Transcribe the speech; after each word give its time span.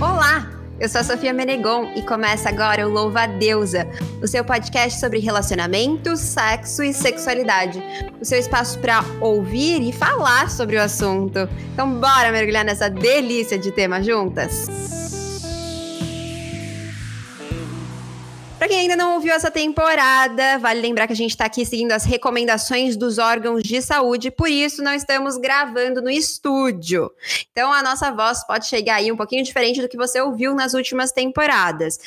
Olá, 0.00 0.50
eu 0.80 0.88
sou 0.88 1.00
a 1.00 1.04
Sofia 1.04 1.32
Menegon 1.32 1.92
e 1.94 2.02
começa 2.02 2.48
agora 2.48 2.86
o 2.86 2.90
Louva 2.90 3.22
a 3.22 3.26
Deusa, 3.26 3.86
o 4.22 4.26
seu 4.26 4.44
podcast 4.44 4.98
sobre 4.98 5.20
relacionamento, 5.20 6.16
sexo 6.16 6.82
e 6.82 6.92
sexualidade. 6.92 7.82
O 8.20 8.24
seu 8.24 8.38
espaço 8.38 8.78
para 8.80 9.04
ouvir 9.20 9.80
e 9.82 9.92
falar 9.92 10.50
sobre 10.50 10.76
o 10.76 10.82
assunto. 10.82 11.48
Então, 11.72 12.00
bora 12.00 12.32
mergulhar 12.32 12.64
nessa 12.64 12.90
delícia 12.90 13.58
de 13.58 13.70
tema 13.70 14.02
juntas? 14.02 15.01
Para 18.62 18.68
quem 18.68 18.78
ainda 18.78 18.94
não 18.94 19.14
ouviu 19.14 19.34
essa 19.34 19.50
temporada, 19.50 20.56
vale 20.56 20.80
lembrar 20.80 21.08
que 21.08 21.12
a 21.12 21.16
gente 21.16 21.32
está 21.32 21.46
aqui 21.46 21.66
seguindo 21.66 21.90
as 21.90 22.04
recomendações 22.04 22.96
dos 22.96 23.18
órgãos 23.18 23.60
de 23.60 23.82
saúde, 23.82 24.30
por 24.30 24.48
isso 24.48 24.84
não 24.84 24.94
estamos 24.94 25.36
gravando 25.36 26.00
no 26.00 26.08
estúdio. 26.08 27.10
Então 27.50 27.72
a 27.72 27.82
nossa 27.82 28.12
voz 28.12 28.46
pode 28.46 28.68
chegar 28.68 28.98
aí 28.98 29.10
um 29.10 29.16
pouquinho 29.16 29.42
diferente 29.42 29.82
do 29.82 29.88
que 29.88 29.96
você 29.96 30.20
ouviu 30.20 30.54
nas 30.54 30.74
últimas 30.74 31.10
temporadas. 31.10 31.98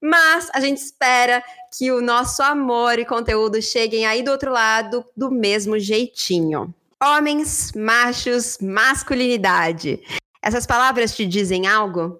Mas 0.00 0.50
a 0.52 0.58
gente 0.58 0.78
espera 0.78 1.44
que 1.78 1.92
o 1.92 2.02
nosso 2.02 2.42
amor 2.42 2.98
e 2.98 3.04
conteúdo 3.04 3.62
cheguem 3.62 4.04
aí 4.04 4.20
do 4.24 4.32
outro 4.32 4.50
lado 4.50 5.04
do 5.16 5.30
mesmo 5.30 5.78
jeitinho. 5.78 6.74
Homens, 7.00 7.70
machos, 7.70 8.58
masculinidade. 8.60 10.00
Essas 10.42 10.66
palavras 10.66 11.14
te 11.14 11.24
dizem 11.24 11.68
algo? 11.68 12.18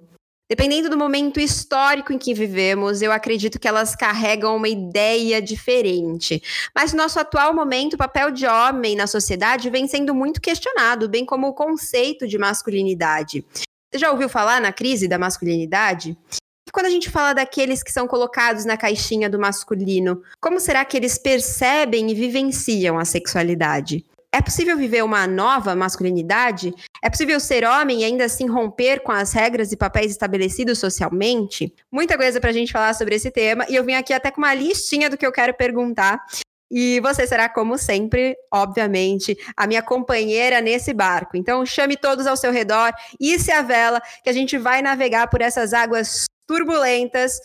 Dependendo 0.51 0.91
do 0.91 0.99
momento 0.99 1.39
histórico 1.39 2.13
em 2.13 2.19
que 2.19 2.35
vivemos, 2.35 3.03
eu 3.03 3.13
acredito 3.13 3.57
que 3.57 3.69
elas 3.69 3.95
carregam 3.95 4.57
uma 4.57 4.69
ideia 4.69 5.41
diferente. 5.41 6.43
Mas 6.75 6.93
no 6.93 6.99
nosso 6.99 7.21
atual 7.21 7.55
momento, 7.55 7.95
o 7.95 7.97
papel 7.97 8.33
de 8.33 8.49
homem 8.49 8.97
na 8.97 9.07
sociedade 9.07 9.71
vem 9.71 9.87
sendo 9.87 10.13
muito 10.13 10.41
questionado, 10.41 11.09
bem 11.09 11.25
como 11.25 11.47
o 11.47 11.55
conceito 11.55 12.27
de 12.27 12.37
masculinidade. 12.37 13.45
Você 13.55 14.01
já 14.01 14.11
ouviu 14.11 14.29
falar 14.29 14.61
na 14.61 14.73
crise 14.73 15.07
da 15.07 15.21
masculinidade? 15.21 16.19
E 16.67 16.73
quando 16.73 16.87
a 16.87 16.91
gente 16.91 17.11
fala 17.11 17.33
daqueles 17.33 17.81
que 17.81 17.93
são 17.93 18.09
colocados 18.09 18.65
na 18.65 18.77
caixinha 18.77 19.31
do 19.31 19.39
masculino, 19.39 20.21
como 20.41 20.59
será 20.59 20.85
que 20.85 20.97
eles 20.97 21.17
percebem 21.17 22.11
e 22.11 22.15
vivenciam 22.15 22.99
a 22.99 23.05
sexualidade? 23.05 24.05
É 24.33 24.41
possível 24.41 24.77
viver 24.77 25.03
uma 25.03 25.27
nova 25.27 25.75
masculinidade? 25.75 26.73
É 27.03 27.11
possível 27.11 27.41
ser 27.41 27.65
homem 27.65 28.03
e 28.03 28.05
ainda 28.05 28.25
assim 28.25 28.47
romper 28.47 29.01
com 29.01 29.11
as 29.11 29.33
regras 29.33 29.73
e 29.73 29.77
papéis 29.77 30.13
estabelecidos 30.13 30.79
socialmente? 30.79 31.75
Muita 31.91 32.17
coisa 32.17 32.41
para 32.41 32.51
a 32.51 32.53
gente 32.53 32.71
falar 32.71 32.95
sobre 32.95 33.17
esse 33.17 33.31
tema 33.31 33.67
e 33.69 33.75
eu 33.75 33.85
vim 33.85 33.95
aqui 33.95 34.13
até 34.13 34.31
com 34.31 34.41
uma 34.41 34.55
listinha 34.55 35.11
do 35.11 35.17
que 35.17 35.27
eu 35.27 35.33
quero 35.33 35.53
perguntar. 35.55 36.25
E 36.71 37.01
você 37.01 37.27
será, 37.27 37.49
como 37.49 37.77
sempre, 37.77 38.37
obviamente, 38.53 39.37
a 39.57 39.67
minha 39.67 39.83
companheira 39.83 40.61
nesse 40.61 40.95
barco. 40.95 41.37
Então, 41.37 41.67
chame 41.67 41.97
todos 41.97 42.29
ao 42.29 42.37
seu 42.37 42.53
redor, 42.53 42.93
isse 43.19 43.51
a 43.51 43.61
vela, 43.61 44.01
que 44.23 44.31
a 44.31 44.33
gente 44.33 44.57
vai 44.57 44.81
navegar 44.81 45.27
por 45.29 45.41
essas 45.41 45.73
águas 45.73 46.27
turbulentas, 46.47 47.41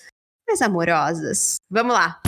mas 0.47 0.61
amorosas. 0.61 1.55
Vamos 1.71 1.95
lá! 1.95 2.21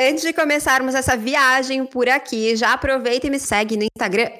Antes 0.00 0.22
de 0.22 0.32
começarmos 0.32 0.94
essa 0.94 1.16
viagem 1.16 1.84
por 1.84 2.08
aqui, 2.08 2.54
já 2.54 2.72
aproveita 2.72 3.26
e 3.26 3.30
me 3.30 3.40
segue 3.40 3.76
no 3.76 3.82
Instagram, 3.82 4.30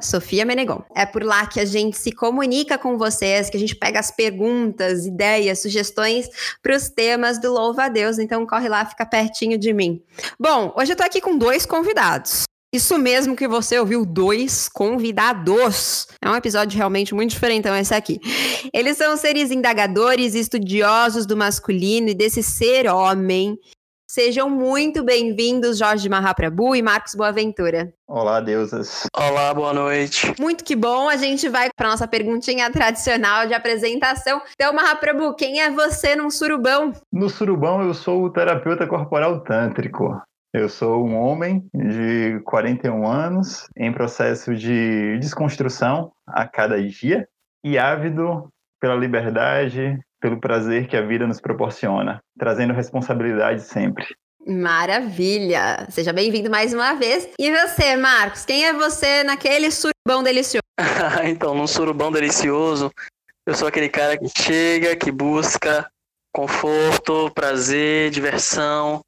Sofia 0.00 0.42
Menegon. 0.42 0.82
É 0.96 1.04
por 1.04 1.22
lá 1.22 1.44
que 1.44 1.60
a 1.60 1.66
gente 1.66 1.98
se 1.98 2.10
comunica 2.12 2.78
com 2.78 2.96
vocês, 2.96 3.50
que 3.50 3.58
a 3.58 3.60
gente 3.60 3.76
pega 3.76 4.00
as 4.00 4.10
perguntas, 4.10 5.04
ideias, 5.04 5.60
sugestões 5.60 6.30
para 6.62 6.74
os 6.74 6.88
temas 6.88 7.38
do 7.38 7.52
Louva 7.52 7.84
a 7.84 7.88
Deus. 7.90 8.18
Então 8.18 8.46
corre 8.46 8.70
lá, 8.70 8.86
fica 8.86 9.04
pertinho 9.04 9.58
de 9.58 9.74
mim. 9.74 10.02
Bom, 10.40 10.72
hoje 10.74 10.94
eu 10.94 10.96
tô 10.96 11.02
aqui 11.02 11.20
com 11.20 11.36
dois 11.36 11.66
convidados. 11.66 12.44
Isso 12.74 12.98
mesmo 12.98 13.36
que 13.36 13.46
você 13.46 13.78
ouviu, 13.78 14.06
dois 14.06 14.66
convidados. 14.66 16.06
É 16.22 16.30
um 16.30 16.34
episódio 16.34 16.76
realmente 16.76 17.14
muito 17.14 17.30
diferente, 17.30 17.60
então, 17.60 17.76
esse 17.76 17.94
aqui. 17.94 18.18
Eles 18.72 18.96
são 18.96 19.14
seres 19.16 19.50
indagadores, 19.50 20.34
estudiosos 20.34 21.26
do 21.26 21.36
masculino 21.36 22.08
e 22.08 22.14
desse 22.14 22.42
ser 22.42 22.86
homem 22.86 23.58
Sejam 24.16 24.48
muito 24.48 25.04
bem-vindos, 25.04 25.76
Jorge 25.76 26.08
Mahaprabhu 26.08 26.74
e 26.74 26.80
Marcos 26.80 27.14
Boaventura. 27.14 27.92
Olá, 28.08 28.40
deusas. 28.40 29.06
Olá, 29.14 29.52
boa 29.52 29.74
noite. 29.74 30.32
Muito 30.40 30.64
que 30.64 30.74
bom. 30.74 31.06
A 31.06 31.18
gente 31.18 31.50
vai 31.50 31.68
para 31.76 31.90
nossa 31.90 32.08
perguntinha 32.08 32.72
tradicional 32.72 33.46
de 33.46 33.52
apresentação. 33.52 34.40
Então, 34.54 34.72
Mahaprabhu, 34.72 35.36
quem 35.36 35.60
é 35.60 35.70
você 35.70 36.16
num 36.16 36.30
surubão? 36.30 36.94
No 37.12 37.28
surubão, 37.28 37.82
eu 37.82 37.92
sou 37.92 38.24
o 38.24 38.30
terapeuta 38.30 38.86
corporal 38.86 39.44
tântrico. 39.44 40.18
Eu 40.50 40.70
sou 40.70 41.06
um 41.06 41.14
homem 41.14 41.68
de 41.74 42.40
41 42.46 43.06
anos, 43.06 43.68
em 43.76 43.92
processo 43.92 44.54
de 44.54 45.18
desconstrução 45.18 46.10
a 46.26 46.48
cada 46.48 46.82
dia 46.82 47.28
e 47.62 47.76
ávido 47.76 48.48
pela 48.80 48.94
liberdade, 48.94 49.98
pelo 50.20 50.40
prazer 50.40 50.88
que 50.88 50.96
a 50.96 51.02
vida 51.02 51.26
nos 51.26 51.40
proporciona, 51.40 52.22
trazendo 52.38 52.72
responsabilidade 52.72 53.62
sempre. 53.62 54.06
Maravilha! 54.46 55.88
Seja 55.90 56.12
bem-vindo 56.12 56.48
mais 56.48 56.72
uma 56.72 56.94
vez. 56.94 57.28
E 57.38 57.50
você, 57.50 57.96
Marcos, 57.96 58.44
quem 58.44 58.64
é 58.64 58.72
você 58.72 59.24
naquele 59.24 59.70
surubão 59.70 60.22
delicioso? 60.22 60.62
então, 61.24 61.54
num 61.54 61.66
surubão 61.66 62.12
delicioso, 62.12 62.92
eu 63.44 63.54
sou 63.54 63.66
aquele 63.66 63.88
cara 63.88 64.16
que 64.16 64.28
chega, 64.28 64.94
que 64.94 65.10
busca 65.10 65.90
conforto, 66.32 67.30
prazer, 67.34 68.10
diversão 68.10 69.00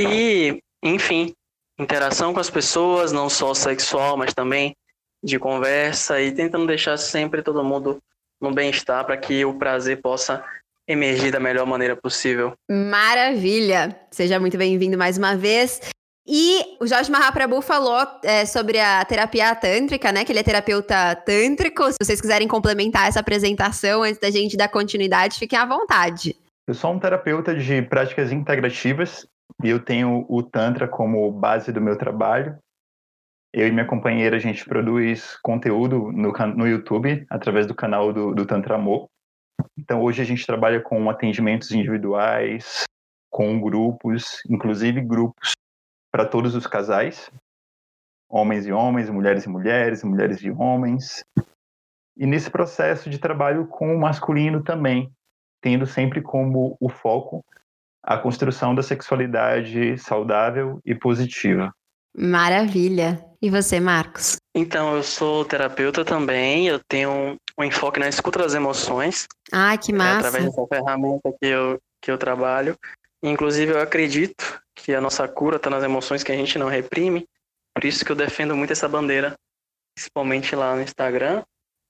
e, 0.00 0.60
enfim, 0.82 1.32
interação 1.78 2.34
com 2.34 2.40
as 2.40 2.50
pessoas, 2.50 3.12
não 3.12 3.30
só 3.30 3.54
sexual, 3.54 4.16
mas 4.16 4.34
também 4.34 4.74
de 5.22 5.38
conversa 5.38 6.20
e 6.20 6.32
tentando 6.32 6.66
deixar 6.66 6.96
sempre 6.96 7.40
todo 7.40 7.64
mundo 7.64 7.98
no 8.42 8.52
bem-estar 8.52 9.04
para 9.06 9.16
que 9.16 9.44
o 9.44 9.54
prazer 9.54 10.02
possa 10.02 10.44
emergir 10.86 11.30
da 11.30 11.38
melhor 11.38 11.66
maneira 11.66 11.96
possível. 11.96 12.52
Maravilha! 12.68 13.96
Seja 14.10 14.40
muito 14.40 14.58
bem-vindo 14.58 14.98
mais 14.98 15.16
uma 15.16 15.36
vez. 15.36 15.80
E 16.26 16.76
o 16.80 16.86
Jorge 16.86 17.10
Mahaprabhu 17.10 17.60
falou 17.60 18.06
é, 18.22 18.44
sobre 18.44 18.78
a 18.78 19.04
terapia 19.04 19.54
tântrica, 19.54 20.12
né? 20.12 20.24
Que 20.24 20.32
ele 20.32 20.38
é 20.38 20.42
terapeuta 20.42 21.16
tântrico. 21.16 21.90
Se 21.90 21.96
vocês 22.00 22.20
quiserem 22.20 22.46
complementar 22.46 23.08
essa 23.08 23.20
apresentação 23.20 24.02
antes 24.02 24.20
da 24.20 24.30
gente 24.30 24.56
dar 24.56 24.68
continuidade, 24.68 25.38
fiquem 25.38 25.58
à 25.58 25.64
vontade. 25.64 26.36
Eu 26.66 26.74
sou 26.74 26.92
um 26.92 26.98
terapeuta 26.98 27.54
de 27.54 27.82
práticas 27.82 28.30
integrativas 28.30 29.26
e 29.62 29.68
eu 29.68 29.80
tenho 29.80 30.24
o 30.28 30.42
Tantra 30.42 30.86
como 30.86 31.30
base 31.32 31.72
do 31.72 31.80
meu 31.80 31.98
trabalho. 31.98 32.56
Eu 33.52 33.68
e 33.68 33.70
minha 33.70 33.86
companheira, 33.86 34.36
a 34.36 34.40
gente 34.40 34.64
produz 34.64 35.36
conteúdo 35.42 36.10
no, 36.10 36.32
no 36.32 36.66
YouTube, 36.66 37.26
através 37.28 37.66
do 37.66 37.74
canal 37.74 38.12
do, 38.12 38.34
do 38.34 38.46
Tantra 38.46 38.76
Amor. 38.76 39.08
Então, 39.76 40.00
hoje 40.00 40.22
a 40.22 40.24
gente 40.24 40.46
trabalha 40.46 40.80
com 40.80 41.10
atendimentos 41.10 41.70
individuais, 41.70 42.84
com 43.30 43.60
grupos, 43.60 44.42
inclusive 44.48 45.02
grupos 45.02 45.52
para 46.10 46.24
todos 46.24 46.54
os 46.54 46.66
casais, 46.66 47.30
homens 48.28 48.66
e 48.66 48.72
homens, 48.72 49.10
mulheres 49.10 49.44
e 49.44 49.48
mulheres, 49.48 50.02
mulheres 50.02 50.42
e 50.42 50.50
homens. 50.50 51.22
E 52.16 52.26
nesse 52.26 52.50
processo 52.50 53.10
de 53.10 53.18
trabalho 53.18 53.66
com 53.66 53.94
o 53.94 54.00
masculino 54.00 54.62
também, 54.62 55.10
tendo 55.60 55.86
sempre 55.86 56.22
como 56.22 56.76
o 56.80 56.88
foco 56.88 57.44
a 58.02 58.18
construção 58.18 58.74
da 58.74 58.82
sexualidade 58.82 59.96
saudável 59.96 60.80
e 60.84 60.94
positiva. 60.94 61.72
Maravilha. 62.14 63.31
E 63.42 63.50
você, 63.50 63.80
Marcos? 63.80 64.36
Então, 64.54 64.94
eu 64.94 65.02
sou 65.02 65.44
terapeuta 65.44 66.04
também, 66.04 66.68
eu 66.68 66.78
tenho 66.86 67.36
um 67.58 67.64
enfoque 67.64 67.98
na 67.98 68.08
escuta 68.08 68.38
das 68.38 68.54
emoções. 68.54 69.26
Ah, 69.50 69.76
que 69.76 69.92
massa. 69.92 70.12
É, 70.12 70.28
através 70.28 70.44
dessa 70.44 70.66
ferramenta 70.68 71.32
que 71.40 71.46
eu, 71.48 71.80
que 72.00 72.10
eu 72.10 72.16
trabalho. 72.16 72.76
Inclusive, 73.20 73.72
eu 73.72 73.80
acredito 73.80 74.62
que 74.76 74.94
a 74.94 75.00
nossa 75.00 75.26
cura 75.26 75.56
está 75.56 75.68
nas 75.68 75.82
emoções 75.82 76.22
que 76.22 76.30
a 76.30 76.36
gente 76.36 76.56
não 76.56 76.68
reprime. 76.68 77.26
Por 77.74 77.84
isso 77.84 78.04
que 78.04 78.12
eu 78.12 78.16
defendo 78.16 78.54
muito 78.54 78.72
essa 78.72 78.88
bandeira, 78.88 79.34
principalmente 79.96 80.54
lá 80.54 80.76
no 80.76 80.82
Instagram, 80.82 81.42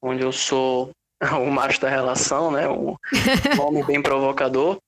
onde 0.02 0.22
eu 0.22 0.32
sou 0.32 0.90
o 1.38 1.50
macho 1.50 1.80
da 1.82 1.90
relação, 1.90 2.50
né? 2.50 2.66
Um 2.66 2.96
homem 3.60 3.84
bem 3.84 4.02
provocador. 4.02 4.78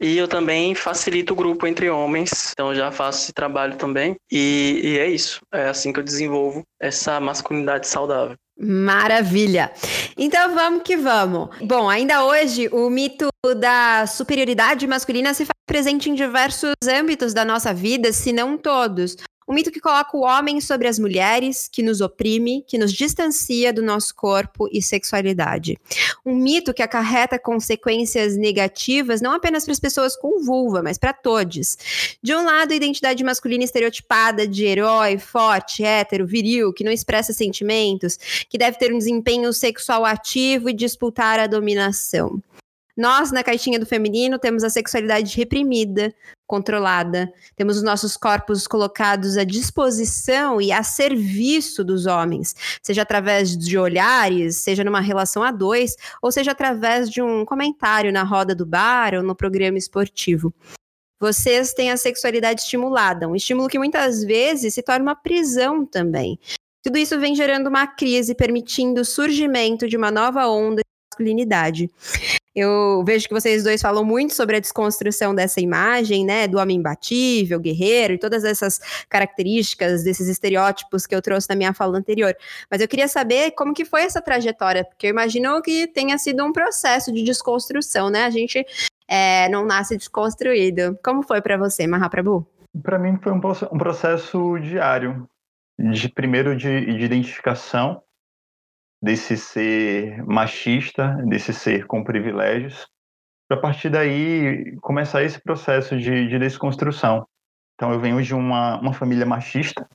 E 0.00 0.18
eu 0.18 0.26
também 0.26 0.74
facilito 0.74 1.32
o 1.32 1.36
grupo 1.36 1.64
entre 1.64 1.88
homens, 1.88 2.50
então 2.52 2.74
já 2.74 2.90
faço 2.90 3.22
esse 3.22 3.32
trabalho 3.32 3.76
também. 3.76 4.16
E, 4.30 4.80
e 4.82 4.98
é 4.98 5.08
isso, 5.08 5.40
é 5.52 5.68
assim 5.68 5.92
que 5.92 6.00
eu 6.00 6.04
desenvolvo 6.04 6.62
essa 6.80 7.20
masculinidade 7.20 7.86
saudável. 7.86 8.36
Maravilha! 8.58 9.72
Então 10.16 10.54
vamos 10.54 10.82
que 10.82 10.96
vamos. 10.96 11.48
Bom, 11.62 11.88
ainda 11.88 12.24
hoje 12.24 12.68
o 12.72 12.90
mito 12.90 13.28
da 13.56 14.06
superioridade 14.06 14.86
masculina 14.86 15.32
se 15.34 15.44
faz 15.44 15.52
presente 15.66 16.10
em 16.10 16.14
diversos 16.14 16.74
âmbitos 16.86 17.32
da 17.32 17.44
nossa 17.44 17.72
vida, 17.72 18.12
se 18.12 18.32
não 18.32 18.58
todos. 18.58 19.16
Um 19.48 19.54
mito 19.54 19.70
que 19.70 19.80
coloca 19.80 20.16
o 20.16 20.22
homem 20.22 20.60
sobre 20.60 20.88
as 20.88 20.98
mulheres, 20.98 21.68
que 21.70 21.82
nos 21.82 22.00
oprime, 22.00 22.64
que 22.66 22.78
nos 22.78 22.92
distancia 22.92 23.72
do 23.72 23.82
nosso 23.82 24.14
corpo 24.14 24.68
e 24.72 24.80
sexualidade. 24.82 25.78
Um 26.24 26.34
mito 26.34 26.72
que 26.72 26.82
acarreta 26.82 27.38
consequências 27.38 28.36
negativas 28.36 29.20
não 29.20 29.32
apenas 29.32 29.64
para 29.64 29.72
as 29.72 29.80
pessoas 29.80 30.16
com 30.16 30.42
vulva, 30.44 30.82
mas 30.82 30.98
para 30.98 31.12
todos. 31.12 31.76
De 32.22 32.34
um 32.34 32.44
lado, 32.44 32.72
a 32.72 32.76
identidade 32.76 33.24
masculina 33.24 33.64
estereotipada 33.64 34.46
de 34.46 34.64
herói, 34.64 35.18
forte, 35.18 35.84
hétero, 35.84 36.26
viril, 36.26 36.72
que 36.72 36.84
não 36.84 36.92
expressa 36.92 37.32
sentimentos, 37.32 38.18
que 38.48 38.58
deve 38.58 38.78
ter 38.78 38.92
um 38.92 38.98
desempenho 38.98 39.52
sexual 39.52 40.04
ativo 40.04 40.68
e 40.68 40.72
disputar 40.72 41.38
a 41.38 41.46
dominação. 41.46 42.40
Nós, 42.96 43.32
na 43.32 43.42
caixinha 43.42 43.78
do 43.78 43.86
feminino, 43.86 44.38
temos 44.38 44.62
a 44.62 44.68
sexualidade 44.68 45.34
reprimida, 45.36 46.14
controlada, 46.46 47.32
temos 47.56 47.78
os 47.78 47.82
nossos 47.82 48.18
corpos 48.18 48.66
colocados 48.66 49.38
à 49.38 49.44
disposição 49.44 50.60
e 50.60 50.70
a 50.70 50.82
serviço 50.82 51.82
dos 51.82 52.04
homens, 52.04 52.54
seja 52.82 53.00
através 53.00 53.56
de 53.56 53.78
olhares, 53.78 54.56
seja 54.56 54.84
numa 54.84 55.00
relação 55.00 55.42
a 55.42 55.50
dois, 55.50 55.96
ou 56.20 56.30
seja 56.30 56.50
através 56.50 57.08
de 57.08 57.22
um 57.22 57.46
comentário 57.46 58.12
na 58.12 58.22
roda 58.22 58.54
do 58.54 58.66
bar 58.66 59.14
ou 59.14 59.22
no 59.22 59.34
programa 59.34 59.78
esportivo. 59.78 60.52
Vocês 61.18 61.72
têm 61.72 61.90
a 61.90 61.96
sexualidade 61.96 62.60
estimulada, 62.60 63.26
um 63.26 63.36
estímulo 63.36 63.68
que 63.68 63.78
muitas 63.78 64.22
vezes 64.22 64.74
se 64.74 64.82
torna 64.82 65.02
uma 65.02 65.16
prisão 65.16 65.86
também. 65.86 66.38
Tudo 66.82 66.98
isso 66.98 67.18
vem 67.18 67.34
gerando 67.34 67.68
uma 67.68 67.86
crise, 67.86 68.34
permitindo 68.34 69.00
o 69.00 69.04
surgimento 69.04 69.88
de 69.88 69.96
uma 69.96 70.10
nova 70.10 70.46
onda 70.48 70.82
de 70.82 71.08
masculinidade. 71.10 71.88
Eu 72.54 73.02
vejo 73.04 73.26
que 73.26 73.32
vocês 73.32 73.64
dois 73.64 73.80
falam 73.80 74.04
muito 74.04 74.34
sobre 74.34 74.56
a 74.56 74.60
desconstrução 74.60 75.34
dessa 75.34 75.58
imagem, 75.58 76.24
né, 76.24 76.46
do 76.46 76.58
homem 76.58 76.76
imbatível, 76.76 77.58
guerreiro 77.58 78.12
e 78.12 78.18
todas 78.18 78.44
essas 78.44 78.78
características 79.08 80.04
desses 80.04 80.28
estereótipos 80.28 81.06
que 81.06 81.14
eu 81.14 81.22
trouxe 81.22 81.48
na 81.48 81.56
minha 81.56 81.72
fala 81.72 81.96
anterior. 81.96 82.36
Mas 82.70 82.82
eu 82.82 82.88
queria 82.88 83.08
saber 83.08 83.52
como 83.52 83.72
que 83.72 83.86
foi 83.86 84.02
essa 84.02 84.20
trajetória, 84.20 84.84
porque 84.84 85.06
eu 85.06 85.10
imagino 85.10 85.62
que 85.62 85.86
tenha 85.86 86.18
sido 86.18 86.44
um 86.44 86.52
processo 86.52 87.10
de 87.10 87.22
desconstrução, 87.22 88.10
né? 88.10 88.24
A 88.24 88.30
gente 88.30 88.64
é, 89.08 89.48
não 89.48 89.64
nasce 89.64 89.96
desconstruído. 89.96 90.98
Como 91.02 91.22
foi 91.22 91.40
para 91.40 91.56
você, 91.56 91.86
Mahaprabhu? 91.86 92.46
Para 92.82 92.98
mim 92.98 93.18
foi 93.22 93.32
um, 93.32 93.40
processo 93.78 94.58
diário, 94.58 95.26
de 95.78 96.08
primeiro 96.08 96.54
de, 96.54 96.84
de 96.84 97.04
identificação 97.04 98.02
desse 99.02 99.36
ser 99.36 100.24
machista, 100.24 101.16
desse 101.26 101.52
ser 101.52 101.86
com 101.86 102.04
privilégios, 102.04 102.86
para 103.48 103.60
partir 103.60 103.90
daí 103.90 104.76
começar 104.80 105.22
esse 105.22 105.42
processo 105.42 105.98
de, 105.98 106.28
de 106.28 106.38
desconstrução. 106.38 107.26
Então 107.74 107.92
eu 107.92 107.98
venho 107.98 108.22
de 108.22 108.32
uma, 108.32 108.80
uma 108.80 108.92
família 108.92 109.26
machista, 109.26 109.88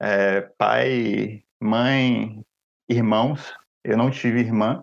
é, 0.00 0.40
pai, 0.58 1.44
mãe, 1.60 2.42
irmãos. 2.88 3.54
Eu 3.84 3.96
não 3.96 4.10
tive 4.10 4.40
irmã. 4.40 4.82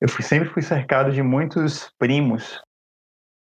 Eu 0.00 0.08
fui, 0.08 0.22
sempre 0.22 0.48
fui 0.48 0.62
cercado 0.62 1.12
de 1.12 1.22
muitos 1.22 1.90
primos. 1.98 2.60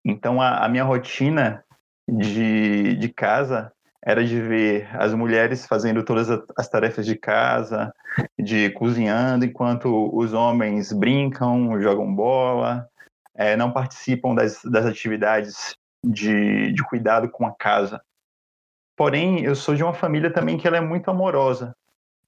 Então 0.05 0.41
a, 0.41 0.65
a 0.65 0.69
minha 0.69 0.85
rotina 0.85 1.65
de, 2.09 2.97
de 2.97 3.09
casa 3.09 3.73
era 4.05 4.25
de 4.25 4.41
ver 4.41 4.89
as 4.95 5.15
mulheres 5.15 5.67
fazendo 5.67 6.05
todas 6.05 6.29
as 6.57 6.69
tarefas 6.69 7.07
de 7.07 7.15
casa, 7.15 7.95
de 8.39 8.71
cozinhando, 8.71 9.45
enquanto 9.45 10.11
os 10.13 10.33
homens 10.33 10.93
brincam, 10.93 11.81
jogam 11.81 12.13
bola, 12.13 12.87
é, 13.35 13.57
não 13.57 13.73
participam 13.73 14.35
das, 14.35 14.61
das 14.65 14.85
atividades 14.85 15.77
de, 16.05 16.73
de 16.73 16.83
cuidado 16.83 17.31
com 17.31 17.47
a 17.47 17.55
casa. 17.55 18.01
Porém, 18.97 19.41
eu 19.41 19.55
sou 19.55 19.75
de 19.75 19.85
uma 19.85 19.95
família 19.95 20.33
também 20.33 20.59
que 20.59 20.67
ela 20.67 20.77
é 20.77 20.81
muito 20.81 21.11
amorosa 21.11 21.75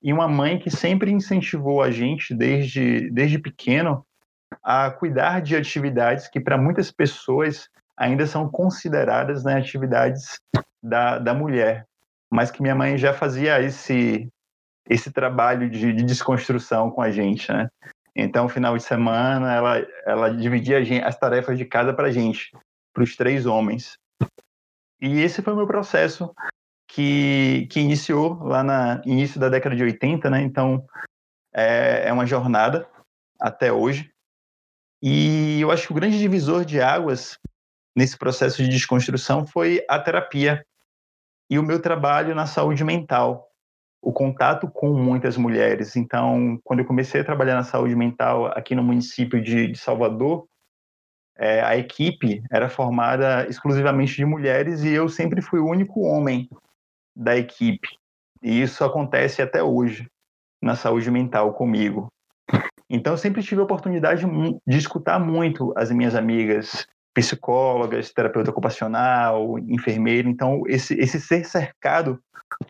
e 0.02 0.12
uma 0.12 0.28
mãe 0.28 0.58
que 0.58 0.70
sempre 0.70 1.10
incentivou 1.10 1.82
a 1.82 1.90
gente 1.90 2.34
desde, 2.34 3.10
desde 3.10 3.38
pequeno 3.38 4.06
a 4.62 4.90
cuidar 4.90 5.40
de 5.40 5.56
atividades 5.56 6.28
que 6.28 6.38
para 6.38 6.56
muitas 6.56 6.90
pessoas 6.90 7.68
ainda 7.96 8.26
são 8.26 8.48
consideradas 8.48 9.44
né, 9.44 9.54
atividades 9.54 10.38
da, 10.82 11.18
da 11.18 11.34
mulher, 11.34 11.86
mas 12.30 12.50
que 12.50 12.62
minha 12.62 12.74
mãe 12.74 12.98
já 12.98 13.12
fazia 13.12 13.60
esse 13.60 14.28
esse 14.88 15.10
trabalho 15.10 15.70
de, 15.70 15.94
de 15.94 16.04
desconstrução 16.04 16.90
com 16.90 17.00
a 17.00 17.10
gente, 17.10 17.50
né? 17.50 17.68
Então, 18.14 18.48
final 18.48 18.76
de 18.76 18.82
semana, 18.82 19.54
ela, 19.54 19.86
ela 20.06 20.28
dividia 20.28 20.78
as 21.06 21.18
tarefas 21.18 21.58
de 21.58 21.64
casa 21.64 21.92
para 21.92 22.08
a 22.08 22.12
gente, 22.12 22.50
para 22.92 23.02
os 23.02 23.16
três 23.16 23.46
homens. 23.46 23.98
E 25.00 25.20
esse 25.20 25.42
foi 25.42 25.52
o 25.52 25.56
meu 25.56 25.66
processo 25.66 26.32
que, 26.86 27.66
que 27.70 27.80
iniciou 27.80 28.34
lá 28.44 28.62
no 28.62 29.02
início 29.10 29.40
da 29.40 29.48
década 29.48 29.74
de 29.74 29.82
80, 29.82 30.30
né? 30.30 30.42
Então, 30.42 30.86
é, 31.52 32.08
é 32.08 32.12
uma 32.12 32.26
jornada 32.26 32.86
até 33.40 33.72
hoje. 33.72 34.12
E 35.02 35.60
eu 35.60 35.70
acho 35.70 35.86
que 35.86 35.92
o 35.92 35.96
grande 35.96 36.18
divisor 36.18 36.64
de 36.64 36.80
águas 36.80 37.38
nesse 37.94 38.16
processo 38.16 38.62
de 38.62 38.68
desconstrução 38.68 39.46
foi 39.46 39.84
a 39.88 39.98
terapia 39.98 40.64
e 41.48 41.58
o 41.58 41.62
meu 41.62 41.80
trabalho 41.80 42.34
na 42.34 42.46
saúde 42.46 42.82
mental, 42.82 43.48
o 44.02 44.12
contato 44.12 44.68
com 44.68 44.92
muitas 44.92 45.36
mulheres. 45.36 45.96
Então, 45.96 46.58
quando 46.64 46.80
eu 46.80 46.84
comecei 46.84 47.20
a 47.20 47.24
trabalhar 47.24 47.54
na 47.54 47.62
saúde 47.62 47.94
mental 47.94 48.46
aqui 48.46 48.74
no 48.74 48.82
município 48.82 49.42
de, 49.42 49.68
de 49.68 49.78
Salvador, 49.78 50.46
é, 51.36 51.62
a 51.62 51.76
equipe 51.76 52.42
era 52.50 52.68
formada 52.68 53.46
exclusivamente 53.48 54.14
de 54.14 54.24
mulheres 54.24 54.82
e 54.82 54.90
eu 54.90 55.08
sempre 55.08 55.42
fui 55.42 55.58
o 55.58 55.68
único 55.68 56.02
homem 56.02 56.48
da 57.14 57.36
equipe. 57.36 57.88
E 58.42 58.62
isso 58.62 58.84
acontece 58.84 59.42
até 59.42 59.62
hoje 59.62 60.08
na 60.62 60.76
saúde 60.76 61.10
mental 61.10 61.52
comigo. 61.54 62.08
Então, 62.88 63.14
eu 63.14 63.18
sempre 63.18 63.42
tive 63.42 63.60
a 63.60 63.64
oportunidade 63.64 64.24
de 64.66 64.76
escutar 64.76 65.18
muito 65.18 65.72
as 65.76 65.90
minhas 65.90 66.14
amigas, 66.14 66.86
psicólogas, 67.14 68.12
terapeuta 68.12 68.50
ocupacional, 68.50 69.58
enfermeira. 69.60 70.28
Então, 70.28 70.64
esse, 70.66 70.94
esse 70.94 71.20
ser 71.20 71.44
cercado 71.44 72.18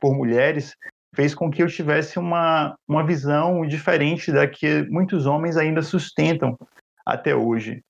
por 0.01 0.15
mulheres 0.15 0.77
fez 1.15 1.35
com 1.35 1.51
que 1.51 1.63
eu 1.63 1.67
tivesse 1.67 2.19
uma, 2.19 2.77
uma 2.87 3.05
visão 3.05 3.67
diferente 3.67 4.31
da 4.31 4.47
que 4.47 4.83
muitos 4.91 5.27
homens 5.27 5.57
ainda 5.57 5.81
sustentam 5.81 6.59
até 7.07 7.35
hoje. 7.35 7.83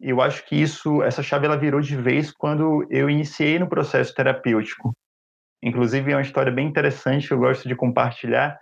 Eu 0.00 0.22
acho 0.22 0.44
que 0.46 0.56
isso, 0.56 1.02
essa 1.02 1.22
chave 1.22 1.46
ela 1.46 1.56
virou 1.56 1.80
de 1.80 1.96
vez 1.96 2.32
quando 2.32 2.86
eu 2.90 3.10
iniciei 3.10 3.58
no 3.58 3.68
processo 3.68 4.14
terapêutico. 4.14 4.92
Inclusive, 5.62 6.12
é 6.12 6.16
uma 6.16 6.22
história 6.22 6.52
bem 6.52 6.66
interessante 6.66 7.28
que 7.28 7.34
eu 7.34 7.38
gosto 7.38 7.68
de 7.68 7.74
compartilhar. 7.74 8.58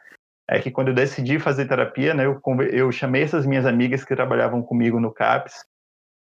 É 0.49 0.61
que 0.61 0.71
quando 0.71 0.89
eu 0.89 0.95
decidi 0.95 1.39
fazer 1.39 1.67
terapia, 1.67 2.15
né, 2.15 2.27
eu, 2.27 2.41
eu 2.71 2.93
chamei 2.93 3.23
essas 3.23 3.47
minhas 3.47 3.67
amigas 3.67 4.05
que 4.05 4.15
trabalhavam 4.15 4.63
comigo 4.63 5.01
no 5.01 5.13
CAPS 5.13 5.65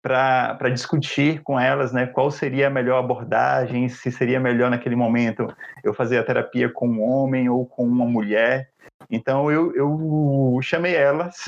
para 0.03 0.67
discutir 0.67 1.41
com 1.43 1.57
elas 1.57 1.93
né, 1.93 2.05
qual 2.05 2.29
seria 2.29 2.67
a 2.67 2.69
melhor 2.69 2.99
abordagem, 2.99 3.87
se 3.87 4.11
seria 4.11 4.37
melhor 4.37 4.69
naquele 4.69 4.97
momento 4.97 5.47
eu 5.81 5.93
fazer 5.93 6.17
a 6.17 6.23
terapia 6.23 6.69
com 6.69 6.89
um 6.89 7.01
homem 7.01 7.47
ou 7.47 7.65
com 7.65 7.85
uma 7.85 8.05
mulher. 8.05 8.69
Então 9.09 9.49
eu, 9.49 9.73
eu 9.73 10.59
chamei 10.61 10.93
elas 10.93 11.45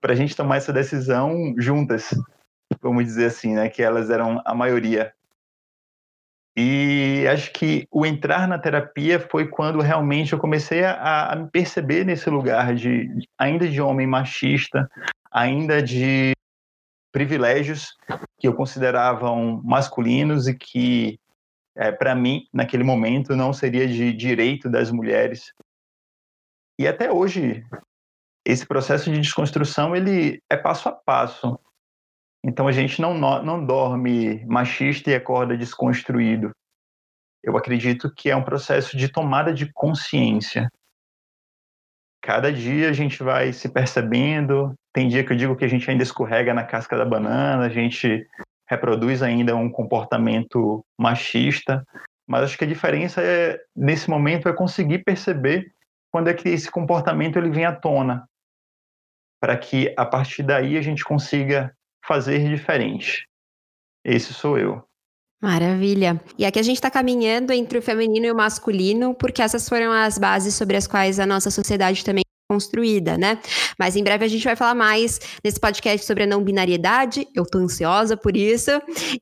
para 0.00 0.12
a 0.12 0.16
gente 0.16 0.34
tomar 0.34 0.56
essa 0.56 0.72
decisão 0.72 1.54
juntas, 1.56 2.10
vamos 2.82 3.04
dizer 3.04 3.26
assim, 3.26 3.54
né, 3.54 3.68
que 3.68 3.80
elas 3.80 4.10
eram 4.10 4.42
a 4.44 4.54
maioria. 4.54 5.14
E 6.56 7.26
acho 7.30 7.52
que 7.52 7.86
o 7.92 8.04
entrar 8.04 8.48
na 8.48 8.58
terapia 8.58 9.20
foi 9.20 9.46
quando 9.46 9.80
realmente 9.80 10.32
eu 10.32 10.38
comecei 10.38 10.84
a, 10.84 11.32
a 11.32 11.36
me 11.36 11.48
perceber 11.48 12.04
nesse 12.04 12.28
lugar 12.28 12.74
de 12.74 13.08
ainda 13.38 13.68
de 13.68 13.80
homem 13.80 14.06
machista, 14.06 14.90
ainda 15.30 15.80
de 15.80 16.34
privilégios 17.14 17.96
que 18.40 18.48
eu 18.48 18.54
consideravam 18.54 19.62
masculinos 19.62 20.48
e 20.48 20.54
que, 20.54 21.20
é, 21.76 21.92
para 21.92 22.12
mim, 22.12 22.48
naquele 22.52 22.82
momento, 22.82 23.36
não 23.36 23.52
seria 23.52 23.86
de 23.86 24.12
direito 24.12 24.68
das 24.68 24.90
mulheres. 24.90 25.54
E 26.76 26.88
até 26.88 27.12
hoje, 27.12 27.64
esse 28.44 28.66
processo 28.66 29.12
de 29.12 29.20
desconstrução 29.20 29.94
ele 29.94 30.42
é 30.50 30.56
passo 30.56 30.88
a 30.88 30.92
passo. 30.92 31.56
Então 32.44 32.66
a 32.66 32.72
gente 32.72 33.00
não, 33.00 33.14
não 33.14 33.64
dorme 33.64 34.44
machista 34.46 35.10
e 35.10 35.14
acorda 35.14 35.56
desconstruído. 35.56 36.50
Eu 37.44 37.56
acredito 37.56 38.12
que 38.12 38.28
é 38.28 38.34
um 38.34 38.42
processo 38.42 38.96
de 38.96 39.08
tomada 39.08 39.54
de 39.54 39.72
consciência 39.72 40.68
cada 42.24 42.50
dia 42.50 42.88
a 42.88 42.92
gente 42.94 43.22
vai 43.22 43.52
se 43.52 43.68
percebendo. 43.68 44.74
Tem 44.94 45.08
dia 45.08 45.24
que 45.24 45.32
eu 45.32 45.36
digo 45.36 45.56
que 45.56 45.64
a 45.64 45.68
gente 45.68 45.90
ainda 45.90 46.04
escorrega 46.04 46.54
na 46.54 46.62
casca 46.62 46.96
da 46.96 47.04
banana, 47.04 47.66
a 47.66 47.68
gente 47.68 48.26
reproduz 48.66 49.22
ainda 49.22 49.54
um 49.56 49.68
comportamento 49.68 50.84
machista, 50.96 51.84
mas 52.26 52.44
acho 52.44 52.56
que 52.56 52.64
a 52.64 52.68
diferença 52.68 53.20
é 53.20 53.60
nesse 53.74 54.08
momento 54.08 54.48
é 54.48 54.52
conseguir 54.52 55.00
perceber 55.00 55.72
quando 56.12 56.28
é 56.28 56.34
que 56.34 56.48
esse 56.48 56.70
comportamento 56.70 57.36
ele 57.36 57.50
vem 57.50 57.64
à 57.64 57.74
tona, 57.74 58.24
para 59.40 59.56
que 59.56 59.92
a 59.96 60.06
partir 60.06 60.44
daí 60.44 60.78
a 60.78 60.82
gente 60.82 61.04
consiga 61.04 61.74
fazer 62.06 62.48
diferente. 62.48 63.28
Esse 64.04 64.32
sou 64.32 64.56
eu. 64.56 64.82
Maravilha. 65.42 66.20
E 66.38 66.46
aqui 66.46 66.58
a 66.58 66.62
gente 66.62 66.76
está 66.76 66.90
caminhando 66.90 67.52
entre 67.52 67.78
o 67.78 67.82
feminino 67.82 68.26
e 68.26 68.30
o 68.30 68.36
masculino, 68.36 69.12
porque 69.12 69.42
essas 69.42 69.68
foram 69.68 69.92
as 69.92 70.18
bases 70.18 70.54
sobre 70.54 70.76
as 70.76 70.86
quais 70.86 71.18
a 71.18 71.26
nossa 71.26 71.50
sociedade 71.50 72.04
também 72.04 72.24
construída, 72.48 73.16
né? 73.16 73.38
Mas 73.78 73.96
em 73.96 74.04
breve 74.04 74.24
a 74.24 74.28
gente 74.28 74.44
vai 74.44 74.54
falar 74.54 74.74
mais 74.74 75.18
nesse 75.42 75.58
podcast 75.58 76.06
sobre 76.06 76.24
a 76.24 76.26
não 76.26 76.42
binariedade. 76.42 77.26
Eu 77.34 77.44
tô 77.46 77.58
ansiosa 77.58 78.16
por 78.16 78.36
isso. 78.36 78.70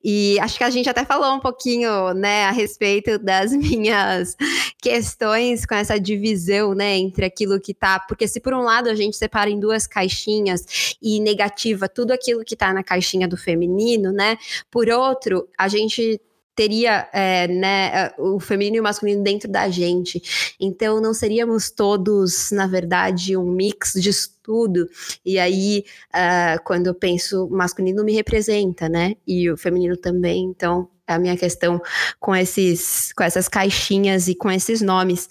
E 0.02 0.38
acho 0.40 0.58
que 0.58 0.64
a 0.64 0.70
gente 0.70 0.88
até 0.88 1.04
falou 1.04 1.34
um 1.34 1.40
pouquinho, 1.40 2.12
né, 2.14 2.44
a 2.44 2.50
respeito 2.50 3.18
das 3.18 3.52
minhas 3.54 4.36
questões 4.80 5.64
com 5.64 5.74
essa 5.74 6.00
divisão, 6.00 6.74
né, 6.74 6.96
entre 6.96 7.24
aquilo 7.24 7.60
que 7.60 7.72
tá, 7.72 8.00
porque 8.00 8.26
se 8.26 8.40
por 8.40 8.52
um 8.54 8.62
lado 8.62 8.88
a 8.88 8.94
gente 8.94 9.16
separa 9.16 9.48
em 9.48 9.60
duas 9.60 9.86
caixinhas 9.86 10.96
e 11.00 11.20
negativa 11.20 11.88
tudo 11.88 12.12
aquilo 12.12 12.44
que 12.44 12.56
tá 12.56 12.72
na 12.72 12.82
caixinha 12.82 13.28
do 13.28 13.36
feminino, 13.36 14.10
né? 14.12 14.36
Por 14.70 14.88
outro, 14.88 15.48
a 15.56 15.68
gente 15.68 16.20
teria 16.54 17.08
é, 17.12 17.48
né, 17.48 18.10
o 18.18 18.38
feminino 18.38 18.76
e 18.76 18.80
o 18.80 18.82
masculino 18.82 19.22
dentro 19.22 19.50
da 19.50 19.68
gente. 19.68 20.54
Então, 20.60 21.00
não 21.00 21.14
seríamos 21.14 21.70
todos, 21.70 22.50
na 22.50 22.66
verdade, 22.66 23.36
um 23.36 23.50
mix 23.50 23.92
de 23.94 24.10
tudo. 24.42 24.86
E 25.24 25.38
aí, 25.38 25.84
uh, 26.14 26.62
quando 26.64 26.88
eu 26.88 26.94
penso 26.94 27.48
masculino, 27.50 28.04
me 28.04 28.12
representa, 28.12 28.88
né? 28.88 29.14
E 29.26 29.50
o 29.50 29.56
feminino 29.56 29.96
também. 29.96 30.44
Então, 30.44 30.88
é 31.06 31.14
a 31.14 31.18
minha 31.18 31.36
questão 31.36 31.80
com, 32.20 32.34
esses, 32.34 33.12
com 33.14 33.24
essas 33.24 33.48
caixinhas 33.48 34.28
e 34.28 34.34
com 34.34 34.50
esses 34.50 34.82
nomes. 34.82 35.28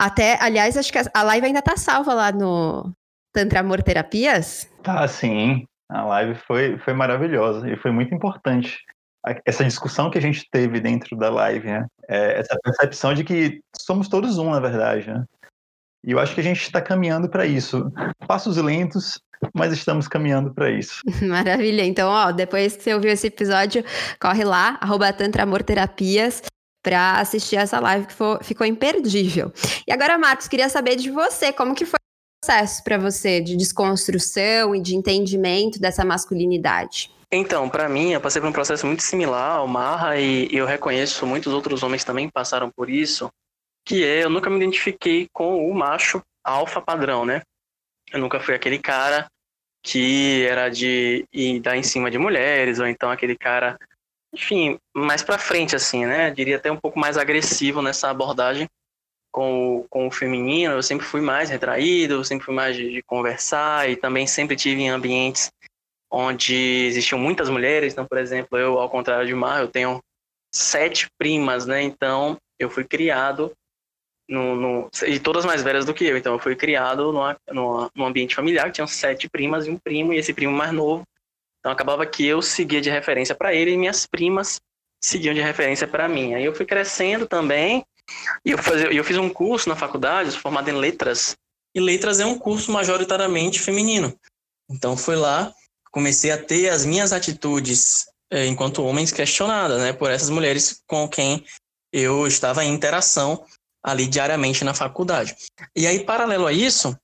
Até, 0.00 0.38
aliás, 0.40 0.76
acho 0.76 0.92
que 0.92 0.98
a 0.98 1.22
live 1.22 1.46
ainda 1.46 1.60
tá 1.60 1.76
salva 1.76 2.14
lá 2.14 2.32
no 2.32 2.92
Tantra 3.32 3.60
Amor 3.60 3.82
Terapias. 3.82 4.68
Tá, 4.82 5.06
sim. 5.08 5.64
A 5.90 6.04
live 6.04 6.34
foi, 6.46 6.78
foi 6.78 6.92
maravilhosa 6.94 7.68
e 7.68 7.76
foi 7.76 7.90
muito 7.90 8.14
importante 8.14 8.78
essa 9.44 9.64
discussão 9.64 10.10
que 10.10 10.18
a 10.18 10.22
gente 10.22 10.48
teve 10.50 10.80
dentro 10.80 11.16
da 11.16 11.30
live, 11.30 11.66
né? 11.66 11.86
É 12.08 12.40
essa 12.40 12.56
percepção 12.62 13.14
de 13.14 13.24
que 13.24 13.60
somos 13.80 14.08
todos 14.08 14.38
um, 14.38 14.50
na 14.50 14.60
verdade, 14.60 15.08
né? 15.08 15.24
E 16.04 16.12
eu 16.12 16.18
acho 16.18 16.34
que 16.34 16.40
a 16.40 16.44
gente 16.44 16.62
está 16.62 16.80
caminhando 16.80 17.28
para 17.28 17.44
isso. 17.44 17.90
Passos 18.26 18.56
lentos, 18.56 19.20
mas 19.54 19.72
estamos 19.72 20.06
caminhando 20.06 20.54
para 20.54 20.70
isso. 20.70 21.02
Maravilha. 21.22 21.84
Então, 21.84 22.08
ó, 22.10 22.32
depois 22.32 22.76
que 22.76 22.82
você 22.82 22.94
ouviu 22.94 23.10
esse 23.10 23.26
episódio, 23.26 23.84
corre 24.20 24.44
lá, 24.44 24.78
arroba 24.80 25.12
para 26.82 27.20
assistir 27.20 27.56
essa 27.56 27.80
live 27.80 28.06
que 28.06 28.14
foi, 28.14 28.38
ficou 28.42 28.66
imperdível. 28.66 29.52
E 29.86 29.92
agora, 29.92 30.16
Marcos, 30.16 30.48
queria 30.48 30.68
saber 30.68 30.96
de 30.96 31.10
você, 31.10 31.52
como 31.52 31.74
que 31.74 31.84
foi 31.84 31.98
o 31.98 32.46
processo 32.46 32.82
para 32.84 32.96
você 32.96 33.40
de 33.40 33.56
desconstrução 33.56 34.74
e 34.74 34.80
de 34.80 34.94
entendimento 34.94 35.80
dessa 35.80 36.04
masculinidade? 36.04 37.10
Então, 37.30 37.68
para 37.68 37.88
mim, 37.88 38.12
eu 38.12 38.20
passei 38.20 38.40
por 38.40 38.48
um 38.48 38.52
processo 38.52 38.86
muito 38.86 39.02
similar 39.02 39.58
ao 39.58 39.68
Marra 39.68 40.18
e 40.18 40.48
eu 40.50 40.64
reconheço 40.64 41.26
muitos 41.26 41.52
outros 41.52 41.82
homens 41.82 42.02
também 42.02 42.30
passaram 42.30 42.70
por 42.70 42.88
isso, 42.88 43.30
que 43.84 44.02
é 44.02 44.24
eu 44.24 44.30
nunca 44.30 44.48
me 44.48 44.56
identifiquei 44.56 45.28
com 45.30 45.68
o 45.70 45.74
macho 45.74 46.22
alfa 46.42 46.80
padrão, 46.80 47.26
né? 47.26 47.42
Eu 48.10 48.18
nunca 48.18 48.40
fui 48.40 48.54
aquele 48.54 48.78
cara 48.78 49.26
que 49.82 50.46
era 50.48 50.70
de 50.70 51.26
ir 51.30 51.60
dar 51.60 51.76
em 51.76 51.82
cima 51.82 52.10
de 52.10 52.16
mulheres 52.16 52.78
ou 52.78 52.86
então 52.86 53.10
aquele 53.10 53.36
cara, 53.36 53.78
enfim, 54.32 54.78
mais 54.94 55.22
para 55.22 55.38
frente 55.38 55.76
assim, 55.76 56.06
né? 56.06 56.30
Diria 56.30 56.56
até 56.56 56.72
um 56.72 56.80
pouco 56.80 56.98
mais 56.98 57.18
agressivo 57.18 57.82
nessa 57.82 58.08
abordagem 58.08 58.66
com 59.30 59.80
o, 59.80 59.88
com 59.90 60.06
o 60.06 60.10
feminino. 60.10 60.72
Eu 60.72 60.82
sempre 60.82 61.06
fui 61.06 61.20
mais 61.20 61.50
retraído, 61.50 62.14
eu 62.14 62.24
sempre 62.24 62.46
fui 62.46 62.54
mais 62.54 62.74
de, 62.74 62.90
de 62.90 63.02
conversar 63.02 63.90
e 63.90 63.96
também 63.96 64.26
sempre 64.26 64.56
tive 64.56 64.80
em 64.80 64.88
ambientes 64.88 65.50
onde 66.10 66.54
existiam 66.86 67.18
muitas 67.18 67.48
mulheres. 67.48 67.92
Então, 67.92 68.06
por 68.06 68.18
exemplo, 68.18 68.58
eu, 68.58 68.78
ao 68.78 68.90
contrário 68.90 69.26
de 69.26 69.34
Mar, 69.34 69.60
eu 69.60 69.68
tenho 69.68 70.02
sete 70.54 71.08
primas, 71.18 71.66
né? 71.66 71.82
Então, 71.82 72.38
eu 72.58 72.70
fui 72.70 72.84
criado 72.84 73.52
no, 74.28 74.54
no, 74.54 74.90
e 75.06 75.18
todas 75.18 75.44
mais 75.44 75.62
velhas 75.62 75.84
do 75.84 75.94
que 75.94 76.04
eu. 76.04 76.16
Então, 76.16 76.34
eu 76.34 76.38
fui 76.38 76.56
criado 76.56 77.12
numa, 77.12 77.36
num 77.94 78.04
ambiente 78.04 78.34
familiar 78.34 78.66
que 78.66 78.72
tinham 78.72 78.86
sete 78.86 79.28
primas 79.28 79.66
e 79.66 79.70
um 79.70 79.78
primo, 79.78 80.12
e 80.12 80.18
esse 80.18 80.32
primo 80.32 80.52
mais 80.52 80.72
novo. 80.72 81.04
Então, 81.60 81.72
acabava 81.72 82.06
que 82.06 82.26
eu 82.26 82.40
seguia 82.40 82.80
de 82.80 82.90
referência 82.90 83.34
para 83.34 83.54
ele 83.54 83.72
e 83.72 83.76
minhas 83.76 84.06
primas 84.06 84.60
seguiam 85.02 85.34
de 85.34 85.40
referência 85.40 85.86
para 85.86 86.08
mim. 86.08 86.34
Aí 86.34 86.44
eu 86.44 86.54
fui 86.54 86.66
crescendo 86.66 87.26
também, 87.26 87.84
e 88.44 88.52
eu, 88.52 88.58
fazia, 88.58 88.92
eu 88.92 89.04
fiz 89.04 89.16
um 89.16 89.28
curso 89.28 89.68
na 89.68 89.76
faculdade, 89.76 90.36
formado 90.36 90.68
em 90.68 90.74
letras, 90.74 91.36
e 91.74 91.80
letras 91.80 92.20
é 92.20 92.26
um 92.26 92.38
curso 92.38 92.72
majoritariamente 92.72 93.60
feminino. 93.60 94.14
Então, 94.70 94.96
foi 94.96 95.16
lá 95.16 95.52
comecei 95.90 96.30
a 96.30 96.42
ter 96.42 96.68
as 96.68 96.84
minhas 96.84 97.12
atitudes 97.12 98.06
é, 98.30 98.46
enquanto 98.46 98.84
homens 98.84 99.12
questionadas, 99.12 99.80
né, 99.80 99.92
por 99.92 100.10
essas 100.10 100.30
mulheres 100.30 100.82
com 100.86 101.08
quem 101.08 101.44
eu 101.92 102.26
estava 102.26 102.64
em 102.64 102.72
interação 102.72 103.44
ali 103.82 104.06
diariamente 104.06 104.64
na 104.64 104.74
faculdade. 104.74 105.34
E 105.74 105.86
aí, 105.86 106.04
paralelo 106.04 106.46
a 106.46 106.52
isso, 106.52 106.96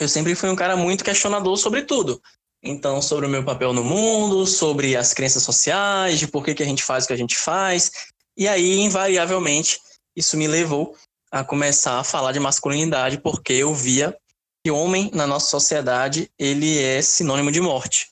eu 0.00 0.08
sempre 0.08 0.34
fui 0.34 0.48
um 0.48 0.56
cara 0.56 0.76
muito 0.76 1.04
questionador 1.04 1.56
sobre 1.56 1.82
tudo. 1.82 2.20
Então, 2.62 3.00
sobre 3.00 3.26
o 3.26 3.28
meu 3.28 3.44
papel 3.44 3.72
no 3.72 3.84
mundo, 3.84 4.46
sobre 4.46 4.96
as 4.96 5.14
crenças 5.14 5.42
sociais, 5.42 6.18
de 6.18 6.26
por 6.26 6.44
que, 6.44 6.54
que 6.54 6.62
a 6.62 6.66
gente 6.66 6.82
faz 6.82 7.04
o 7.04 7.06
que 7.06 7.12
a 7.12 7.18
gente 7.18 7.36
faz. 7.36 7.92
E 8.36 8.48
aí, 8.48 8.80
invariavelmente, 8.80 9.78
isso 10.16 10.36
me 10.36 10.48
levou 10.48 10.96
a 11.30 11.44
começar 11.44 11.98
a 11.98 12.04
falar 12.04 12.32
de 12.32 12.40
masculinidade, 12.40 13.18
porque 13.18 13.52
eu 13.52 13.74
via 13.74 14.16
que 14.64 14.70
homem 14.70 15.10
na 15.14 15.26
nossa 15.26 15.48
sociedade, 15.48 16.30
ele 16.38 16.82
é 16.82 17.00
sinônimo 17.00 17.52
de 17.52 17.60
morte. 17.60 18.10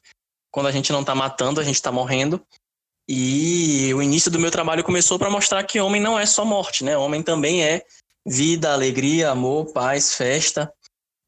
Quando 0.55 0.69
a 0.69 0.71
gente 0.71 0.93
não 0.93 1.01
está 1.01 1.17
matando, 1.17 1.61
a 1.61 1.65
gente 1.65 1.75
está 1.75 1.91
morrendo. 1.91 2.41
E 3.09 3.93
o 3.93 4.01
início 4.01 4.31
do 4.31 4.39
meu 4.39 4.53
trabalho 4.53 4.85
começou 4.85 5.19
para 5.19 5.29
mostrar 5.29 5.65
que 5.65 5.81
homem 5.81 6.01
não 6.01 6.17
é 6.17 6.25
só 6.25 6.45
morte, 6.45 6.85
né? 6.85 6.97
Homem 6.97 7.25
também 7.25 7.65
é 7.65 7.83
vida, 8.25 8.73
alegria, 8.73 9.31
amor, 9.31 9.73
paz, 9.73 10.15
festa. 10.15 10.73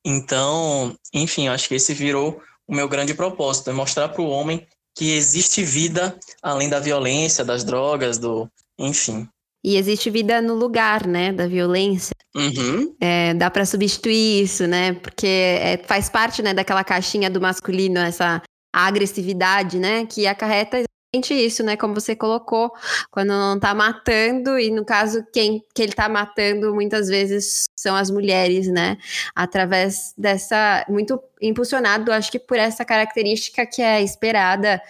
Então, 0.06 0.97
enfim, 1.12 1.49
acho 1.49 1.66
que 1.66 1.75
esse 1.75 1.92
virou 1.92 2.40
o 2.68 2.75
meu 2.75 2.88
grande 2.88 3.14
propósito, 3.14 3.68
é 3.68 3.73
mostrar 3.73 4.11
para 4.11 4.23
o 4.23 4.28
homem 4.28 4.64
que 4.97 5.16
existe 5.16 5.61
vida 5.64 6.16
além 6.40 6.68
da 6.68 6.78
violência, 6.78 7.45
das 7.45 7.64
drogas, 7.64 8.18
do, 8.18 8.49
enfim. 8.78 9.28
E 9.64 9.76
existe 9.76 10.09
vida 10.09 10.40
no 10.40 10.54
lugar, 10.54 11.04
né, 11.04 11.33
da 11.33 11.49
violência. 11.49 12.14
Uhum. 12.33 12.95
É, 13.00 13.35
dá 13.35 13.50
para 13.50 13.66
substituir 13.66 14.45
isso, 14.45 14.68
né? 14.68 14.92
Porque 14.92 15.26
é, 15.26 15.83
faz 15.85 16.09
parte, 16.09 16.42
né, 16.42 16.54
daquela 16.54 16.85
caixinha 16.85 17.28
do 17.28 17.40
masculino, 17.40 17.99
essa 17.99 18.40
a 18.76 18.87
agressividade, 18.87 19.78
né? 19.78 20.04
Que 20.04 20.26
acarreta 20.26 20.76
exatamente 20.76 21.33
isso, 21.33 21.62
né? 21.62 21.78
Como 21.78 21.95
você 21.95 22.14
colocou, 22.14 22.71
quando 23.11 23.28
não 23.28 23.59
tá 23.59 23.75
matando, 23.75 24.59
e 24.59 24.71
no 24.71 24.85
caso, 24.85 25.25
quem 25.33 25.64
que 25.75 25.83
ele 25.83 25.95
tá 25.95 26.11
matando 26.11 26.75
muitas 26.75 27.09
vezes 27.09 27.64
são 27.75 27.97
as 27.97 28.11
mulheres, 28.11 28.68
né? 28.68 28.99
Através 29.35 30.12
dessa. 30.18 30.85
Muito 30.90 31.18
impulsionado, 31.40 32.12
acho 32.12 32.30
que 32.30 32.38
por 32.38 32.59
essa 32.59 32.85
característica 32.85 33.64
que 33.64 33.80
é 33.80 34.02
esperada 34.02 34.83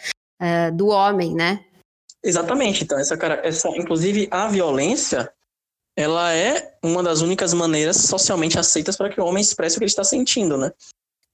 uh, 0.43 0.75
do 0.75 0.88
homem, 0.88 1.33
né? 1.33 1.64
Exatamente. 2.25 2.83
Então, 2.83 2.99
essa, 2.99 3.14
essa, 3.45 3.69
inclusive, 3.69 4.26
a 4.33 4.49
violência 4.49 5.33
ela 5.97 6.35
é 6.35 6.76
uma 6.83 7.05
das 7.05 7.21
únicas 7.21 7.55
maneiras 7.55 7.97
socialmente 7.99 8.59
aceitas 8.59 8.97
para 8.97 9.09
que 9.09 9.21
o 9.21 9.25
homem 9.25 9.40
expresse 9.40 9.76
o 9.76 9.78
que 9.78 9.85
ele 9.85 9.90
está 9.90 10.05
sentindo, 10.05 10.59
né? 10.59 10.73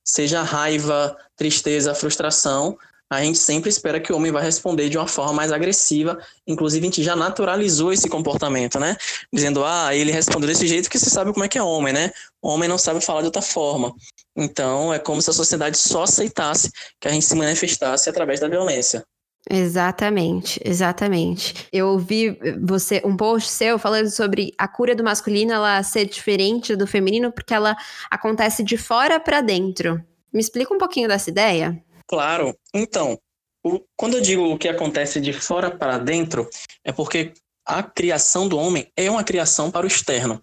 Seja 0.04 0.42
raiva, 0.42 1.16
tristeza, 1.37 1.94
frustração, 1.94 2.76
a 3.12 3.23
gente 3.23 3.38
sempre 3.38 3.68
espera 3.68 4.00
que 4.00 4.11
o 4.11 4.16
homem 4.16 4.32
vai 4.32 4.42
responder 4.42 4.88
de 4.88 4.97
uma 4.97 5.06
forma 5.06 5.35
mais 5.35 5.52
agressiva. 5.52 6.18
Inclusive, 6.47 6.82
a 6.82 6.88
gente 6.88 7.02
já 7.02 7.14
naturalizou 7.14 7.92
esse 7.92 8.09
comportamento, 8.09 8.80
né? 8.80 8.97
Dizendo, 9.30 9.62
ah, 9.66 9.94
ele 9.94 10.11
respondeu 10.11 10.49
desse 10.49 10.66
jeito 10.66 10.88
que 10.88 10.99
você 10.99 11.11
sabe 11.11 11.30
como 11.30 11.44
é 11.44 11.49
que 11.49 11.59
é 11.59 11.62
homem, 11.62 11.92
né? 11.92 12.11
O 12.40 12.49
homem 12.49 12.71
não 12.71 12.78
sabe 12.78 13.04
falar 13.04 13.21
de 13.21 13.26
outra 13.26 13.42
forma. 13.42 13.94
Então, 14.35 14.94
é 14.94 14.99
como 14.99 15.21
se 15.21 15.28
a 15.28 15.35
sociedade 15.35 15.76
só 15.76 16.04
aceitasse 16.04 16.73
que 16.99 17.06
a 17.06 17.11
gente 17.11 17.26
se 17.26 17.35
manifestasse 17.35 18.09
através 18.09 18.40
da 18.40 18.49
violência. 18.49 19.04
Exatamente, 19.50 20.61
exatamente. 20.64 21.66
Eu 21.72 21.88
ouvi 21.88 22.38
você 22.62 23.02
um 23.04 23.16
post 23.16 23.50
seu 23.50 23.78
falando 23.78 24.08
sobre 24.08 24.52
a 24.56 24.68
cura 24.68 24.94
do 24.94 25.02
masculino 25.02 25.52
ela 25.52 25.82
ser 25.82 26.06
diferente 26.06 26.76
do 26.76 26.87
feminino 26.87 27.32
porque 27.32 27.52
ela 27.52 27.76
acontece 28.11 28.62
de 28.62 28.76
fora 28.76 29.18
para 29.18 29.40
dentro. 29.40 30.02
Me 30.32 30.40
explica 30.40 30.72
um 30.72 30.78
pouquinho 30.78 31.08
dessa 31.08 31.28
ideia? 31.28 31.82
Claro. 32.06 32.56
Então, 32.72 33.18
o, 33.64 33.80
quando 33.96 34.16
eu 34.16 34.20
digo 34.20 34.44
o 34.44 34.58
que 34.58 34.68
acontece 34.68 35.20
de 35.20 35.32
fora 35.32 35.70
para 35.70 35.99
dentro, 35.99 36.49
é 36.84 36.92
porque 36.92 37.32
a 37.66 37.82
criação 37.82 38.49
do 38.49 38.58
homem 38.58 38.90
é 38.96 39.11
uma 39.11 39.25
criação 39.25 39.70
para 39.70 39.84
o 39.84 39.88
externo. 39.88 40.40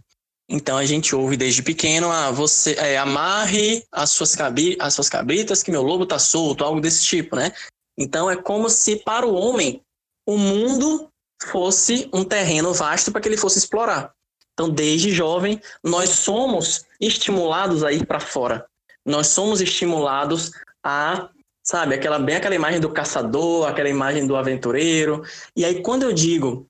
Então 0.49 0.77
a 0.77 0.85
gente 0.85 1.15
ouve 1.15 1.37
desde 1.37 1.61
pequeno, 1.61 2.09
ah, 2.11 2.31
você 2.31 2.73
é, 2.73 2.97
amarre 2.97 3.83
as 3.91 4.09
suas, 4.09 4.35
cabi 4.35 4.75
as 4.79 4.95
suas 4.95 5.07
cabritas 5.07 5.61
que 5.61 5.69
meu 5.69 5.83
lobo 5.83 6.07
tá 6.07 6.17
solto, 6.17 6.63
algo 6.63 6.81
desse 6.81 7.05
tipo, 7.05 7.35
né? 7.35 7.51
Então 7.99 8.31
é 8.31 8.37
como 8.37 8.69
se 8.69 8.95
para 8.95 9.27
o 9.27 9.35
homem 9.35 9.83
o 10.25 10.37
mundo 10.37 11.11
fosse 11.43 12.09
um 12.13 12.23
terreno 12.23 12.73
vasto 12.73 13.11
para 13.11 13.19
que 13.19 13.27
ele 13.27 13.37
fosse 13.37 13.59
explorar. 13.59 14.13
Então, 14.53 14.69
desde 14.69 15.11
jovem, 15.11 15.61
nós 15.83 16.09
somos 16.09 16.85
estimulados 16.99 17.83
a 17.83 17.91
ir 17.91 18.05
para 18.05 18.19
fora. 18.19 18.65
Nós 19.05 19.27
somos 19.27 19.61
estimulados 19.61 20.51
a 20.83 21.29
sabe? 21.63 21.93
Aquela 21.93 22.17
bem 22.17 22.35
aquela 22.35 22.55
imagem 22.55 22.79
do 22.79 22.89
caçador, 22.89 23.67
aquela 23.67 23.89
imagem 23.89 24.25
do 24.25 24.35
aventureiro. 24.35 25.23
E 25.55 25.63
aí 25.63 25.83
quando 25.83 26.03
eu 26.03 26.11
digo 26.11 26.67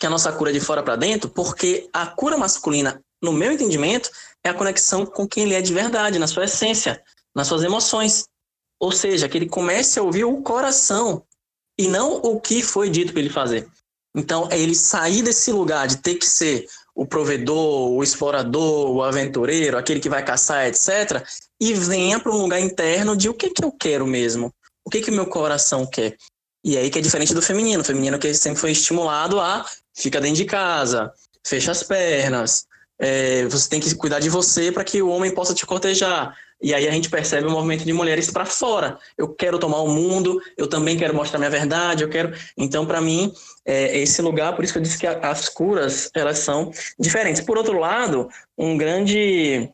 que 0.00 0.06
a 0.06 0.10
nossa 0.10 0.32
cura 0.32 0.50
é 0.50 0.52
de 0.52 0.60
fora 0.60 0.82
para 0.82 0.96
dentro, 0.96 1.30
porque 1.30 1.88
a 1.92 2.06
cura 2.06 2.36
masculina, 2.36 3.00
no 3.22 3.32
meu 3.32 3.52
entendimento, 3.52 4.10
é 4.42 4.48
a 4.48 4.54
conexão 4.54 5.06
com 5.06 5.28
quem 5.28 5.44
ele 5.44 5.54
é 5.54 5.62
de 5.62 5.72
verdade, 5.72 6.18
na 6.18 6.26
sua 6.26 6.44
essência, 6.44 7.02
nas 7.34 7.46
suas 7.46 7.62
emoções. 7.62 8.24
Ou 8.82 8.90
seja, 8.90 9.28
que 9.28 9.38
ele 9.38 9.48
comece 9.48 10.00
a 10.00 10.02
ouvir 10.02 10.24
o 10.24 10.42
coração 10.42 11.22
e 11.78 11.86
não 11.86 12.16
o 12.16 12.40
que 12.40 12.64
foi 12.64 12.90
dito 12.90 13.12
para 13.12 13.20
ele 13.20 13.30
fazer. 13.30 13.68
Então, 14.12 14.48
é 14.50 14.58
ele 14.58 14.74
sair 14.74 15.22
desse 15.22 15.52
lugar 15.52 15.86
de 15.86 15.98
ter 15.98 16.16
que 16.16 16.26
ser 16.26 16.66
o 16.92 17.06
provedor, 17.06 17.92
o 17.92 18.02
explorador, 18.02 18.90
o 18.90 19.00
aventureiro, 19.00 19.78
aquele 19.78 20.00
que 20.00 20.08
vai 20.08 20.24
caçar, 20.24 20.66
etc., 20.66 21.24
e 21.60 21.72
venha 21.72 22.18
para 22.18 22.32
um 22.32 22.42
lugar 22.42 22.60
interno 22.60 23.16
de 23.16 23.28
o 23.28 23.34
que, 23.34 23.50
que 23.50 23.64
eu 23.64 23.70
quero 23.70 24.04
mesmo, 24.04 24.52
o 24.84 24.90
que, 24.90 25.00
que 25.00 25.12
meu 25.12 25.26
coração 25.26 25.86
quer. 25.86 26.16
E 26.64 26.76
aí 26.76 26.90
que 26.90 26.98
é 26.98 27.02
diferente 27.02 27.32
do 27.32 27.40
feminino. 27.40 27.82
O 27.82 27.84
feminino 27.84 28.18
que 28.18 28.34
sempre 28.34 28.60
foi 28.60 28.72
estimulado 28.72 29.40
a 29.40 29.64
fica 29.94 30.20
dentro 30.20 30.38
de 30.38 30.44
casa, 30.44 31.12
fecha 31.46 31.70
as 31.70 31.84
pernas, 31.84 32.66
é, 32.98 33.44
você 33.46 33.68
tem 33.68 33.80
que 33.80 33.94
cuidar 33.94 34.18
de 34.18 34.28
você 34.28 34.72
para 34.72 34.84
que 34.84 35.00
o 35.00 35.08
homem 35.08 35.32
possa 35.32 35.54
te 35.54 35.64
cortejar. 35.64 36.36
E 36.62 36.72
aí 36.72 36.86
a 36.86 36.92
gente 36.92 37.10
percebe 37.10 37.48
o 37.48 37.50
movimento 37.50 37.84
de 37.84 37.92
mulheres 37.92 38.30
para 38.30 38.44
fora. 38.44 38.98
Eu 39.18 39.28
quero 39.28 39.58
tomar 39.58 39.80
o 39.80 39.88
mundo, 39.88 40.40
eu 40.56 40.68
também 40.68 40.96
quero 40.96 41.14
mostrar 41.14 41.38
minha 41.38 41.50
verdade, 41.50 42.04
eu 42.04 42.08
quero. 42.08 42.32
Então, 42.56 42.86
para 42.86 43.00
mim, 43.00 43.32
é 43.64 43.98
esse 43.98 44.22
lugar, 44.22 44.54
por 44.54 44.62
isso 44.62 44.72
que 44.72 44.78
eu 44.78 44.82
disse 44.82 44.98
que 44.98 45.06
as 45.06 45.48
curas 45.48 46.08
elas 46.14 46.38
são 46.38 46.70
diferentes. 46.98 47.42
Por 47.42 47.58
outro 47.58 47.78
lado, 47.78 48.28
um 48.56 48.78
grande 48.78 49.68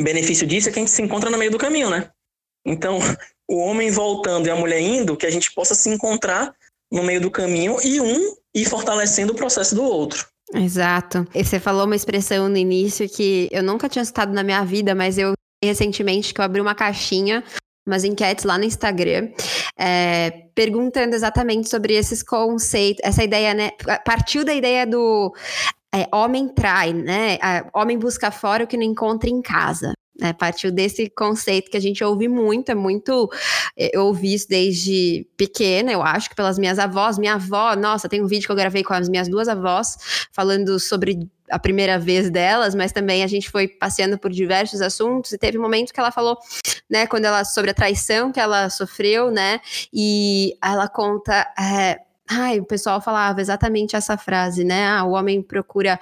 benefício 0.00 0.46
disso 0.46 0.70
é 0.70 0.72
que 0.72 0.78
a 0.78 0.82
gente 0.82 0.90
se 0.90 1.02
encontra 1.02 1.28
no 1.28 1.36
meio 1.36 1.50
do 1.50 1.58
caminho, 1.58 1.90
né? 1.90 2.08
Então, 2.64 2.98
o 3.46 3.58
homem 3.58 3.90
voltando 3.90 4.46
e 4.46 4.50
a 4.50 4.56
mulher 4.56 4.80
indo, 4.80 5.16
que 5.16 5.26
a 5.26 5.30
gente 5.30 5.52
possa 5.52 5.74
se 5.74 5.90
encontrar 5.90 6.54
no 6.90 7.02
meio 7.02 7.20
do 7.20 7.30
caminho 7.30 7.76
e 7.84 8.00
um 8.00 8.34
ir 8.54 8.64
fortalecendo 8.64 9.32
o 9.32 9.36
processo 9.36 9.74
do 9.74 9.82
outro. 9.82 10.26
Exato. 10.54 11.26
E 11.34 11.44
você 11.44 11.58
falou 11.58 11.84
uma 11.84 11.96
expressão 11.96 12.48
no 12.48 12.56
início 12.56 13.08
que 13.08 13.48
eu 13.50 13.62
nunca 13.62 13.88
tinha 13.88 14.04
citado 14.04 14.32
na 14.32 14.42
minha 14.42 14.64
vida, 14.64 14.94
mas 14.94 15.18
eu 15.18 15.34
recentemente 15.64 16.32
que 16.32 16.40
eu 16.40 16.44
abri 16.44 16.60
uma 16.60 16.74
caixinha 16.74 17.42
umas 17.86 18.04
enquetes 18.04 18.44
lá 18.44 18.56
no 18.56 18.64
Instagram, 18.64 19.28
é, 19.78 20.30
perguntando 20.54 21.14
exatamente 21.14 21.68
sobre 21.68 21.94
esses 21.94 22.22
conceitos, 22.22 23.02
essa 23.04 23.22
ideia, 23.22 23.52
né? 23.52 23.72
Partiu 24.04 24.44
da 24.44 24.54
ideia 24.54 24.86
do 24.86 25.34
é, 25.94 26.08
homem 26.12 26.48
trai, 26.48 26.92
né? 26.92 27.38
homem 27.74 27.98
busca 27.98 28.30
fora 28.30 28.64
o 28.64 28.66
que 28.66 28.76
não 28.76 28.84
encontra 28.84 29.28
em 29.28 29.42
casa. 29.42 29.92
Né, 30.16 30.32
partiu 30.32 30.70
desse 30.70 31.10
conceito 31.10 31.68
que 31.68 31.76
a 31.76 31.80
gente 31.80 32.04
ouve 32.04 32.28
muito, 32.28 32.70
é 32.70 32.74
muito. 32.74 33.28
É, 33.76 33.90
eu 33.96 34.04
ouvi 34.04 34.32
isso 34.32 34.46
desde 34.48 35.26
pequena, 35.36 35.90
eu 35.90 36.02
acho 36.02 36.30
que 36.30 36.36
pelas 36.36 36.56
minhas 36.56 36.78
avós. 36.78 37.18
Minha 37.18 37.34
avó, 37.34 37.74
nossa, 37.74 38.08
tem 38.08 38.22
um 38.22 38.26
vídeo 38.28 38.46
que 38.46 38.52
eu 38.52 38.56
gravei 38.56 38.84
com 38.84 38.94
as 38.94 39.08
minhas 39.08 39.28
duas 39.28 39.48
avós, 39.48 39.96
falando 40.32 40.78
sobre 40.78 41.18
a 41.50 41.58
primeira 41.58 41.98
vez 41.98 42.30
delas, 42.30 42.74
mas 42.74 42.92
também 42.92 43.22
a 43.22 43.26
gente 43.26 43.50
foi 43.50 43.68
passeando 43.68 44.18
por 44.18 44.30
diversos 44.30 44.80
assuntos 44.80 45.32
e 45.32 45.38
teve 45.38 45.58
um 45.58 45.62
momento 45.62 45.92
que 45.92 46.00
ela 46.00 46.10
falou, 46.10 46.38
né, 46.88 47.06
quando 47.06 47.26
ela 47.26 47.44
sobre 47.44 47.70
a 47.70 47.74
traição 47.74 48.32
que 48.32 48.40
ela 48.40 48.70
sofreu, 48.70 49.30
né, 49.30 49.60
e 49.92 50.56
ela 50.62 50.88
conta. 50.88 51.46
É, 51.58 52.00
Ai, 52.26 52.58
o 52.58 52.64
pessoal 52.64 53.02
falava 53.02 53.42
exatamente 53.42 53.94
essa 53.94 54.16
frase, 54.16 54.64
né? 54.64 54.86
Ah, 54.86 55.04
o 55.04 55.10
homem 55.10 55.42
procura 55.42 56.00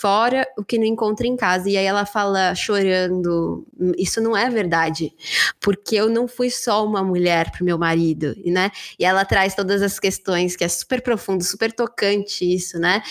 fora 0.00 0.46
o 0.56 0.64
que 0.64 0.78
não 0.78 0.84
encontra 0.86 1.26
em 1.26 1.36
casa. 1.36 1.68
E 1.68 1.76
aí 1.76 1.84
ela 1.84 2.06
fala 2.06 2.54
chorando: 2.54 3.66
Isso 3.98 4.20
não 4.20 4.36
é 4.36 4.48
verdade, 4.48 5.12
porque 5.60 5.96
eu 5.96 6.08
não 6.08 6.26
fui 6.26 6.50
só 6.50 6.84
uma 6.84 7.02
mulher 7.02 7.50
para 7.50 7.62
o 7.62 7.64
meu 7.64 7.78
marido, 7.78 8.34
né? 8.46 8.70
E 8.98 9.04
ela 9.04 9.24
traz 9.24 9.54
todas 9.54 9.82
as 9.82 9.98
questões, 9.98 10.56
que 10.56 10.64
é 10.64 10.68
super 10.68 11.02
profundo, 11.02 11.44
super 11.44 11.72
tocante 11.72 12.44
isso, 12.44 12.78
né? 12.78 13.02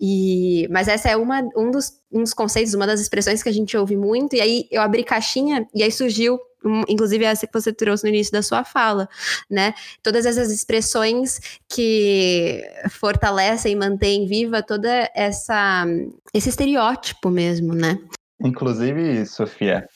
E, 0.00 0.66
mas 0.70 0.88
essa 0.88 1.08
é 1.10 1.16
uma, 1.16 1.42
um, 1.56 1.70
dos, 1.70 1.92
um 2.10 2.22
dos 2.22 2.32
conceitos, 2.32 2.74
uma 2.74 2.86
das 2.86 3.00
expressões 3.00 3.42
que 3.42 3.48
a 3.48 3.52
gente 3.52 3.76
ouve 3.76 3.96
muito. 3.96 4.34
E 4.34 4.40
aí 4.40 4.68
eu 4.70 4.80
abri 4.80 5.04
caixinha 5.04 5.66
e 5.74 5.82
aí 5.82 5.92
surgiu 5.92 6.38
inclusive 6.88 7.24
essa 7.24 7.46
que 7.46 7.52
você 7.52 7.72
trouxe 7.72 8.04
no 8.04 8.10
início 8.10 8.32
da 8.32 8.42
sua 8.42 8.64
fala, 8.64 9.08
né? 9.50 9.74
Todas 10.02 10.26
essas 10.26 10.50
expressões 10.50 11.40
que 11.68 12.62
fortalecem 12.90 13.72
e 13.72 13.76
mantêm 13.76 14.26
viva 14.26 14.62
toda 14.62 15.10
essa 15.14 15.86
esse 16.34 16.48
estereótipo 16.48 17.30
mesmo, 17.30 17.74
né? 17.74 17.98
Inclusive, 18.40 19.26
Sofia, 19.26 19.88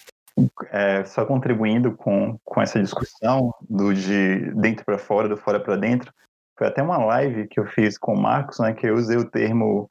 é, 0.70 1.04
só 1.04 1.24
contribuindo 1.24 1.92
com, 1.92 2.38
com 2.44 2.60
essa 2.60 2.80
discussão 2.80 3.54
do 3.68 3.92
de 3.92 4.52
dentro 4.54 4.84
para 4.84 4.98
fora, 4.98 5.28
do 5.28 5.36
fora 5.36 5.60
para 5.60 5.76
dentro, 5.76 6.12
foi 6.58 6.66
até 6.66 6.82
uma 6.82 6.98
live 6.98 7.48
que 7.48 7.60
eu 7.60 7.66
fiz 7.66 7.98
com 7.98 8.14
o 8.14 8.20
Marcos, 8.20 8.58
né, 8.58 8.72
que 8.72 8.86
eu 8.86 8.94
usei 8.94 9.16
o 9.16 9.28
termo 9.28 9.90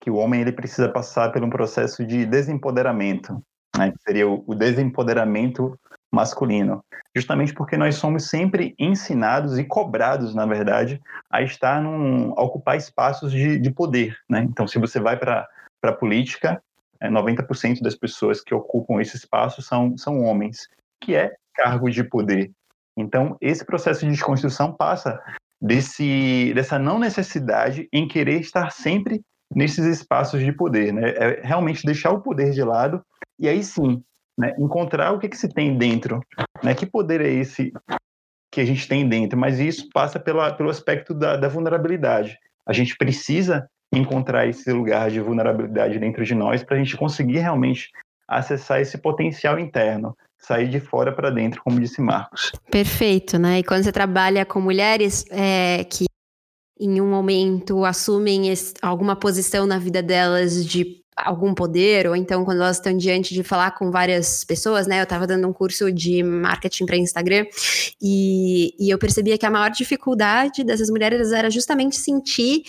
que 0.00 0.10
o 0.10 0.16
homem 0.16 0.42
ele 0.42 0.52
precisa 0.52 0.88
passar 0.88 1.32
por 1.32 1.42
um 1.42 1.50
processo 1.50 2.04
de 2.04 2.26
desempoderamento, 2.26 3.42
né, 3.76 3.90
que 3.90 4.02
seria 4.02 4.28
o, 4.28 4.44
o 4.46 4.54
desempoderamento 4.54 5.78
masculino, 6.14 6.84
justamente 7.14 7.52
porque 7.52 7.76
nós 7.76 7.96
somos 7.96 8.28
sempre 8.28 8.74
ensinados 8.78 9.58
e 9.58 9.64
cobrados, 9.64 10.34
na 10.34 10.46
verdade, 10.46 11.00
a 11.30 11.42
estar 11.42 11.82
num, 11.82 12.32
a 12.38 12.42
ocupar 12.42 12.76
espaços 12.76 13.32
de, 13.32 13.58
de 13.58 13.70
poder, 13.70 14.16
né? 14.28 14.42
Então, 14.48 14.66
se 14.66 14.78
você 14.78 15.00
vai 15.00 15.18
para 15.18 15.46
a 15.82 15.92
política, 15.92 16.62
é, 17.00 17.10
90% 17.10 17.82
das 17.82 17.94
pessoas 17.94 18.40
que 18.40 18.54
ocupam 18.54 19.00
esse 19.00 19.16
espaço 19.16 19.60
são, 19.60 19.96
são 19.98 20.22
homens, 20.22 20.68
que 21.00 21.14
é 21.14 21.32
cargo 21.54 21.90
de 21.90 22.02
poder. 22.02 22.50
Então, 22.96 23.36
esse 23.40 23.64
processo 23.64 24.04
de 24.04 24.12
desconstrução 24.12 24.72
passa 24.72 25.20
desse, 25.60 26.52
dessa 26.54 26.78
não 26.78 26.98
necessidade 26.98 27.88
em 27.92 28.06
querer 28.06 28.40
estar 28.40 28.70
sempre 28.70 29.20
nesses 29.54 29.84
espaços 29.84 30.40
de 30.40 30.52
poder, 30.52 30.92
né? 30.92 31.10
É 31.10 31.40
realmente 31.42 31.84
deixar 31.84 32.10
o 32.10 32.20
poder 32.20 32.52
de 32.52 32.62
lado 32.62 33.04
e 33.38 33.48
aí 33.48 33.62
sim 33.62 34.02
né? 34.38 34.54
encontrar 34.58 35.12
o 35.12 35.18
que, 35.18 35.28
que 35.28 35.36
se 35.36 35.48
tem 35.48 35.76
dentro, 35.76 36.20
né? 36.62 36.74
que 36.74 36.86
poder 36.86 37.20
é 37.20 37.28
esse 37.28 37.72
que 38.52 38.60
a 38.60 38.64
gente 38.64 38.86
tem 38.86 39.08
dentro, 39.08 39.38
mas 39.38 39.58
isso 39.58 39.88
passa 39.92 40.18
pela, 40.18 40.52
pelo 40.52 40.70
aspecto 40.70 41.12
da, 41.12 41.36
da 41.36 41.48
vulnerabilidade. 41.48 42.38
A 42.66 42.72
gente 42.72 42.96
precisa 42.96 43.68
encontrar 43.92 44.46
esse 44.46 44.72
lugar 44.72 45.10
de 45.10 45.20
vulnerabilidade 45.20 45.98
dentro 45.98 46.24
de 46.24 46.34
nós 46.34 46.62
para 46.62 46.76
a 46.76 46.78
gente 46.78 46.96
conseguir 46.96 47.38
realmente 47.38 47.90
acessar 48.28 48.80
esse 48.80 48.96
potencial 48.98 49.58
interno, 49.58 50.16
sair 50.38 50.68
de 50.68 50.80
fora 50.80 51.12
para 51.12 51.30
dentro, 51.30 51.62
como 51.62 51.80
disse 51.80 52.00
Marcos. 52.00 52.52
Perfeito, 52.70 53.38
né? 53.38 53.58
E 53.58 53.64
quando 53.64 53.84
você 53.84 53.92
trabalha 53.92 54.44
com 54.44 54.60
mulheres 54.60 55.24
é, 55.30 55.84
que 55.84 56.06
em 56.78 57.00
um 57.00 57.08
momento 57.08 57.84
assumem 57.84 58.52
alguma 58.82 59.14
posição 59.14 59.66
na 59.66 59.78
vida 59.78 60.02
delas 60.02 60.66
de 60.66 61.03
algum 61.16 61.54
poder, 61.54 62.06
ou 62.06 62.16
então 62.16 62.44
quando 62.44 62.60
elas 62.62 62.76
estão 62.76 62.96
diante 62.96 63.34
de 63.34 63.42
falar 63.42 63.72
com 63.72 63.90
várias 63.90 64.44
pessoas, 64.44 64.86
né? 64.86 65.00
Eu 65.00 65.04
estava 65.04 65.26
dando 65.26 65.46
um 65.46 65.52
curso 65.52 65.92
de 65.92 66.22
marketing 66.22 66.86
para 66.86 66.96
Instagram 66.96 67.46
e, 68.02 68.74
e 68.78 68.90
eu 68.90 68.98
percebia 68.98 69.38
que 69.38 69.46
a 69.46 69.50
maior 69.50 69.70
dificuldade 69.70 70.64
dessas 70.64 70.90
mulheres 70.90 71.32
era 71.32 71.50
justamente 71.50 71.96
sentir 71.96 72.62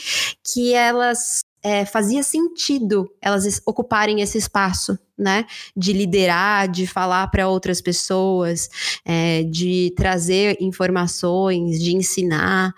que 0.44 0.74
elas 0.74 1.40
é, 1.64 1.84
fazia 1.84 2.22
sentido 2.22 3.10
elas 3.20 3.60
ocuparem 3.66 4.22
esse 4.22 4.38
espaço, 4.38 4.98
né? 5.18 5.46
De 5.76 5.94
liderar, 5.94 6.70
de 6.70 6.86
falar 6.86 7.28
para 7.28 7.48
outras 7.48 7.82
pessoas, 7.82 8.70
é, 9.04 9.42
de 9.44 9.92
trazer 9.98 10.58
informações, 10.62 11.82
de 11.82 11.96
ensinar. 11.96 12.72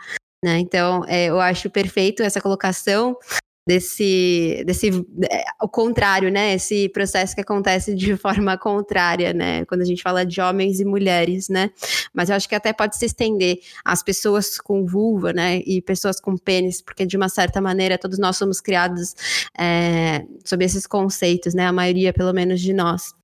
Né? 0.44 0.60
Então, 0.60 1.04
é, 1.08 1.26
eu 1.26 1.40
acho 1.42 1.70
perfeito 1.70 2.22
essa 2.22 2.40
colocação 2.40 3.18
desse, 3.68 4.64
desse 4.66 4.88
é, 5.30 5.44
o 5.62 5.68
contrário, 5.68 6.32
né? 6.32 6.54
Esse 6.54 6.88
processo 6.88 7.36
que 7.36 7.42
acontece 7.42 7.94
de 7.94 8.16
forma 8.18 8.58
contrária, 8.58 9.34
né? 9.34 9.66
Quando 9.66 9.82
a 9.82 9.86
gente 9.86 10.02
fala 10.02 10.26
de 10.26 10.40
homens 10.40 10.80
e 10.80 10.86
mulheres, 10.86 11.50
né? 11.50 11.70
Mas 12.14 12.30
eu 12.30 12.38
acho 12.38 12.48
que 12.48 12.56
até 12.56 12.72
pode 12.72 12.96
se 12.96 13.06
estender 13.06 13.60
às 13.84 14.02
pessoas 14.02 14.58
com 14.58 14.86
vulva, 14.86 15.34
né? 15.34 15.58
E 15.66 15.82
pessoas 15.82 16.22
com 16.22 16.38
pênis, 16.38 16.82
porque 16.82 17.06
de 17.06 17.18
uma 17.18 17.28
certa 17.28 17.60
maneira 17.60 17.98
todos 17.98 18.18
nós 18.18 18.38
somos 18.38 18.62
criados 18.62 19.14
é, 19.60 20.24
sob 20.46 20.64
esses 20.64 20.88
conceitos, 20.88 21.54
né? 21.54 21.68
A 21.68 21.74
maioria, 21.74 22.14
pelo 22.14 22.32
menos, 22.32 22.62
de 22.62 22.72
nós. 22.72 23.17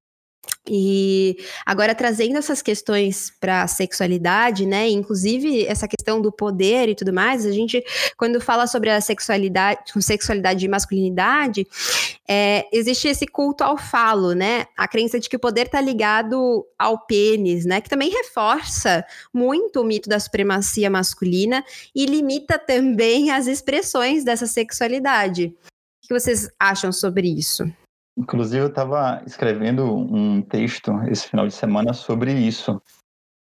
E 0.65 1.35
agora 1.65 1.93
trazendo 1.93 2.37
essas 2.37 2.61
questões 2.61 3.33
para 3.37 3.63
a 3.63 3.67
sexualidade, 3.67 4.65
né? 4.65 4.87
Inclusive 4.87 5.65
essa 5.65 5.89
questão 5.89 6.21
do 6.21 6.31
poder 6.31 6.87
e 6.87 6.95
tudo 6.95 7.11
mais, 7.11 7.45
a 7.45 7.51
gente, 7.51 7.83
quando 8.17 8.39
fala 8.39 8.65
sobre 8.65 8.89
a 8.89 9.01
sexualidade, 9.01 9.81
sexualidade 9.99 10.65
e 10.65 10.69
masculinidade, 10.69 11.67
é, 12.25 12.65
existe 12.71 13.09
esse 13.09 13.27
culto 13.27 13.61
ao 13.61 13.77
falo, 13.77 14.31
né? 14.31 14.65
A 14.77 14.87
crença 14.87 15.19
de 15.19 15.27
que 15.27 15.35
o 15.35 15.39
poder 15.39 15.65
está 15.65 15.81
ligado 15.81 16.65
ao 16.79 17.05
pênis, 17.05 17.65
né? 17.65 17.81
Que 17.81 17.89
também 17.89 18.09
reforça 18.09 19.05
muito 19.33 19.81
o 19.81 19.83
mito 19.83 20.07
da 20.07 20.19
supremacia 20.19 20.89
masculina 20.89 21.61
e 21.93 22.05
limita 22.05 22.57
também 22.57 23.31
as 23.31 23.47
expressões 23.47 24.23
dessa 24.23 24.47
sexualidade. 24.47 25.53
O 26.03 26.07
que 26.07 26.13
vocês 26.13 26.49
acham 26.57 26.91
sobre 26.93 27.27
isso? 27.27 27.69
Inclusive, 28.17 28.63
eu 28.63 28.67
estava 28.67 29.23
escrevendo 29.25 29.85
um 29.85 30.41
texto 30.41 30.91
esse 31.09 31.27
final 31.27 31.47
de 31.47 31.53
semana 31.53 31.93
sobre 31.93 32.31
isso, 32.33 32.81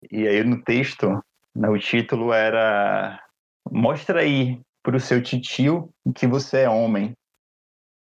E 0.09 0.27
aí 0.27 0.43
no 0.43 0.63
texto, 0.63 1.21
né, 1.55 1.69
o 1.69 1.77
título 1.77 2.33
era 2.33 3.21
Mostra 3.69 4.21
aí 4.21 4.59
para 4.81 4.95
o 4.95 4.99
seu 4.99 5.21
titio 5.21 5.93
que 6.15 6.25
você 6.25 6.61
é 6.61 6.69
homem. 6.69 7.15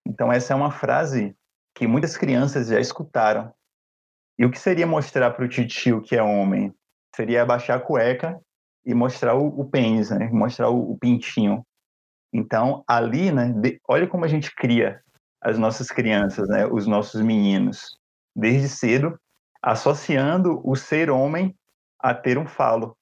Então 0.07 0.33
essa 0.33 0.53
é 0.53 0.57
uma 0.57 0.71
frase 0.71 1.35
que 1.75 1.87
muitas 1.87 2.17
crianças 2.17 2.69
já 2.69 2.79
escutaram. 2.79 3.53
E 4.39 4.45
o 4.45 4.51
que 4.51 4.59
seria 4.59 4.87
mostrar 4.87 5.33
para 5.33 5.45
o 5.45 5.49
titio 5.49 6.03
que 6.03 6.15
é 6.15 6.23
homem? 6.23 6.73
Seria 7.15 7.43
abaixar 7.43 7.79
a 7.79 7.81
cueca 7.81 8.41
e 8.85 8.95
mostrar 8.95 9.35
o, 9.35 9.49
o 9.49 9.69
pênis, 9.69 10.11
né? 10.11 10.29
Mostrar 10.31 10.71
o, 10.71 10.93
o 10.93 10.99
pintinho. 10.99 11.65
Então, 12.33 12.85
ali, 12.87 13.33
né, 13.33 13.53
de, 13.53 13.81
olha 13.89 14.07
como 14.07 14.25
a 14.25 14.29
gente 14.29 14.55
cria 14.55 15.03
as 15.41 15.59
nossas 15.59 15.89
crianças, 15.89 16.49
né, 16.49 16.67
os 16.67 16.87
nossos 16.87 17.21
meninos, 17.21 17.99
desde 18.37 18.69
cedo, 18.69 19.19
associando 19.63 20.61
o 20.65 20.77
ser 20.77 21.11
homem 21.11 21.55
a 21.99 22.15
ter 22.15 22.39
um 22.39 22.47
falo, 22.47 22.97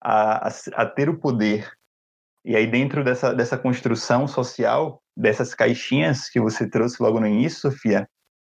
a, 0.00 0.48
a, 0.48 0.52
a 0.74 0.86
ter 0.86 1.08
o 1.08 1.18
poder. 1.18 1.70
E 2.44 2.56
aí, 2.56 2.66
dentro 2.66 3.04
dessa, 3.04 3.34
dessa 3.34 3.58
construção 3.58 4.26
social, 4.26 5.02
dessas 5.16 5.54
caixinhas 5.54 6.28
que 6.28 6.40
você 6.40 6.68
trouxe 6.68 7.02
logo 7.02 7.20
no 7.20 7.26
início, 7.26 7.60
Sofia, 7.60 8.08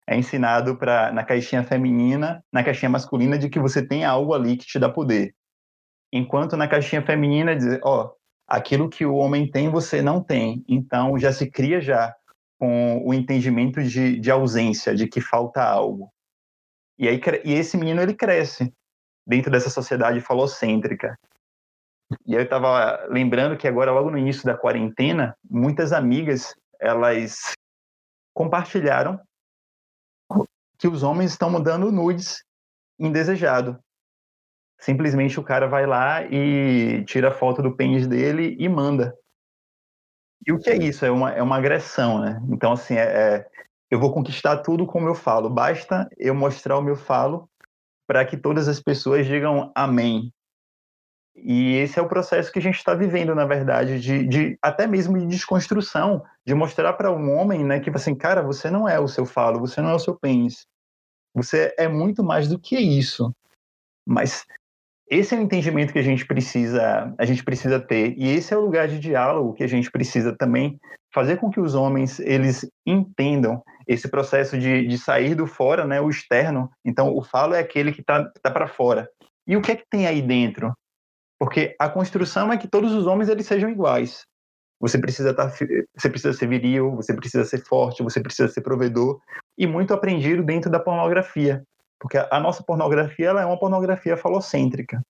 é 0.06 0.16
ensinado 0.16 0.78
para 0.78 1.12
na 1.12 1.24
caixinha 1.24 1.64
feminina, 1.64 2.44
na 2.52 2.64
caixinha 2.64 2.90
masculina, 2.90 3.38
de 3.38 3.50
que 3.50 3.60
você 3.60 3.86
tem 3.86 4.06
algo 4.06 4.34
ali 4.34 4.58
que 4.58 4.66
te 4.66 4.80
dá 4.80 4.90
poder. 4.90 5.34
Enquanto 6.12 6.56
na 6.56 6.68
caixinha 6.68 7.02
feminina, 7.02 7.56
dizer, 7.56 7.80
ó, 7.84 8.12
aquilo 8.48 8.90
que 8.90 9.06
o 9.06 9.16
homem 9.16 9.50
tem, 9.50 9.70
você 9.70 10.02
não 10.02 10.24
tem. 10.24 10.64
Então, 10.68 11.18
já 11.18 11.32
se 11.34 11.50
cria 11.50 11.82
já 11.82 12.16
com 12.60 13.06
o 13.06 13.14
entendimento 13.14 13.84
de, 13.84 14.20
de 14.20 14.32
ausência, 14.32 14.96
de 14.96 15.08
que 15.08 15.22
falta 15.22 15.64
algo. 15.64 16.12
E, 16.98 17.08
aí, 17.08 17.22
e 17.44 17.54
esse 17.54 17.78
menino, 17.78 18.02
ele 18.02 18.14
cresce 18.14 18.74
dentro 19.26 19.52
dessa 19.52 19.70
sociedade 19.70 20.20
falocêntrica. 20.22 21.18
E 22.26 22.34
eu 22.34 22.42
estava 22.42 23.06
lembrando 23.10 23.58
que 23.58 23.68
agora, 23.68 23.92
logo 23.92 24.10
no 24.10 24.18
início 24.18 24.46
da 24.46 24.58
quarentena, 24.58 25.36
muitas 25.50 25.92
amigas, 25.92 26.56
elas 26.80 27.54
compartilharam 28.34 29.20
que 30.78 30.88
os 30.88 31.04
homens 31.04 31.32
estão 31.32 31.50
mudando 31.50 31.92
nudes 31.92 32.44
indesejado. 33.00 33.80
Simplesmente 34.80 35.40
o 35.40 35.44
cara 35.44 35.68
vai 35.68 35.86
lá 35.86 36.24
e 36.24 37.04
tira 37.06 37.30
a 37.30 37.34
foto 37.34 37.62
do 37.62 37.76
pênis 37.76 38.08
dele 38.08 38.56
e 38.60 38.70
manda. 38.70 39.14
E 40.48 40.52
o 40.54 40.58
que 40.58 40.70
é 40.70 40.78
isso? 40.78 41.06
É 41.06 41.12
uma, 41.12 41.32
é 41.32 41.44
uma 41.44 41.58
agressão, 41.58 42.20
né? 42.20 42.42
Então, 42.50 42.72
assim, 42.72 42.96
é, 42.96 43.04
é 43.04 43.48
eu 43.92 44.00
vou 44.00 44.14
conquistar 44.14 44.58
tudo 44.58 44.88
como 44.88 45.08
eu 45.08 45.14
falo. 45.14 45.50
Basta 45.50 46.10
eu 46.18 46.34
mostrar 46.34 46.78
o 46.78 46.82
meu 46.82 46.96
falo 46.96 47.50
para 48.08 48.26
que 48.26 48.38
todas 48.38 48.68
as 48.70 48.80
pessoas 48.80 49.26
digam 49.26 49.72
amém. 49.76 50.34
E 51.36 51.76
esse 51.76 52.00
é 52.00 52.02
o 52.02 52.08
processo 52.08 52.52
que 52.52 52.60
a 52.60 52.62
gente 52.62 52.78
está 52.78 52.96
vivendo, 52.96 53.36
na 53.36 53.46
verdade, 53.46 54.00
de, 54.00 54.26
de, 54.26 54.58
até 54.62 54.88
mesmo 54.88 55.18
de 55.20 55.28
desconstrução, 55.28 56.24
de 56.46 56.56
mostrar 56.56 56.94
para 56.94 57.12
um 57.12 57.38
homem, 57.38 57.64
né, 57.64 57.80
que 57.80 57.92
assim, 57.92 58.16
cara, 58.16 58.42
você 58.42 58.72
não 58.72 58.90
é 58.90 59.00
o 59.00 59.08
seu 59.08 59.26
falo, 59.26 59.60
você 59.60 59.80
não 59.80 59.92
é 59.92 59.94
o 59.94 60.00
seu 60.00 60.16
pênis, 60.16 60.66
você 61.36 61.76
é 61.78 61.88
muito 61.88 62.24
mais 62.24 62.48
do 62.48 62.58
que 62.58 62.76
isso. 62.76 63.32
Mas 64.04 64.46
esse 65.10 65.34
é 65.34 65.38
o 65.38 65.42
entendimento 65.42 65.94
que 65.94 66.00
a 66.00 66.04
gente 66.04 66.26
precisa, 66.26 67.14
a 67.18 67.26
gente 67.26 67.44
precisa 67.44 67.80
ter, 67.80 68.14
e 68.18 68.30
esse 68.30 68.54
é 68.54 68.58
o 68.58 68.62
lugar 68.62 68.88
de 68.88 69.00
diálogo 69.00 69.54
que 69.54 69.64
a 69.64 69.68
gente 69.68 69.90
precisa 69.90 70.36
também 70.36 70.80
fazer 71.14 71.38
com 71.38 71.50
que 71.50 71.60
os 71.60 71.76
homens 71.76 72.20
eles 72.20 72.70
entendam 72.86 73.64
esse 73.88 74.10
processo 74.10 74.58
de, 74.58 74.86
de 74.86 74.98
sair 74.98 75.34
do 75.34 75.48
fora, 75.48 75.86
né, 75.86 76.02
o 76.02 76.10
externo. 76.10 76.70
Então, 76.84 77.16
o 77.16 77.24
falo 77.24 77.54
é 77.54 77.60
aquele 77.60 77.94
que 77.94 78.02
está 78.02 78.26
tá, 78.26 78.32
tá 78.44 78.52
para 78.52 78.68
fora. 78.68 79.10
E 79.48 79.56
o 79.56 79.62
que 79.62 79.72
é 79.72 79.76
que 79.78 79.86
tem 79.90 80.06
aí 80.06 80.22
dentro? 80.22 80.74
Porque 81.40 81.76
a 81.80 81.88
construção 81.88 82.52
é 82.52 82.58
que 82.58 82.68
todos 82.68 82.92
os 82.92 83.08
homens 83.08 83.30
eles 83.30 83.46
sejam 83.46 83.70
iguais. 83.70 84.26
Você 84.80 85.00
precisa 85.00 85.34
tá, 85.34 85.50
você 85.50 86.10
precisa 86.10 86.34
ser 86.34 86.48
viril, 86.48 86.96
você 86.96 87.14
precisa 87.14 87.46
ser 87.46 87.64
forte, 87.64 88.04
você 88.04 88.20
precisa 88.20 88.48
ser 88.50 88.62
provedor 88.62 89.20
e 89.58 89.66
muito 89.66 89.94
aprendido 89.94 90.44
dentro 90.44 90.70
da 90.70 90.80
pornografia, 90.80 91.64
porque 92.00 92.18
a 92.18 92.40
nossa 92.40 92.64
pornografia 92.64 93.28
ela 93.28 93.42
é 93.42 93.46
uma 93.46 93.60
pornografia 93.60 94.18
falocêntrica. 94.18 95.02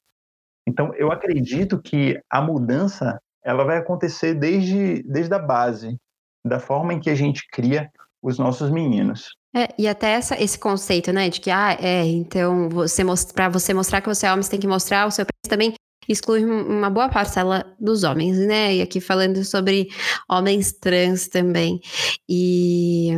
Então 0.67 0.93
eu 0.95 1.11
acredito 1.11 1.81
que 1.81 2.19
a 2.29 2.41
mudança 2.41 3.19
ela 3.43 3.63
vai 3.63 3.77
acontecer 3.77 4.33
desde 4.33 5.03
desde 5.03 5.33
a 5.33 5.39
base, 5.39 5.97
da 6.45 6.59
forma 6.59 6.93
em 6.93 6.99
que 6.99 7.09
a 7.09 7.15
gente 7.15 7.47
cria 7.51 7.89
os 8.21 8.37
nossos 8.37 8.69
meninos. 8.69 9.29
É, 9.55 9.69
e 9.77 9.87
até 9.87 10.11
essa, 10.11 10.39
esse 10.41 10.59
conceito, 10.59 11.11
né, 11.11 11.29
de 11.29 11.39
que, 11.39 11.49
ah, 11.49 11.75
é, 11.79 12.05
então, 12.05 12.69
você 12.69 13.03
para 13.33 13.49
você 13.49 13.73
mostrar 13.73 14.01
que 14.01 14.07
você 14.07 14.27
é 14.27 14.31
homem, 14.31 14.43
você 14.43 14.51
tem 14.51 14.59
que 14.59 14.67
mostrar 14.67 15.07
o 15.07 15.11
seu 15.11 15.25
peso 15.25 15.49
também 15.49 15.73
exclui 16.07 16.45
uma 16.45 16.89
boa 16.89 17.09
parcela 17.09 17.75
dos 17.79 18.03
homens, 18.03 18.37
né? 18.37 18.75
E 18.75 18.81
aqui 18.81 19.01
falando 19.01 19.43
sobre 19.43 19.89
homens 20.29 20.71
trans 20.71 21.27
também. 21.27 21.81
E 22.29 23.09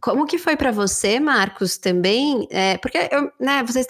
como 0.00 0.26
que 0.26 0.38
foi 0.38 0.56
para 0.56 0.70
você, 0.70 1.18
Marcos, 1.18 1.76
também? 1.76 2.46
É, 2.50 2.78
porque 2.78 3.08
eu, 3.10 3.32
né, 3.38 3.62
você 3.64 3.84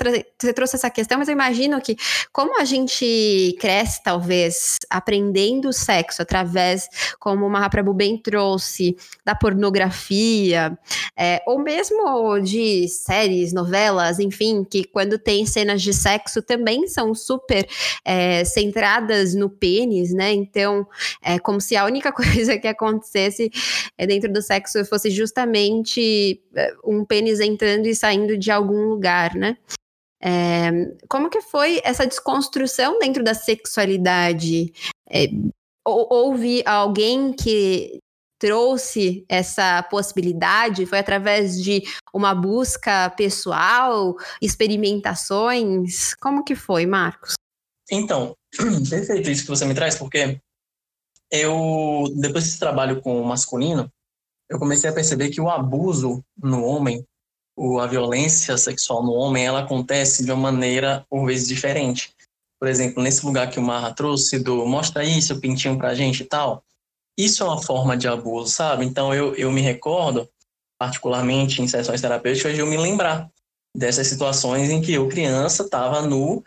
trouxe 0.54 0.76
essa 0.76 0.88
questão, 0.90 1.18
mas 1.18 1.28
eu 1.28 1.32
imagino 1.32 1.80
que 1.80 1.96
como 2.32 2.58
a 2.58 2.64
gente 2.64 3.56
cresce, 3.60 4.02
talvez, 4.02 4.76
aprendendo 4.88 5.72
sexo 5.72 6.22
através, 6.22 6.88
como 7.18 7.46
o 7.46 7.50
Mahaprabhu 7.50 7.92
bem 7.92 8.16
trouxe, 8.16 8.96
da 9.24 9.34
pornografia, 9.34 10.78
é, 11.16 11.42
ou 11.46 11.58
mesmo 11.58 12.38
de 12.40 12.88
séries, 12.88 13.52
novelas, 13.52 14.18
enfim, 14.18 14.64
que 14.64 14.84
quando 14.84 15.18
tem 15.18 15.44
cenas 15.44 15.82
de 15.82 15.92
sexo 15.92 16.40
também 16.40 16.86
são 16.86 17.14
super 17.14 17.68
é, 18.04 18.44
centradas 18.44 19.34
no 19.34 19.50
pênis, 19.50 20.12
né? 20.14 20.32
Então, 20.32 20.86
é 21.22 21.38
como 21.38 21.60
se 21.60 21.76
a 21.76 21.84
única 21.84 22.10
coisa 22.12 22.56
que 22.56 22.66
acontecesse 22.66 23.50
é, 23.96 24.06
dentro 24.06 24.32
do 24.32 24.40
sexo 24.40 24.84
fosse 24.86 25.10
justamente 25.10 25.97
é, 26.54 26.74
um 26.84 27.04
pênis 27.04 27.40
entrando 27.40 27.86
e 27.86 27.94
saindo 27.94 28.36
de 28.36 28.50
algum 28.50 28.88
lugar, 28.88 29.34
né? 29.34 29.56
É, 30.20 30.70
como 31.08 31.30
que 31.30 31.40
foi 31.40 31.80
essa 31.84 32.06
desconstrução 32.06 32.98
dentro 32.98 33.22
da 33.22 33.34
sexualidade? 33.34 34.72
É, 35.08 35.28
houve 35.84 36.62
alguém 36.66 37.32
que 37.32 37.98
trouxe 38.38 39.24
essa 39.28 39.82
possibilidade? 39.84 40.86
Foi 40.86 40.98
através 40.98 41.62
de 41.62 41.82
uma 42.12 42.34
busca 42.34 43.10
pessoal, 43.10 44.14
experimentações? 44.40 46.14
Como 46.14 46.44
que 46.44 46.54
foi, 46.54 46.86
Marcos? 46.86 47.34
Então, 47.90 48.36
perfeito 48.90 49.30
isso 49.30 49.42
que 49.42 49.50
você 49.50 49.64
me 49.64 49.74
traz, 49.74 49.96
porque 49.96 50.40
eu, 51.30 52.04
depois 52.16 52.44
desse 52.44 52.58
trabalho 52.58 53.00
com 53.00 53.20
o 53.20 53.26
masculino, 53.26 53.90
eu 54.48 54.58
comecei 54.58 54.88
a 54.88 54.92
perceber 54.92 55.30
que 55.30 55.40
o 55.40 55.50
abuso 55.50 56.24
no 56.42 56.64
homem, 56.64 57.04
a 57.80 57.86
violência 57.86 58.56
sexual 58.56 59.02
no 59.02 59.12
homem, 59.12 59.44
ela 59.44 59.60
acontece 59.60 60.24
de 60.24 60.32
uma 60.32 60.50
maneira, 60.50 61.04
por 61.10 61.26
vezes, 61.26 61.48
diferente. 61.48 62.14
Por 62.58 62.68
exemplo, 62.68 63.02
nesse 63.02 63.24
lugar 63.26 63.50
que 63.50 63.58
o 63.58 63.62
Marra 63.62 63.92
trouxe, 63.92 64.38
do 64.38 64.66
mostra 64.66 65.02
aí 65.02 65.20
seu 65.20 65.40
pintinho 65.40 65.76
pra 65.76 65.94
gente 65.94 66.22
e 66.22 66.26
tal, 66.26 66.62
isso 67.18 67.42
é 67.42 67.46
uma 67.46 67.62
forma 67.62 67.96
de 67.96 68.08
abuso, 68.08 68.50
sabe? 68.50 68.84
Então, 68.84 69.12
eu, 69.12 69.34
eu 69.34 69.50
me 69.50 69.60
recordo, 69.60 70.28
particularmente 70.78 71.60
em 71.60 71.68
sessões 71.68 72.00
terapêuticas, 72.00 72.54
de 72.54 72.60
eu 72.60 72.66
me 72.66 72.76
lembrar 72.76 73.28
dessas 73.76 74.06
situações 74.06 74.70
em 74.70 74.80
que 74.80 74.94
eu, 74.94 75.08
criança, 75.08 75.64
estava 75.64 76.00
nu 76.02 76.42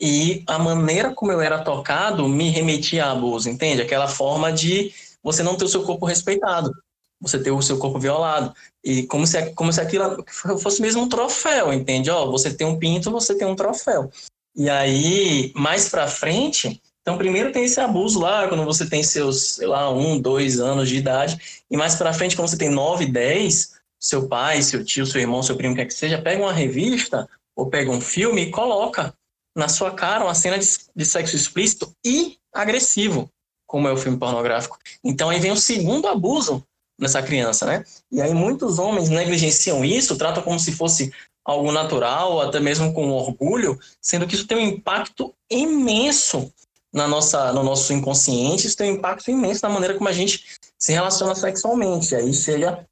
e 0.00 0.42
a 0.46 0.58
maneira 0.58 1.14
como 1.14 1.32
eu 1.32 1.40
era 1.40 1.62
tocado 1.62 2.28
me 2.28 2.50
remetia 2.50 3.06
a 3.06 3.12
abuso, 3.12 3.48
entende? 3.48 3.82
Aquela 3.82 4.08
forma 4.08 4.52
de 4.52 4.92
você 5.22 5.42
não 5.42 5.56
ter 5.56 5.64
o 5.64 5.68
seu 5.68 5.84
corpo 5.84 6.06
respeitado 6.06 6.70
você 7.20 7.42
ter 7.42 7.50
o 7.50 7.62
seu 7.62 7.78
corpo 7.78 7.98
violado. 7.98 8.54
E 8.84 9.04
como 9.04 9.26
se, 9.26 9.52
como 9.54 9.72
se 9.72 9.80
aquilo 9.80 10.24
fosse 10.60 10.80
mesmo 10.80 11.02
um 11.02 11.08
troféu, 11.08 11.72
entende? 11.72 12.10
Ó, 12.10 12.30
você 12.30 12.52
tem 12.52 12.66
um 12.66 12.78
pinto, 12.78 13.10
você 13.10 13.34
tem 13.36 13.46
um 13.46 13.56
troféu. 13.56 14.10
E 14.54 14.70
aí, 14.70 15.52
mais 15.54 15.88
pra 15.88 16.08
frente, 16.08 16.80
então 17.02 17.18
primeiro 17.18 17.52
tem 17.52 17.64
esse 17.64 17.78
abuso 17.78 18.18
lá, 18.18 18.48
quando 18.48 18.64
você 18.64 18.88
tem 18.88 19.02
seus, 19.02 19.56
sei 19.56 19.66
lá, 19.66 19.90
um, 19.90 20.18
dois 20.18 20.58
anos 20.58 20.88
de 20.88 20.96
idade, 20.96 21.62
e 21.70 21.76
mais 21.76 21.94
pra 21.94 22.12
frente, 22.12 22.34
quando 22.34 22.48
você 22.48 22.56
tem 22.56 22.70
nove, 22.70 23.06
dez, 23.06 23.76
seu 24.00 24.28
pai, 24.28 24.62
seu 24.62 24.84
tio, 24.84 25.06
seu 25.06 25.20
irmão, 25.20 25.42
seu 25.42 25.56
primo, 25.56 25.74
quer 25.74 25.86
que 25.86 25.94
seja, 25.94 26.20
pega 26.20 26.42
uma 26.42 26.52
revista 26.52 27.28
ou 27.54 27.68
pega 27.68 27.90
um 27.90 28.00
filme 28.00 28.42
e 28.42 28.50
coloca 28.50 29.14
na 29.56 29.68
sua 29.68 29.90
cara 29.90 30.24
uma 30.24 30.34
cena 30.34 30.58
de, 30.58 30.66
de 30.94 31.04
sexo 31.04 31.36
explícito 31.36 31.90
e 32.04 32.38
agressivo, 32.52 33.30
como 33.66 33.88
é 33.88 33.92
o 33.92 33.96
filme 33.96 34.18
pornográfico. 34.18 34.78
Então 35.02 35.30
aí 35.30 35.40
vem 35.40 35.52
o 35.52 35.56
segundo 35.56 36.08
abuso, 36.08 36.64
nessa 36.98 37.22
criança, 37.22 37.66
né? 37.66 37.84
E 38.10 38.20
aí 38.20 38.32
muitos 38.32 38.78
homens 38.78 39.08
negligenciam 39.08 39.84
isso, 39.84 40.16
tratam 40.16 40.42
como 40.42 40.58
se 40.58 40.72
fosse 40.72 41.12
algo 41.44 41.70
natural, 41.70 42.40
até 42.40 42.58
mesmo 42.58 42.92
com 42.92 43.10
orgulho, 43.10 43.78
sendo 44.00 44.26
que 44.26 44.34
isso 44.34 44.46
tem 44.46 44.56
um 44.56 44.68
impacto 44.68 45.34
imenso 45.50 46.52
na 46.92 47.06
nossa, 47.06 47.52
no 47.52 47.62
nosso 47.62 47.92
inconsciente, 47.92 48.66
isso 48.66 48.76
tem 48.76 48.92
um 48.92 48.94
impacto 48.96 49.30
imenso 49.30 49.60
na 49.62 49.68
maneira 49.68 49.94
como 49.94 50.08
a 50.08 50.12
gente 50.12 50.44
se 50.78 50.92
relaciona 50.92 51.34
sexualmente. 51.34 52.14
Aí 52.14 52.32
chega 52.32 52.86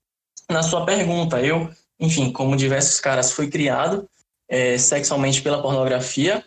na 0.48 0.62
sua 0.62 0.84
pergunta. 0.84 1.40
Eu, 1.40 1.70
enfim, 1.98 2.30
como 2.30 2.56
diversos 2.56 3.00
caras, 3.00 3.32
fui 3.32 3.48
criado 3.48 4.08
é, 4.48 4.76
sexualmente 4.76 5.40
pela 5.40 5.62
pornografia 5.62 6.44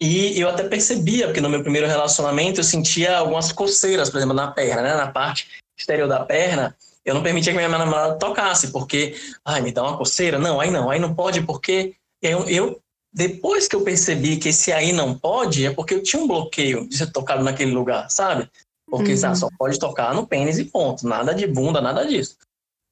E 0.00 0.40
eu 0.40 0.48
até 0.48 0.68
percebia, 0.68 1.26
porque 1.26 1.40
no 1.40 1.50
meu 1.50 1.62
primeiro 1.62 1.86
relacionamento 1.86 2.60
eu 2.60 2.64
sentia 2.64 3.18
algumas 3.18 3.52
coceiras, 3.52 4.08
por 4.08 4.18
exemplo, 4.18 4.34
na 4.34 4.50
perna, 4.50 4.82
né? 4.82 4.94
Na 4.94 5.10
parte 5.10 5.48
exterior 5.78 6.08
da 6.08 6.24
perna, 6.24 6.76
eu 7.04 7.14
não 7.14 7.22
permitia 7.22 7.52
que 7.52 7.58
minha 7.58 7.68
namorada 7.68 8.18
tocasse, 8.18 8.70
porque, 8.70 9.14
ai, 9.44 9.60
me 9.60 9.72
dá 9.72 9.82
uma 9.82 9.96
coceira. 9.96 10.38
Não, 10.38 10.60
aí 10.60 10.70
não, 10.70 10.90
aí 10.90 10.98
não 10.98 11.14
pode, 11.14 11.42
porque 11.42 11.94
eu, 12.20 12.48
eu 12.48 12.80
depois 13.12 13.68
que 13.68 13.76
eu 13.76 13.82
percebi 13.82 14.36
que 14.36 14.48
esse 14.48 14.72
aí 14.72 14.92
não 14.92 15.18
pode, 15.18 15.66
é 15.66 15.70
porque 15.70 15.94
eu 15.94 16.02
tinha 16.02 16.22
um 16.22 16.28
bloqueio 16.28 16.88
de 16.88 16.96
ser 16.96 17.10
tocado 17.10 17.44
naquele 17.44 17.72
lugar, 17.72 18.10
sabe? 18.10 18.48
Porque 18.88 19.12
uhum. 19.12 19.34
só 19.34 19.48
pode 19.58 19.78
tocar 19.78 20.14
no 20.14 20.26
pênis 20.26 20.58
e 20.58 20.64
ponto, 20.64 21.06
nada 21.06 21.34
de 21.34 21.46
bunda, 21.46 21.80
nada 21.80 22.06
disso. 22.06 22.36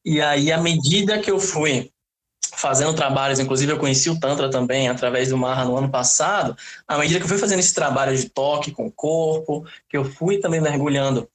E 0.05 0.21
aí, 0.21 0.51
à 0.51 0.59
medida 0.59 1.19
que 1.21 1.31
eu 1.31 1.39
fui 1.39 1.91
fazendo 2.57 2.95
trabalhos, 2.95 3.39
inclusive 3.39 3.73
eu 3.73 3.79
conheci 3.79 4.11
o 4.11 4.19
Tantra 4.19 4.51
também 4.51 4.89
através 4.89 5.29
do 5.29 5.37
Marra 5.37 5.65
no 5.65 5.77
ano 5.77 5.91
passado, 5.91 6.57
à 6.87 6.99
medida 6.99 7.19
que 7.19 7.25
eu 7.25 7.29
fui 7.29 7.39
fazendo 7.39 7.61
esse 7.61 7.75
trabalho 7.75 8.17
de 8.17 8.29
toque 8.29 8.73
com 8.73 8.87
o 8.87 8.93
corpo, 8.93 9.65
que 9.89 9.97
eu 9.97 10.05
fui 10.05 10.39
também 10.39 10.61
mergulhando 10.61 11.29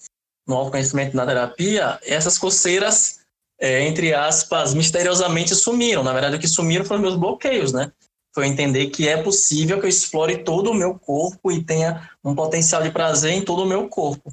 no 0.48 0.56
autoconhecimento 0.56 1.16
na 1.16 1.26
terapia, 1.26 2.00
essas 2.04 2.38
coceiras, 2.38 3.20
é, 3.60 3.88
entre 3.88 4.14
aspas, 4.14 4.74
misteriosamente 4.74 5.56
sumiram. 5.56 6.04
Na 6.04 6.14
verdade, 6.14 6.36
o 6.36 6.40
que 6.40 6.48
sumiram 6.48 6.86
foram 6.86 7.02
meus 7.02 7.16
bloqueios, 7.16 7.72
né? 7.72 7.92
Foi 8.34 8.48
entender 8.48 8.88
que 8.88 9.08
é 9.08 9.22
possível 9.22 9.80
que 9.80 9.86
eu 9.86 9.90
explore 9.90 10.44
todo 10.44 10.70
o 10.70 10.74
meu 10.74 11.00
corpo 11.00 11.52
e 11.52 11.64
tenha 11.64 12.10
um 12.24 12.36
potencial 12.36 12.84
de 12.84 12.92
prazer 12.92 13.32
em 13.32 13.42
todo 13.42 13.64
o 13.64 13.68
meu 13.68 13.88
corpo. 13.88 14.32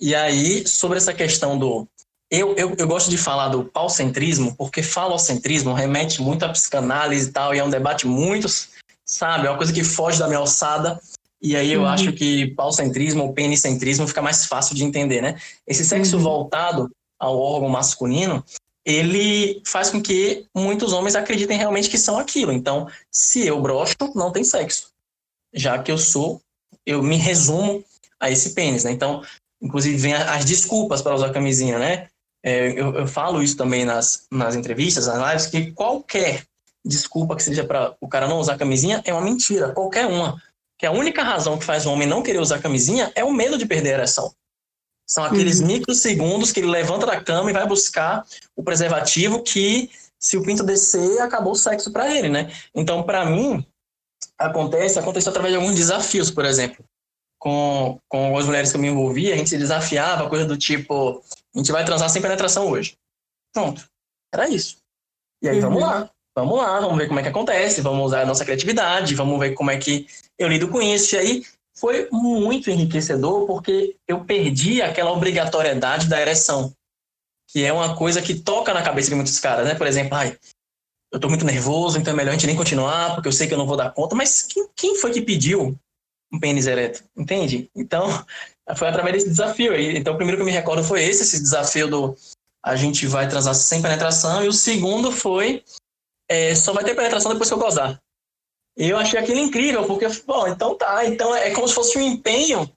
E 0.00 0.14
aí, 0.14 0.66
sobre 0.66 0.98
essa 0.98 1.12
questão 1.12 1.58
do 1.58 1.86
eu, 2.32 2.54
eu, 2.56 2.74
eu, 2.78 2.88
gosto 2.88 3.10
de 3.10 3.18
falar 3.18 3.48
do 3.48 3.62
paulcentrismo, 3.62 4.56
porque 4.56 4.82
falocentrismo 4.82 5.74
remete 5.74 6.22
muito 6.22 6.46
à 6.46 6.48
psicanálise 6.48 7.28
e 7.28 7.30
tal, 7.30 7.54
e 7.54 7.58
é 7.58 7.64
um 7.64 7.68
debate 7.68 8.06
muito, 8.06 8.48
sabe, 9.04 9.46
é 9.46 9.50
uma 9.50 9.58
coisa 9.58 9.70
que 9.70 9.84
foge 9.84 10.18
da 10.18 10.26
minha 10.26 10.38
alçada, 10.38 10.98
e 11.42 11.56
aí 11.56 11.72
eu 11.72 11.80
uhum. 11.80 11.86
acho 11.86 12.12
que 12.12 12.48
paulcentrismo 12.54 13.24
ou 13.24 13.32
penicentrismo 13.32 14.06
fica 14.06 14.22
mais 14.22 14.46
fácil 14.46 14.74
de 14.74 14.84
entender, 14.84 15.20
né? 15.20 15.38
Esse 15.66 15.84
sexo 15.84 16.16
uhum. 16.16 16.22
voltado 16.22 16.90
ao 17.18 17.38
órgão 17.38 17.68
masculino, 17.68 18.44
ele 18.84 19.60
faz 19.66 19.90
com 19.90 20.00
que 20.00 20.46
muitos 20.54 20.92
homens 20.92 21.14
acreditem 21.14 21.58
realmente 21.58 21.88
que 21.88 21.98
são 21.98 22.18
aquilo. 22.18 22.52
Então, 22.52 22.88
se 23.10 23.46
eu 23.46 23.60
brocho, 23.60 23.94
não 24.14 24.32
tem 24.32 24.44
sexo. 24.44 24.90
Já 25.52 25.82
que 25.82 25.90
eu 25.90 25.98
sou, 25.98 26.40
eu 26.86 27.02
me 27.02 27.16
resumo 27.16 27.84
a 28.18 28.30
esse 28.30 28.50
pênis, 28.50 28.84
né? 28.84 28.92
Então, 28.92 29.22
inclusive, 29.60 29.96
vem 29.96 30.14
as 30.14 30.44
desculpas 30.44 31.02
para 31.02 31.14
usar 31.14 31.32
camisinha, 31.32 31.78
né? 31.78 32.08
é, 32.42 32.68
eu, 32.68 32.94
eu, 32.94 33.06
falo 33.06 33.42
isso 33.42 33.56
também 33.56 33.84
nas, 33.84 34.26
nas 34.30 34.56
entrevistas, 34.56 35.06
nas 35.06 35.30
lives, 35.30 35.46
que 35.46 35.72
qualquer 35.72 36.44
desculpa 36.84 37.36
que 37.36 37.42
seja 37.42 37.64
para 37.64 37.94
o 38.00 38.08
cara 38.08 38.26
não 38.26 38.38
usar 38.38 38.58
camisinha 38.58 39.00
é 39.04 39.12
uma 39.12 39.22
mentira, 39.22 39.72
qualquer 39.72 40.06
uma. 40.06 40.42
Que 40.82 40.86
a 40.86 40.90
única 40.90 41.22
razão 41.22 41.56
que 41.56 41.64
faz 41.64 41.86
o 41.86 41.92
homem 41.92 42.08
não 42.08 42.24
querer 42.24 42.40
usar 42.40 42.58
camisinha 42.58 43.12
é 43.14 43.22
o 43.22 43.32
medo 43.32 43.56
de 43.56 43.64
perder 43.64 43.90
a 43.90 43.98
ereção. 43.98 44.34
São 45.08 45.22
aqueles 45.22 45.60
uhum. 45.60 45.68
microsegundos 45.68 46.50
que 46.50 46.58
ele 46.58 46.66
levanta 46.66 47.06
da 47.06 47.22
cama 47.22 47.48
e 47.50 47.52
vai 47.52 47.64
buscar 47.68 48.26
o 48.56 48.64
preservativo 48.64 49.44
que, 49.44 49.88
se 50.18 50.36
o 50.36 50.42
pinto 50.42 50.64
descer, 50.64 51.20
acabou 51.20 51.52
o 51.52 51.56
sexo 51.56 51.92
para 51.92 52.12
ele, 52.12 52.28
né? 52.28 52.52
Então, 52.74 53.04
para 53.04 53.24
mim, 53.24 53.64
acontece, 54.36 54.98
acontece 54.98 55.28
através 55.28 55.54
de 55.54 55.60
alguns 55.60 55.76
desafios, 55.76 56.32
por 56.32 56.44
exemplo. 56.44 56.84
Com, 57.38 58.00
com 58.08 58.36
as 58.36 58.46
mulheres 58.46 58.72
que 58.72 58.76
eu 58.76 58.80
me 58.80 58.88
envolvia, 58.88 59.34
a 59.34 59.36
gente 59.36 59.50
se 59.50 59.58
desafiava, 59.58 60.28
coisa 60.28 60.44
do 60.44 60.58
tipo, 60.58 61.22
a 61.54 61.58
gente 61.58 61.70
vai 61.70 61.84
transar 61.84 62.10
sem 62.10 62.20
penetração 62.20 62.68
hoje. 62.68 62.96
Pronto. 63.54 63.88
Era 64.34 64.48
isso. 64.48 64.78
E 65.40 65.48
aí, 65.48 65.58
uhum. 65.58 65.62
vamos 65.62 65.82
lá. 65.82 66.10
Vamos 66.34 66.56
lá, 66.56 66.80
vamos 66.80 66.96
ver 66.96 67.08
como 67.08 67.20
é 67.20 67.22
que 67.22 67.28
acontece, 67.28 67.82
vamos 67.82 68.06
usar 68.06 68.22
a 68.22 68.26
nossa 68.26 68.44
criatividade, 68.44 69.14
vamos 69.14 69.38
ver 69.38 69.52
como 69.52 69.70
é 69.70 69.76
que 69.76 70.06
eu 70.38 70.48
lido 70.48 70.68
com 70.68 70.80
isso. 70.80 71.14
E 71.14 71.18
aí, 71.18 71.42
foi 71.76 72.08
muito 72.10 72.70
enriquecedor 72.70 73.46
porque 73.46 73.96
eu 74.06 74.24
perdi 74.24 74.80
aquela 74.80 75.12
obrigatoriedade 75.12 76.08
da 76.08 76.20
ereção, 76.20 76.72
que 77.48 77.64
é 77.64 77.72
uma 77.72 77.96
coisa 77.96 78.22
que 78.22 78.34
toca 78.34 78.72
na 78.72 78.82
cabeça 78.82 79.08
de 79.08 79.14
muitos 79.14 79.38
caras, 79.38 79.66
né? 79.66 79.74
Por 79.74 79.86
exemplo, 79.86 80.14
ai, 80.14 80.36
eu 81.12 81.20
tô 81.20 81.28
muito 81.28 81.44
nervoso, 81.44 81.98
então 81.98 82.12
é 82.12 82.16
melhor 82.16 82.30
a 82.30 82.32
gente 82.34 82.46
nem 82.46 82.56
continuar, 82.56 83.14
porque 83.14 83.28
eu 83.28 83.32
sei 83.32 83.46
que 83.46 83.54
eu 83.54 83.58
não 83.58 83.66
vou 83.66 83.76
dar 83.76 83.92
conta. 83.92 84.14
Mas 84.14 84.42
quem, 84.42 84.68
quem 84.74 84.96
foi 84.96 85.12
que 85.12 85.20
pediu 85.20 85.78
um 86.32 86.40
pênis 86.40 86.66
ereto? 86.66 87.04
Entende? 87.16 87.70
Então, 87.74 88.06
foi 88.76 88.88
através 88.88 89.16
desse 89.16 89.28
desafio 89.28 89.72
aí. 89.72 89.96
Então, 89.96 90.14
o 90.14 90.16
primeiro 90.16 90.38
que 90.38 90.42
eu 90.42 90.46
me 90.46 90.52
recordo 90.52 90.82
foi 90.82 91.02
esse, 91.02 91.22
esse 91.22 91.42
desafio 91.42 91.88
do 91.88 92.16
a 92.64 92.76
gente 92.76 93.08
vai 93.08 93.28
transar 93.28 93.56
sem 93.56 93.82
penetração, 93.82 94.44
e 94.44 94.46
o 94.46 94.52
segundo 94.52 95.10
foi 95.10 95.64
é, 96.32 96.54
só 96.54 96.72
vai 96.72 96.82
ter 96.82 96.94
penetração 96.94 97.30
depois 97.30 97.48
que 97.48 97.54
eu 97.54 97.58
gozar. 97.58 98.00
E 98.76 98.88
eu 98.88 98.96
achei 98.96 99.20
aquilo 99.20 99.38
incrível, 99.38 99.84
porque, 99.84 100.08
bom, 100.26 100.48
então 100.48 100.74
tá, 100.74 101.04
então 101.04 101.34
é 101.36 101.50
como 101.50 101.68
se 101.68 101.74
fosse 101.74 101.98
um 101.98 102.00
empenho, 102.00 102.70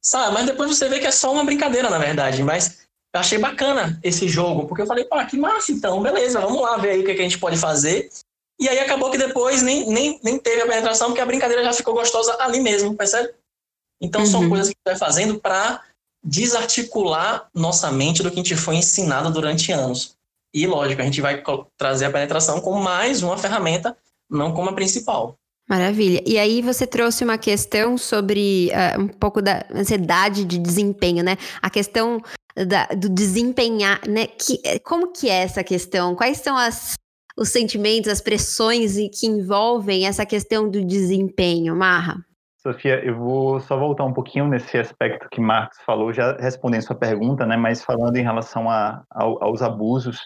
sabe? 0.00 0.32
Mas 0.32 0.46
depois 0.46 0.70
você 0.70 0.88
vê 0.88 1.00
que 1.00 1.06
é 1.06 1.10
só 1.10 1.32
uma 1.32 1.44
brincadeira, 1.44 1.90
na 1.90 1.98
verdade. 1.98 2.44
Mas 2.44 2.86
eu 3.12 3.20
achei 3.20 3.38
bacana 3.38 3.98
esse 4.04 4.28
jogo, 4.28 4.68
porque 4.68 4.82
eu 4.82 4.86
falei, 4.86 5.04
pô, 5.04 5.16
que 5.26 5.36
massa 5.36 5.72
então, 5.72 6.00
beleza, 6.00 6.40
vamos 6.40 6.62
lá 6.62 6.76
ver 6.76 6.90
aí 6.90 7.00
o 7.00 7.04
que, 7.04 7.10
a 7.10 7.16
gente 7.16 7.38
pode 7.38 7.56
fazer. 7.56 8.08
E 8.60 8.68
aí 8.68 8.78
acabou 8.78 9.10
que 9.10 9.18
depois 9.18 9.62
nem, 9.62 9.88
nem, 9.88 10.20
nem 10.22 10.38
teve 10.38 10.62
a 10.62 10.66
penetração, 10.66 11.08
porque 11.08 11.20
a 11.20 11.26
brincadeira 11.26 11.64
já 11.64 11.72
ficou 11.72 11.94
gostosa 11.94 12.36
ali 12.38 12.60
mesmo, 12.60 12.94
percebe? 12.94 13.34
Então, 14.00 14.20
uhum. 14.20 14.26
são 14.28 14.48
coisas 14.48 14.68
que 14.68 14.76
a 14.86 14.90
gente 14.90 14.98
vai 15.00 15.08
fazendo 15.08 15.40
para 15.40 15.82
desarticular 16.24 17.48
nossa 17.52 17.90
mente 17.90 18.22
do 18.22 18.30
que 18.30 18.38
a 18.38 18.42
gente 18.42 18.54
foi 18.54 18.76
ensinado 18.76 19.28
durante 19.32 19.72
anos. 19.72 20.16
E, 20.54 20.66
lógico, 20.66 21.00
a 21.00 21.04
gente 21.04 21.20
vai 21.20 21.42
trazer 21.76 22.06
a 22.06 22.10
penetração 22.10 22.60
como 22.60 22.82
mais 22.82 23.22
uma 23.22 23.38
ferramenta, 23.38 23.96
não 24.30 24.52
como 24.52 24.70
a 24.70 24.74
principal. 24.74 25.38
Maravilha. 25.68 26.22
E 26.26 26.38
aí 26.38 26.60
você 26.60 26.86
trouxe 26.86 27.24
uma 27.24 27.38
questão 27.38 27.96
sobre 27.96 28.70
uh, 28.70 29.00
um 29.00 29.08
pouco 29.08 29.40
da 29.40 29.64
ansiedade 29.72 30.44
de 30.44 30.58
desempenho, 30.58 31.24
né? 31.24 31.36
A 31.62 31.70
questão 31.70 32.20
da, 32.54 32.86
do 32.86 33.08
desempenhar, 33.08 34.00
né? 34.06 34.26
Que, 34.26 34.60
como 34.80 35.12
que 35.12 35.30
é 35.30 35.42
essa 35.42 35.64
questão? 35.64 36.14
Quais 36.14 36.38
são 36.38 36.56
as, 36.56 36.94
os 37.38 37.48
sentimentos, 37.48 38.10
as 38.10 38.20
pressões 38.20 38.96
que 39.18 39.26
envolvem 39.26 40.06
essa 40.06 40.26
questão 40.26 40.68
do 40.68 40.84
desempenho, 40.84 41.74
Marra? 41.74 42.16
Sofia, 42.62 43.04
eu 43.04 43.16
vou 43.16 43.58
só 43.58 43.76
voltar 43.76 44.04
um 44.04 44.12
pouquinho 44.12 44.46
nesse 44.46 44.78
aspecto 44.78 45.28
que 45.30 45.40
Marcos 45.40 45.78
falou, 45.84 46.12
já 46.12 46.36
respondendo 46.36 46.82
sua 46.82 46.94
pergunta, 46.94 47.44
né, 47.44 47.56
mas 47.56 47.82
falando 47.82 48.16
em 48.16 48.22
relação 48.22 48.70
a, 48.70 49.02
a, 49.10 49.24
aos 49.24 49.62
abusos 49.62 50.20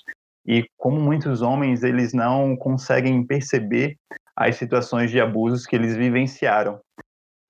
e 0.46 0.64
como 0.76 1.00
muitos 1.00 1.42
homens 1.42 1.82
eles 1.82 2.12
não 2.12 2.56
conseguem 2.56 3.24
perceber 3.24 3.96
as 4.34 4.56
situações 4.56 5.10
de 5.10 5.20
abusos 5.20 5.66
que 5.66 5.74
eles 5.74 5.96
vivenciaram. 5.96 6.80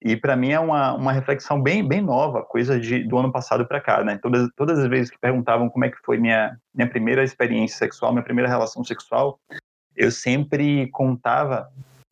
E 0.03 0.17
para 0.17 0.37
mim 0.37 0.53
é 0.53 0.61
uma, 0.61 0.95
uma 0.95 1.13
reflexão 1.13 1.61
bem, 1.61 1.87
bem 1.87 2.01
nova, 2.01 2.43
coisa 2.43 2.79
de, 2.79 3.03
do 3.05 3.19
ano 3.19 3.33
passado 3.33 3.67
para 3.67 3.81
cá, 3.81 4.05
né? 4.05 4.19
Todas, 4.23 4.49
todas 4.55 4.79
as 4.79 4.89
vezes 4.89 5.11
que 5.11 5.19
perguntavam 5.19 5.69
como 5.69 5.85
é 5.85 5.91
que 5.91 5.99
foi 6.05 6.17
minha, 6.17 6.57
minha 6.75 6.89
primeira 6.89 7.25
experiência 7.25 7.77
sexual, 7.77 8.13
minha 8.13 8.23
primeira 8.23 8.49
relação 8.49 8.85
sexual, 8.85 9.41
eu 9.97 10.11
sempre 10.11 10.89
contava 10.91 11.69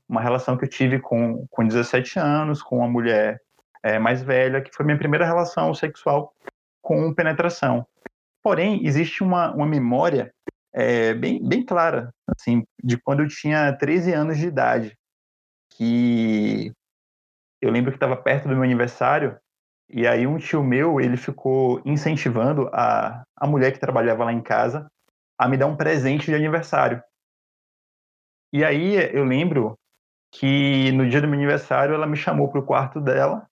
uma 0.08 0.20
relação 0.20 0.56
que 0.56 0.64
eu 0.64 0.68
tive 0.68 0.98
com, 0.98 1.46
com 1.50 1.66
17 1.66 2.18
anos, 2.18 2.62
com 2.62 2.78
uma 2.78 2.88
mulher 2.88 3.40
é, 3.82 3.98
mais 3.98 4.22
velha, 4.22 4.60
que 4.60 4.74
foi 4.74 4.84
minha 4.84 4.98
primeira 4.98 5.24
relação 5.24 5.72
sexual 5.72 6.32
com 6.82 7.14
penetração. 7.14 7.86
Porém, 8.42 8.84
existe 8.84 9.22
uma, 9.22 9.54
uma 9.54 9.66
memória 9.66 10.32
é, 10.74 11.14
bem, 11.14 11.40
bem 11.46 11.64
clara, 11.64 12.12
assim, 12.26 12.64
de 12.82 12.98
quando 12.98 13.22
eu 13.22 13.28
tinha 13.28 13.72
13 13.72 14.12
anos 14.12 14.36
de 14.36 14.48
idade, 14.48 14.98
que 15.70 16.72
eu 17.62 17.70
lembro 17.70 17.92
que 17.92 17.96
estava 17.96 18.16
perto 18.16 18.48
do 18.48 18.54
meu 18.54 18.64
aniversário, 18.64 19.38
e 19.88 20.06
aí 20.06 20.26
um 20.26 20.36
tio 20.36 20.64
meu, 20.64 21.00
ele 21.00 21.16
ficou 21.16 21.80
incentivando 21.84 22.68
a, 22.72 23.22
a 23.36 23.46
mulher 23.46 23.72
que 23.72 23.78
trabalhava 23.78 24.24
lá 24.24 24.32
em 24.32 24.42
casa 24.42 24.90
a 25.38 25.48
me 25.48 25.56
dar 25.56 25.66
um 25.66 25.76
presente 25.76 26.26
de 26.26 26.34
aniversário. 26.34 27.02
E 28.52 28.64
aí 28.64 28.96
eu 29.16 29.24
lembro 29.24 29.78
que 30.32 30.90
no 30.92 31.08
dia 31.08 31.20
do 31.20 31.28
meu 31.28 31.38
aniversário 31.38 31.94
ela 31.94 32.06
me 32.06 32.16
chamou 32.16 32.50
para 32.50 32.60
o 32.60 32.66
quarto 32.66 33.00
dela 33.00 33.46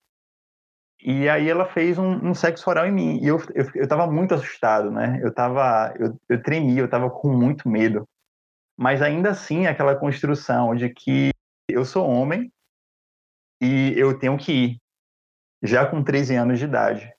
e 1.04 1.28
aí 1.28 1.48
ela 1.48 1.66
fez 1.66 1.98
um, 1.98 2.28
um, 2.28 2.34
sexo 2.34 2.68
oral 2.70 2.86
em 2.86 2.92
mim. 2.92 3.18
E 3.22 3.26
eu, 3.26 3.38
eu, 3.54 3.66
eu 3.74 3.88
tava 3.88 4.06
muito 4.06 4.34
assustado, 4.34 4.90
né? 4.90 5.20
Eu 5.22 5.32
tava, 5.32 5.92
eu, 5.98 6.18
eu 6.28 6.42
tremia, 6.42 6.80
eu 6.80 6.88
tava 6.88 7.10
com 7.10 7.28
muito 7.28 7.68
medo. 7.68 8.08
Mas 8.76 9.02
ainda 9.02 9.30
assim, 9.30 9.66
aquela 9.66 9.96
construção 9.96 10.74
de 10.74 10.88
que 10.90 11.30
eu 11.68 11.84
sou 11.84 12.08
homem 12.08 12.52
e 13.60 13.94
eu 13.96 14.18
tenho 14.18 14.36
que 14.36 14.52
ir, 14.52 14.76
já 15.62 15.86
com 15.86 16.02
13 16.02 16.36
anos 16.36 16.58
de 16.58 16.64
idade. 16.64 17.12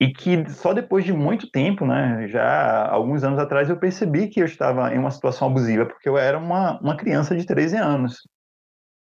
E 0.00 0.12
que 0.12 0.48
só 0.50 0.74
depois 0.74 1.04
de 1.04 1.12
muito 1.12 1.50
tempo, 1.50 1.86
né, 1.86 2.28
já 2.28 2.86
alguns 2.88 3.24
anos 3.24 3.38
atrás, 3.38 3.68
eu 3.68 3.78
percebi 3.78 4.28
que 4.28 4.40
eu 4.40 4.44
estava 4.44 4.94
em 4.94 4.98
uma 4.98 5.10
situação 5.10 5.48
abusiva, 5.48 5.86
porque 5.86 6.08
eu 6.08 6.18
era 6.18 6.38
uma, 6.38 6.78
uma 6.80 6.96
criança 6.96 7.34
de 7.34 7.46
13 7.46 7.76
anos 7.76 8.20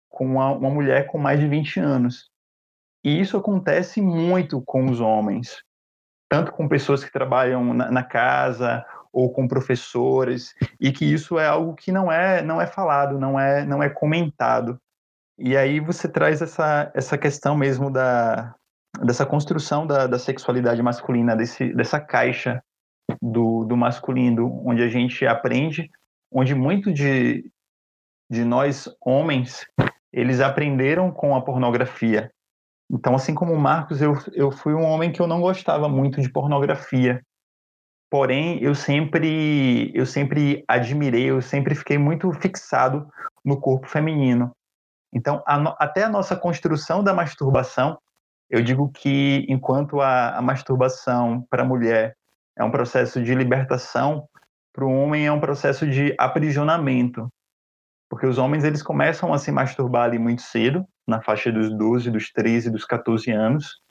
com 0.09 0.25
uma, 0.25 0.51
uma 0.51 0.69
mulher 0.69 1.07
com 1.07 1.17
mais 1.17 1.39
de 1.39 1.47
20 1.47 1.79
anos. 1.79 2.29
E 3.03 3.19
isso 3.19 3.37
acontece 3.37 4.01
muito 4.01 4.61
com 4.61 4.89
os 4.89 4.99
homens, 4.99 5.63
tanto 6.29 6.51
com 6.51 6.67
pessoas 6.67 7.03
que 7.03 7.11
trabalham 7.11 7.73
na, 7.73 7.91
na 7.91 8.03
casa 8.03 8.85
ou 9.11 9.31
com 9.31 9.47
professores, 9.47 10.53
e 10.79 10.91
que 10.91 11.05
isso 11.05 11.39
é 11.39 11.47
algo 11.47 11.73
que 11.73 11.91
não 11.91 12.11
é 12.11 12.41
não 12.41 12.61
é 12.61 12.67
falado, 12.67 13.17
não 13.17 13.39
é 13.39 13.65
não 13.65 13.81
é 13.81 13.89
comentado. 13.89 14.79
E 15.37 15.55
aí 15.55 15.79
você 15.79 16.07
traz 16.07 16.41
essa, 16.41 16.91
essa 16.93 17.17
questão 17.17 17.55
mesmo 17.55 17.89
da, 17.89 18.53
dessa 19.01 19.25
construção 19.25 19.87
da, 19.87 20.05
da 20.05 20.19
sexualidade 20.19 20.81
masculina, 20.81 21.35
desse, 21.35 21.73
dessa 21.73 21.99
caixa 21.99 22.61
do, 23.21 23.63
do 23.63 23.77
masculino, 23.77 24.61
onde 24.65 24.83
a 24.83 24.89
gente 24.89 25.25
aprende, 25.25 25.89
onde 26.31 26.53
muito 26.53 26.91
de, 26.91 27.49
de 28.29 28.43
nós 28.43 28.89
homens, 29.01 29.65
eles 30.11 30.39
aprenderam 30.39 31.11
com 31.11 31.35
a 31.35 31.41
pornografia. 31.41 32.31
Então, 32.91 33.13
assim 33.15 33.35
como 33.35 33.53
o 33.53 33.59
Marcos, 33.59 34.01
eu, 34.01 34.17
eu 34.33 34.51
fui 34.51 34.73
um 34.73 34.83
homem 34.83 35.11
que 35.11 35.21
eu 35.21 35.27
não 35.27 35.41
gostava 35.41 35.87
muito 35.87 36.21
de 36.21 36.29
pornografia. 36.29 37.21
Porém, 38.09 38.57
eu 38.63 38.73
sempre, 38.73 39.91
eu 39.93 40.05
sempre 40.05 40.63
admirei, 40.67 41.25
eu 41.25 41.41
sempre 41.41 41.75
fiquei 41.75 41.97
muito 41.97 42.31
fixado 42.33 43.07
no 43.45 43.59
corpo 43.59 43.87
feminino. 43.87 44.51
Então, 45.13 45.43
a, 45.45 45.75
até 45.83 46.03
a 46.03 46.09
nossa 46.09 46.35
construção 46.35 47.03
da 47.03 47.13
masturbação, 47.13 47.99
eu 48.49 48.63
digo 48.63 48.89
que 48.91 49.45
enquanto 49.47 50.01
a, 50.01 50.37
a 50.37 50.41
masturbação 50.41 51.45
para 51.49 51.61
a 51.61 51.65
mulher 51.65 52.15
é 52.57 52.63
um 52.63 52.71
processo 52.71 53.21
de 53.21 53.35
libertação, 53.35 54.27
para 54.73 54.85
o 54.85 54.91
homem 54.91 55.27
é 55.27 55.31
um 55.31 55.39
processo 55.39 55.87
de 55.87 56.15
aprisionamento. 56.17 57.29
Porque 58.09 58.25
os 58.25 58.37
homens 58.37 58.63
eles 58.63 58.81
começam 58.81 59.31
a 59.33 59.37
se 59.37 59.51
masturbar 59.51 60.05
ali 60.05 60.17
muito 60.17 60.41
cedo, 60.41 60.85
na 61.07 61.21
faixa 61.21 61.51
dos 61.51 61.71
12, 61.75 62.09
dos 62.09 62.31
13, 62.31 62.71
dos 62.71 62.85
14 62.85 63.31
anos, 63.31 63.81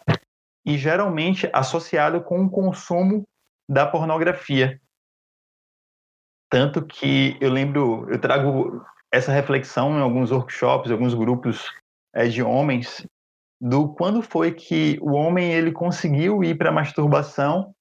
e 0.66 0.76
geralmente 0.76 1.48
associado 1.52 2.22
com 2.22 2.44
o 2.44 2.50
consumo 2.50 3.24
da 3.68 3.86
pornografia. 3.86 4.80
Tanto 6.50 6.84
que 6.84 7.36
eu 7.40 7.50
lembro, 7.50 8.08
eu 8.10 8.20
trago 8.20 8.84
essa 9.12 9.32
reflexão 9.32 9.98
em 9.98 10.00
alguns 10.00 10.30
workshops, 10.30 10.90
alguns 10.90 11.14
grupos 11.14 11.70
é, 12.14 12.26
de 12.26 12.42
homens, 12.42 13.06
do 13.60 13.92
quando 13.94 14.22
foi 14.22 14.52
que 14.52 14.98
o 15.00 15.12
homem 15.12 15.52
ele 15.52 15.72
conseguiu 15.72 16.42
ir 16.44 16.56
para 16.56 16.70
a 16.70 16.72
masturbação 16.72 17.74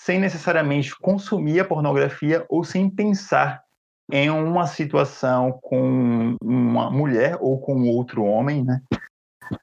sem 0.00 0.18
necessariamente 0.18 0.94
consumir 0.96 1.60
a 1.60 1.64
pornografia 1.64 2.44
ou 2.48 2.64
sem 2.64 2.90
pensar 2.90 3.62
em 4.10 4.30
uma 4.30 4.66
situação 4.66 5.58
com 5.62 6.36
uma 6.42 6.90
mulher 6.90 7.36
ou 7.40 7.60
com 7.60 7.88
outro 7.88 8.24
homem, 8.24 8.64
né? 8.64 8.80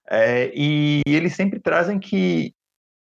É, 0.09 0.51
e 0.53 1.01
eles 1.05 1.35
sempre 1.35 1.59
trazem 1.59 1.99
que, 1.99 2.53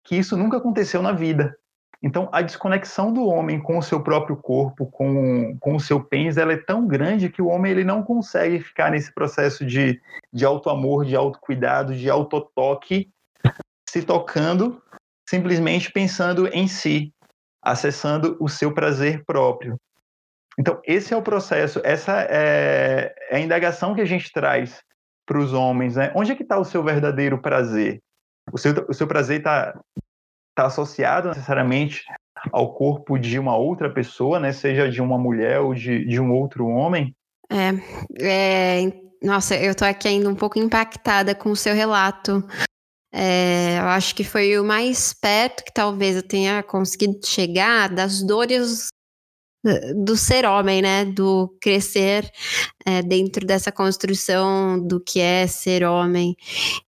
que 0.04 0.16
isso 0.16 0.36
nunca 0.36 0.56
aconteceu 0.56 1.02
na 1.02 1.12
vida. 1.12 1.56
Então, 2.02 2.28
a 2.32 2.42
desconexão 2.42 3.12
do 3.12 3.24
homem 3.26 3.60
com 3.60 3.78
o 3.78 3.82
seu 3.82 4.02
próprio 4.02 4.36
corpo, 4.36 4.86
com, 4.86 5.56
com 5.60 5.76
o 5.76 5.80
seu 5.80 6.02
pênis, 6.02 6.36
ela 6.36 6.52
é 6.52 6.56
tão 6.56 6.84
grande 6.84 7.30
que 7.30 7.40
o 7.40 7.46
homem 7.46 7.70
ele 7.70 7.84
não 7.84 8.02
consegue 8.02 8.58
ficar 8.60 8.90
nesse 8.90 9.14
processo 9.14 9.64
de, 9.64 10.00
de 10.32 10.44
auto-amor, 10.44 11.04
de 11.04 11.14
autocuidado, 11.14 11.94
de 11.94 12.10
autotoque, 12.10 13.08
se 13.88 14.02
tocando, 14.02 14.82
simplesmente 15.28 15.92
pensando 15.92 16.48
em 16.48 16.66
si, 16.66 17.12
acessando 17.62 18.36
o 18.40 18.48
seu 18.48 18.74
prazer 18.74 19.24
próprio. 19.24 19.76
Então, 20.58 20.80
esse 20.84 21.14
é 21.14 21.16
o 21.16 21.22
processo, 21.22 21.80
essa 21.84 22.22
é, 22.28 23.14
é 23.30 23.36
a 23.36 23.40
indagação 23.40 23.94
que 23.94 24.00
a 24.00 24.06
gente 24.06 24.30
traz 24.32 24.82
para 25.26 25.38
os 25.38 25.52
homens. 25.52 25.96
Né? 25.96 26.12
Onde 26.14 26.32
é 26.32 26.34
que 26.34 26.42
está 26.42 26.58
o 26.58 26.64
seu 26.64 26.82
verdadeiro 26.82 27.40
prazer? 27.40 28.00
O 28.52 28.58
seu, 28.58 28.72
o 28.88 28.92
seu 28.92 29.06
prazer 29.06 29.38
está 29.38 29.78
tá 30.54 30.66
associado 30.66 31.28
necessariamente 31.28 32.04
ao 32.50 32.74
corpo 32.74 33.18
de 33.18 33.38
uma 33.38 33.56
outra 33.56 33.92
pessoa, 33.92 34.38
né? 34.40 34.52
seja 34.52 34.90
de 34.90 35.00
uma 35.00 35.16
mulher 35.16 35.60
ou 35.60 35.74
de, 35.74 36.04
de 36.04 36.20
um 36.20 36.32
outro 36.32 36.66
homem? 36.66 37.14
É, 37.50 37.70
é, 38.20 38.92
nossa, 39.22 39.54
eu 39.56 39.74
tô 39.74 39.84
aqui 39.84 40.08
ainda 40.08 40.28
um 40.28 40.34
pouco 40.34 40.58
impactada 40.58 41.34
com 41.34 41.50
o 41.50 41.56
seu 41.56 41.74
relato. 41.74 42.42
É, 43.14 43.78
eu 43.78 43.88
acho 43.88 44.14
que 44.14 44.24
foi 44.24 44.58
o 44.58 44.64
mais 44.64 45.12
perto 45.12 45.64
que 45.64 45.72
talvez 45.72 46.16
eu 46.16 46.26
tenha 46.26 46.62
conseguido 46.62 47.24
chegar 47.24 47.88
das 47.88 48.22
dores 48.22 48.88
do 49.94 50.16
ser 50.16 50.44
homem, 50.44 50.82
né? 50.82 51.04
Do 51.04 51.54
crescer 51.60 52.30
é, 52.84 53.02
dentro 53.02 53.46
dessa 53.46 53.70
construção 53.70 54.78
do 54.84 55.00
que 55.00 55.20
é 55.20 55.46
ser 55.46 55.84
homem. 55.84 56.36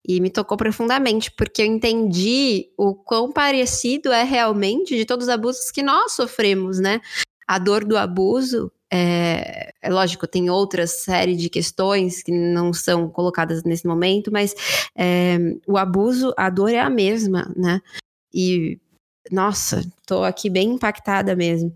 E 0.07 0.21
me 0.21 0.31
tocou 0.31 0.57
profundamente, 0.57 1.31
porque 1.31 1.63
eu 1.63 1.67
entendi 1.67 2.69
o 2.77 2.95
quão 2.95 3.33
parecido 3.33 4.13
é 4.13 4.25
realmente 4.25 4.97
de 4.97 5.05
todos 5.05 5.27
os 5.27 5.33
abusos 5.33 5.71
que 5.71 5.83
nós 5.83 6.13
sofremos, 6.13 6.79
né? 6.79 7.01
A 7.47 7.59
dor 7.59 7.85
do 7.85 7.97
abuso. 7.97 8.71
É, 8.93 9.73
é 9.83 9.91
lógico, 9.91 10.27
tem 10.27 10.51
outra 10.51 10.87
série 10.87 11.35
de 11.35 11.49
questões 11.49 12.23
que 12.23 12.31
não 12.31 12.73
são 12.73 13.09
colocadas 13.09 13.65
nesse 13.65 13.87
momento, 13.87 14.31
mas 14.31 14.55
é, 14.97 15.37
o 15.67 15.77
abuso, 15.77 16.33
a 16.37 16.49
dor 16.49 16.71
é 16.71 16.79
a 16.79 16.91
mesma, 16.91 17.53
né? 17.57 17.81
E 18.33 18.79
nossa, 19.31 19.83
tô 20.07 20.23
aqui 20.23 20.51
bem 20.51 20.73
impactada 20.73 21.35
mesmo. 21.35 21.75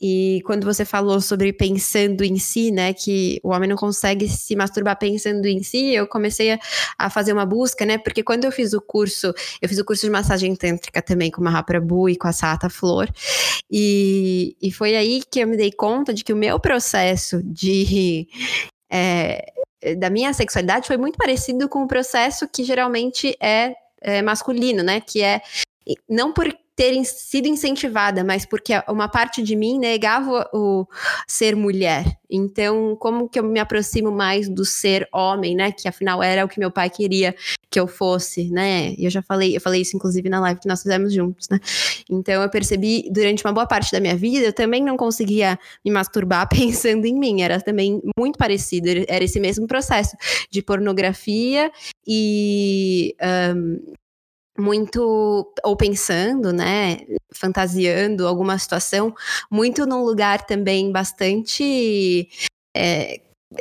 E 0.00 0.40
quando 0.44 0.64
você 0.64 0.84
falou 0.84 1.20
sobre 1.20 1.52
pensando 1.52 2.24
em 2.24 2.38
si, 2.38 2.70
né, 2.70 2.92
que 2.92 3.40
o 3.44 3.50
homem 3.50 3.68
não 3.68 3.76
consegue 3.76 4.28
se 4.28 4.56
masturbar 4.56 4.98
pensando 4.98 5.46
em 5.46 5.62
si, 5.62 5.94
eu 5.94 6.06
comecei 6.06 6.52
a, 6.52 6.58
a 6.98 7.10
fazer 7.10 7.32
uma 7.32 7.46
busca, 7.46 7.84
né, 7.84 7.98
porque 7.98 8.22
quando 8.22 8.44
eu 8.44 8.52
fiz 8.52 8.72
o 8.72 8.80
curso, 8.80 9.32
eu 9.60 9.68
fiz 9.68 9.78
o 9.78 9.84
curso 9.84 10.06
de 10.06 10.10
massagem 10.10 10.56
tântrica 10.56 11.00
também 11.02 11.30
com 11.30 11.40
a 11.42 11.44
Mahaprabhu 11.44 12.08
e 12.08 12.16
com 12.16 12.26
a 12.26 12.32
Sata 12.32 12.68
Flor, 12.68 13.08
e, 13.70 14.56
e 14.60 14.72
foi 14.72 14.96
aí 14.96 15.22
que 15.30 15.40
eu 15.40 15.46
me 15.46 15.56
dei 15.56 15.70
conta 15.70 16.12
de 16.12 16.24
que 16.24 16.32
o 16.32 16.36
meu 16.36 16.58
processo 16.58 17.42
de 17.44 18.26
é, 18.90 19.52
da 19.96 20.10
minha 20.10 20.32
sexualidade 20.32 20.86
foi 20.86 20.96
muito 20.96 21.16
parecido 21.16 21.68
com 21.68 21.82
o 21.82 21.88
processo 21.88 22.48
que 22.48 22.64
geralmente 22.64 23.36
é, 23.40 23.74
é 24.00 24.22
masculino, 24.22 24.82
né? 24.82 25.00
Que 25.00 25.22
é 25.22 25.40
não 26.08 26.32
por 26.32 26.52
ter 26.76 27.04
sido 27.04 27.46
incentivada, 27.46 28.24
mas 28.24 28.46
porque 28.46 28.72
uma 28.88 29.08
parte 29.08 29.42
de 29.42 29.54
mim 29.54 29.78
negava 29.78 30.48
o 30.52 30.86
ser 31.28 31.54
mulher. 31.54 32.04
Então, 32.30 32.96
como 32.98 33.28
que 33.28 33.38
eu 33.38 33.44
me 33.44 33.58
aproximo 33.58 34.10
mais 34.10 34.48
do 34.48 34.64
ser 34.64 35.06
homem, 35.12 35.54
né? 35.54 35.72
Que 35.72 35.88
afinal 35.88 36.22
era 36.22 36.44
o 36.44 36.48
que 36.48 36.60
meu 36.60 36.70
pai 36.70 36.88
queria 36.88 37.34
que 37.68 37.78
eu 37.78 37.86
fosse, 37.86 38.50
né? 38.50 38.94
E 38.96 39.04
eu 39.04 39.10
já 39.10 39.20
falei, 39.22 39.56
eu 39.56 39.60
falei 39.60 39.82
isso 39.82 39.96
inclusive 39.96 40.28
na 40.28 40.40
live 40.40 40.60
que 40.60 40.68
nós 40.68 40.82
fizemos 40.82 41.12
juntos, 41.12 41.48
né? 41.48 41.58
Então 42.08 42.42
eu 42.42 42.48
percebi 42.48 43.08
durante 43.12 43.44
uma 43.44 43.52
boa 43.52 43.66
parte 43.66 43.92
da 43.92 44.00
minha 44.00 44.16
vida, 44.16 44.46
eu 44.46 44.52
também 44.52 44.82
não 44.82 44.96
conseguia 44.96 45.58
me 45.84 45.90
masturbar 45.90 46.48
pensando 46.50 47.04
em 47.04 47.18
mim. 47.18 47.42
Era 47.42 47.60
também 47.60 48.00
muito 48.18 48.38
parecido, 48.38 48.88
era 49.08 49.24
esse 49.24 49.38
mesmo 49.38 49.66
processo 49.66 50.16
de 50.50 50.62
pornografia 50.62 51.70
e 52.06 53.14
um, 53.54 53.94
muito 54.60 55.52
ou 55.64 55.76
pensando, 55.76 56.52
né, 56.52 56.98
fantasiando 57.32 58.26
alguma 58.26 58.58
situação, 58.58 59.14
muito 59.50 59.86
num 59.86 60.04
lugar 60.04 60.46
também 60.46 60.92
bastante 60.92 62.28
é, 62.76 63.20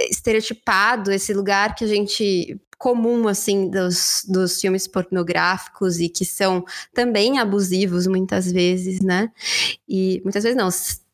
estereotipado, 0.09 1.11
esse 1.11 1.33
lugar 1.33 1.75
que 1.75 1.83
a 1.83 1.87
gente 1.87 2.59
comum 2.77 3.27
assim 3.27 3.69
dos, 3.69 4.23
dos 4.27 4.59
filmes 4.61 4.87
pornográficos 4.87 5.99
e 5.99 6.07
que 6.07 6.23
são 6.23 6.63
também 6.93 7.37
abusivos 7.37 8.07
muitas 8.07 8.49
vezes, 8.49 9.01
né? 9.01 9.29
E 9.87 10.21
muitas 10.23 10.43
vezes 10.43 10.57
não, 10.57 10.69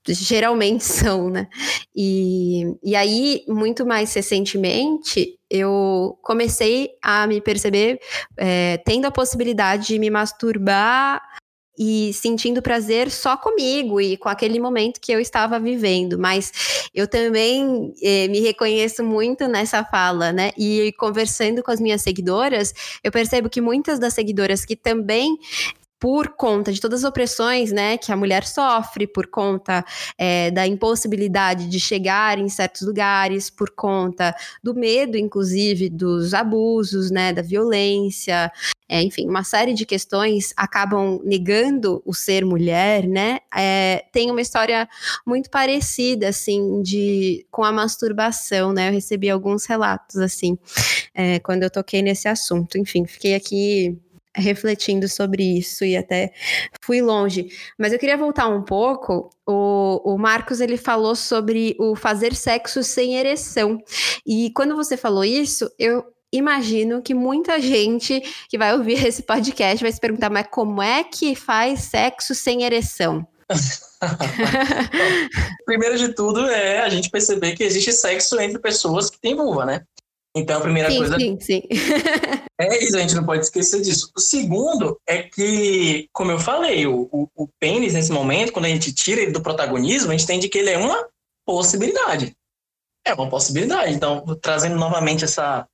geralmente 0.07 0.83
são, 0.85 1.29
né? 1.29 1.47
E, 1.95 2.75
e 2.83 2.95
aí, 2.95 3.43
muito 3.47 3.85
mais 3.85 4.13
recentemente, 4.13 5.37
eu 5.55 6.17
comecei 6.21 6.91
a 7.01 7.25
me 7.27 7.41
perceber 7.41 7.99
é, 8.37 8.77
tendo 8.85 9.05
a 9.05 9.11
possibilidade 9.11 9.87
de 9.87 9.99
me 9.99 10.09
masturbar 10.09 11.21
e 11.77 12.13
sentindo 12.13 12.61
prazer 12.61 13.11
só 13.11 13.35
comigo 13.35 13.99
e 13.99 14.17
com 14.17 14.29
aquele 14.29 14.59
momento 14.59 14.99
que 14.99 15.11
eu 15.11 15.19
estava 15.19 15.59
vivendo. 15.59 16.17
Mas 16.17 16.89
eu 16.93 17.07
também 17.07 17.93
eh, 18.01 18.27
me 18.29 18.39
reconheço 18.39 19.03
muito 19.03 19.47
nessa 19.47 19.83
fala, 19.83 20.31
né? 20.31 20.51
E 20.57 20.93
conversando 20.97 21.61
com 21.61 21.71
as 21.71 21.81
minhas 21.81 22.01
seguidoras, 22.01 22.73
eu 23.03 23.11
percebo 23.11 23.49
que 23.49 23.59
muitas 23.61 23.99
das 23.99 24.13
seguidoras 24.13 24.63
que 24.63 24.75
também 24.75 25.37
por 25.99 26.29
conta 26.35 26.71
de 26.71 26.79
todas 26.81 27.03
as 27.03 27.09
opressões 27.09 27.71
né, 27.71 27.97
que 27.97 28.11
a 28.11 28.17
mulher 28.17 28.45
sofre, 28.45 29.07
por 29.07 29.27
conta 29.27 29.83
é, 30.17 30.51
da 30.51 30.67
impossibilidade 30.67 31.67
de 31.67 31.79
chegar 31.79 32.37
em 32.37 32.49
certos 32.49 32.81
lugares, 32.81 33.49
por 33.49 33.71
conta 33.71 34.35
do 34.63 34.73
medo, 34.73 35.17
inclusive, 35.17 35.89
dos 35.89 36.33
abusos, 36.33 37.11
né, 37.11 37.31
da 37.33 37.41
violência, 37.41 38.51
é, 38.87 39.01
enfim, 39.01 39.27
uma 39.27 39.43
série 39.43 39.73
de 39.73 39.83
questões 39.85 40.53
acabam 40.55 41.19
negando 41.23 42.03
o 42.05 42.13
ser 42.13 42.45
mulher, 42.45 43.07
né? 43.07 43.39
É, 43.55 44.05
tem 44.11 44.29
uma 44.29 44.41
história 44.41 44.87
muito 45.25 45.49
parecida, 45.49 46.29
assim, 46.29 46.83
de 46.83 47.47
com 47.49 47.63
a 47.63 47.71
masturbação, 47.71 48.71
né? 48.73 48.89
Eu 48.89 48.93
recebi 48.93 49.27
alguns 49.27 49.65
relatos, 49.65 50.17
assim, 50.17 50.55
é, 51.15 51.39
quando 51.39 51.63
eu 51.63 51.71
toquei 51.71 52.03
nesse 52.03 52.27
assunto. 52.27 52.77
Enfim, 52.77 53.05
fiquei 53.05 53.33
aqui 53.33 53.97
refletindo 54.35 55.07
sobre 55.07 55.57
isso 55.57 55.85
e 55.85 55.95
até 55.95 56.33
fui 56.81 57.01
longe. 57.01 57.47
Mas 57.77 57.93
eu 57.93 57.99
queria 57.99 58.17
voltar 58.17 58.47
um 58.47 58.61
pouco. 58.61 59.29
O, 59.45 60.13
o 60.13 60.17
Marcos 60.17 60.59
ele 60.59 60.77
falou 60.77 61.15
sobre 61.15 61.75
o 61.79 61.95
fazer 61.95 62.35
sexo 62.35 62.83
sem 62.83 63.15
ereção. 63.15 63.81
E 64.25 64.51
quando 64.51 64.75
você 64.75 64.97
falou 64.97 65.23
isso, 65.23 65.69
eu 65.79 66.03
imagino 66.31 67.01
que 67.01 67.13
muita 67.13 67.59
gente 67.59 68.21
que 68.49 68.57
vai 68.57 68.73
ouvir 68.73 69.05
esse 69.05 69.23
podcast 69.23 69.83
vai 69.83 69.91
se 69.91 69.99
perguntar, 69.99 70.29
mas 70.29 70.47
como 70.51 70.81
é 70.81 71.03
que 71.03 71.35
faz 71.35 71.81
sexo 71.81 72.35
sem 72.35 72.63
ereção? 72.63 73.25
Primeiro 75.65 75.97
de 75.97 76.13
tudo 76.13 76.47
é 76.49 76.81
a 76.81 76.89
gente 76.89 77.09
perceber 77.09 77.55
que 77.55 77.63
existe 77.63 77.93
sexo 77.93 78.39
entre 78.39 78.59
pessoas 78.59 79.09
que 79.09 79.19
têm 79.19 79.35
vulva, 79.35 79.65
né? 79.65 79.83
Então 80.35 80.57
a 80.57 80.61
primeira 80.61 80.91
sim, 80.91 80.97
coisa. 80.97 81.17
Sim, 81.17 81.37
sim. 81.39 81.61
é 82.59 82.83
isso, 82.83 82.97
a 82.97 82.99
gente 82.99 83.15
não 83.15 83.25
pode 83.25 83.45
esquecer 83.45 83.81
disso. 83.81 84.11
O 84.13 84.19
segundo 84.19 84.99
é 85.07 85.23
que, 85.23 86.09
como 86.11 86.31
eu 86.31 86.39
falei, 86.39 86.85
o, 86.85 87.07
o, 87.09 87.29
o 87.35 87.47
pênis, 87.57 87.93
nesse 87.93 88.11
momento, 88.11 88.51
quando 88.51 88.65
a 88.65 88.69
gente 88.69 88.93
tira 88.93 89.21
ele 89.21 89.31
do 89.31 89.41
protagonismo, 89.41 90.11
a 90.11 90.11
gente 90.11 90.25
entende 90.25 90.49
que 90.49 90.57
ele 90.57 90.71
é 90.71 90.77
uma 90.77 91.07
possibilidade. 91.45 92.35
É 93.05 93.13
uma 93.13 93.29
possibilidade. 93.29 93.93
Então, 93.93 94.25
trazendo 94.41 94.75
novamente 94.75 95.23
essa, 95.23 95.65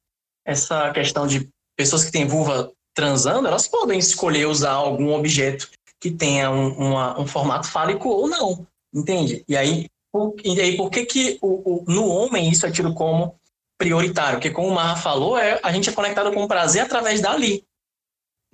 essa 0.45 0.91
questão 0.91 1.25
de 1.25 1.49
pessoas 1.75 2.03
que 2.03 2.11
têm 2.11 2.27
vulva 2.27 2.71
transando, 2.93 3.47
elas 3.47 3.67
podem 3.67 3.97
escolher 3.97 4.45
usar 4.45 4.73
algum 4.73 5.15
objeto 5.15 5.69
que 5.99 6.11
tenha 6.11 6.51
um, 6.51 6.69
uma, 6.73 7.19
um 7.19 7.25
formato 7.25 7.67
fálico 7.67 8.09
ou 8.09 8.27
não, 8.27 8.67
entende? 8.93 9.43
E 9.47 9.55
aí, 9.55 9.87
por, 10.11 10.35
e 10.43 10.59
aí 10.59 10.75
por 10.75 10.89
que, 10.89 11.05
que 11.05 11.39
o, 11.41 11.47
o, 11.47 11.85
no 11.87 12.07
homem 12.07 12.49
isso 12.49 12.65
é 12.65 12.71
tido 12.71 12.93
como 12.93 13.35
prioritário? 13.81 14.37
Porque, 14.37 14.51
como 14.51 14.67
o 14.67 14.75
Marra 14.75 14.95
falou, 14.95 15.35
é, 15.35 15.59
a 15.63 15.71
gente 15.71 15.89
é 15.89 15.91
conectado 15.91 16.31
com 16.31 16.43
o 16.43 16.47
prazer 16.47 16.83
através 16.83 17.19
dali. 17.19 17.65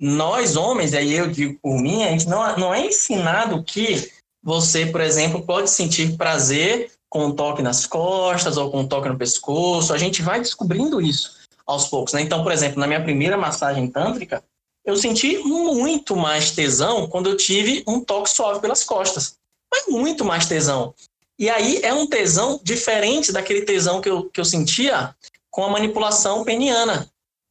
Nós, 0.00 0.56
homens, 0.56 0.94
aí 0.94 1.12
eu 1.12 1.30
digo 1.30 1.58
por 1.60 1.78
mim, 1.78 2.02
a 2.02 2.10
gente 2.10 2.26
não, 2.26 2.56
não 2.56 2.74
é 2.74 2.86
ensinado 2.86 3.62
que 3.62 4.10
você, 4.42 4.86
por 4.86 5.02
exemplo, 5.02 5.44
pode 5.44 5.68
sentir 5.68 6.16
prazer 6.16 6.90
com 7.10 7.26
um 7.26 7.34
toque 7.34 7.60
nas 7.60 7.84
costas 7.84 8.56
ou 8.56 8.70
com 8.70 8.80
um 8.80 8.88
toque 8.88 9.08
no 9.08 9.18
pescoço. 9.18 9.92
A 9.92 9.98
gente 9.98 10.22
vai 10.22 10.40
descobrindo 10.40 10.98
isso 10.98 11.36
aos 11.66 11.88
poucos. 11.88 12.14
Né? 12.14 12.22
Então, 12.22 12.42
por 12.42 12.52
exemplo, 12.52 12.80
na 12.80 12.86
minha 12.86 13.02
primeira 13.02 13.36
massagem 13.36 13.86
tântrica, 13.90 14.42
eu 14.82 14.96
senti 14.96 15.36
muito 15.38 16.16
mais 16.16 16.52
tesão 16.52 17.06
quando 17.06 17.28
eu 17.28 17.36
tive 17.36 17.84
um 17.86 18.00
toque 18.00 18.30
suave 18.30 18.60
pelas 18.60 18.82
costas. 18.82 19.36
Mas 19.70 19.86
muito 19.88 20.24
mais 20.24 20.46
tesão. 20.46 20.94
E 21.38 21.48
aí 21.48 21.80
é 21.82 21.94
um 21.94 22.06
tesão 22.06 22.60
diferente 22.62 23.32
daquele 23.32 23.62
tesão 23.62 24.00
que 24.00 24.10
eu, 24.10 24.28
que 24.28 24.40
eu 24.40 24.44
sentia 24.44 25.14
com 25.50 25.64
a 25.64 25.70
manipulação 25.70 26.44
peniana. 26.44 27.08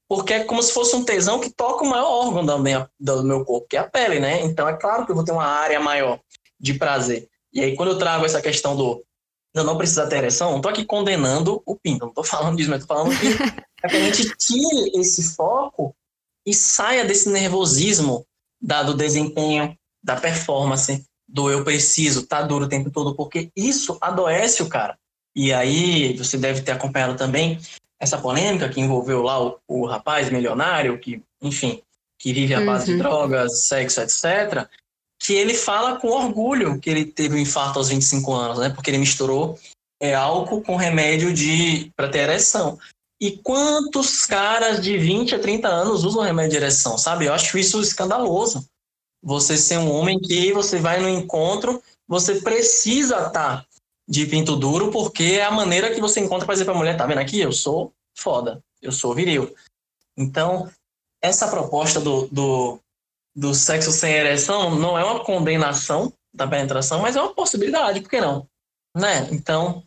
Porque 0.09 0.33
é 0.33 0.43
como 0.43 0.61
se 0.63 0.73
fosse 0.73 0.95
um 0.95 1.03
tesão 1.03 1.39
que 1.39 1.49
toca 1.49 1.83
o 1.83 1.89
maior 1.89 2.09
órgão 2.09 2.45
do, 2.45 2.59
minha, 2.59 2.89
do 2.99 3.23
meu 3.23 3.43
corpo, 3.43 3.67
que 3.67 3.75
é 3.75 3.79
a 3.79 3.89
pele, 3.89 4.19
né? 4.19 4.41
Então 4.43 4.67
é 4.67 4.73
claro 4.73 5.05
que 5.05 5.11
eu 5.11 5.15
vou 5.15 5.23
ter 5.23 5.31
uma 5.31 5.45
área 5.45 5.79
maior 5.79 6.19
de 6.59 6.73
prazer. 6.73 7.27
E 7.53 7.61
aí, 7.61 7.75
quando 7.75 7.89
eu 7.89 7.97
trago 7.97 8.25
essa 8.25 8.41
questão 8.41 8.75
do 8.75 9.03
eu 9.53 9.63
não 9.63 9.77
precisa 9.77 10.05
ter 10.07 10.17
ereção, 10.17 10.51
não 10.51 10.61
tô 10.61 10.69
aqui 10.69 10.85
condenando 10.85 11.63
o 11.65 11.75
pinto, 11.75 12.05
não 12.05 12.13
tô 12.13 12.23
falando 12.23 12.57
disso, 12.57 12.69
mas 12.69 12.85
tô 12.85 12.93
falando 12.93 13.17
que, 13.17 13.27
é 13.83 13.87
que 13.87 13.95
a 13.95 13.99
gente 13.99 14.35
tire 14.37 14.91
esse 14.99 15.35
foco 15.35 15.95
e 16.45 16.53
saia 16.53 17.03
desse 17.03 17.27
nervosismo 17.29 18.25
da, 18.61 18.83
do 18.83 18.93
desempenho, 18.93 19.75
da 20.03 20.15
performance, 20.15 21.03
do 21.27 21.51
eu 21.51 21.63
preciso, 21.63 22.25
tá 22.25 22.41
duro 22.41 22.65
o 22.65 22.69
tempo 22.69 22.89
todo, 22.89 23.15
porque 23.15 23.51
isso 23.55 23.97
adoece 23.99 24.63
o 24.63 24.69
cara. 24.69 24.97
E 25.35 25.53
aí, 25.53 26.15
você 26.17 26.37
deve 26.37 26.61
ter 26.61 26.71
acompanhado 26.71 27.15
também 27.15 27.59
essa 27.99 28.17
polêmica 28.17 28.69
que 28.69 28.79
envolveu 28.79 29.21
lá 29.21 29.43
o, 29.43 29.59
o 29.67 29.85
rapaz 29.85 30.29
milionário, 30.29 30.99
que, 30.99 31.21
enfim, 31.41 31.81
que 32.19 32.33
vive 32.33 32.53
à 32.53 32.61
base 32.61 32.91
uhum. 32.91 32.97
de 32.97 33.03
drogas, 33.03 33.65
sexo, 33.65 34.01
etc 34.01 34.67
que 35.19 35.33
ele 35.33 35.53
fala 35.53 35.99
com 35.99 36.09
orgulho 36.09 36.79
que 36.79 36.89
ele 36.89 37.05
teve 37.05 37.35
um 37.35 37.39
infarto 37.39 37.79
aos 37.79 37.89
25 37.89 38.33
anos, 38.33 38.59
né? 38.59 38.69
Porque 38.69 38.89
ele 38.89 38.97
misturou 38.97 39.57
é, 39.99 40.13
álcool 40.13 40.61
com 40.61 40.75
remédio 40.75 41.33
de 41.33 41.91
para 41.95 42.09
ter 42.09 42.19
ereção. 42.19 42.77
E 43.19 43.31
quantos 43.31 44.25
caras 44.25 44.81
de 44.81 44.97
20 44.97 45.35
a 45.35 45.39
30 45.39 45.67
anos 45.67 46.03
usam 46.03 46.21
remédio 46.21 46.51
de 46.51 46.57
ereção, 46.57 46.97
sabe? 46.97 47.25
Eu 47.25 47.33
acho 47.33 47.57
isso 47.57 47.81
escandaloso. 47.81 48.65
Você 49.27 49.57
ser 49.57 49.77
um 49.77 49.91
homem 49.91 50.17
que 50.17 50.53
você 50.53 50.79
vai 50.79 51.01
no 51.01 51.09
encontro, 51.09 51.83
você 52.07 52.39
precisa 52.39 53.17
estar 53.17 53.31
tá 53.31 53.65
de 54.07 54.25
pinto 54.25 54.55
duro, 54.55 54.89
porque 54.89 55.23
é 55.23 55.43
a 55.43 55.51
maneira 55.51 55.93
que 55.93 55.99
você 55.99 56.21
encontra 56.21 56.45
para 56.45 56.53
dizer 56.53 56.63
para 56.63 56.73
a 56.73 56.77
mulher, 56.77 56.95
tá 56.95 57.05
vendo 57.05 57.17
aqui? 57.17 57.41
Eu 57.41 57.51
sou 57.51 57.91
foda, 58.17 58.63
eu 58.81 58.89
sou 58.89 59.13
viril. 59.13 59.53
Então, 60.15 60.71
essa 61.21 61.49
proposta 61.49 61.99
do, 61.99 62.27
do, 62.27 62.79
do 63.35 63.53
sexo 63.53 63.91
sem 63.91 64.13
ereção 64.13 64.73
não 64.73 64.97
é 64.97 65.03
uma 65.03 65.21
condenação 65.25 66.13
da 66.33 66.47
penetração, 66.47 67.01
mas 67.01 67.17
é 67.17 67.21
uma 67.21 67.33
possibilidade, 67.33 67.99
por 67.99 68.09
que 68.09 68.21
não? 68.21 68.47
Né? 68.95 69.27
Então, 69.33 69.83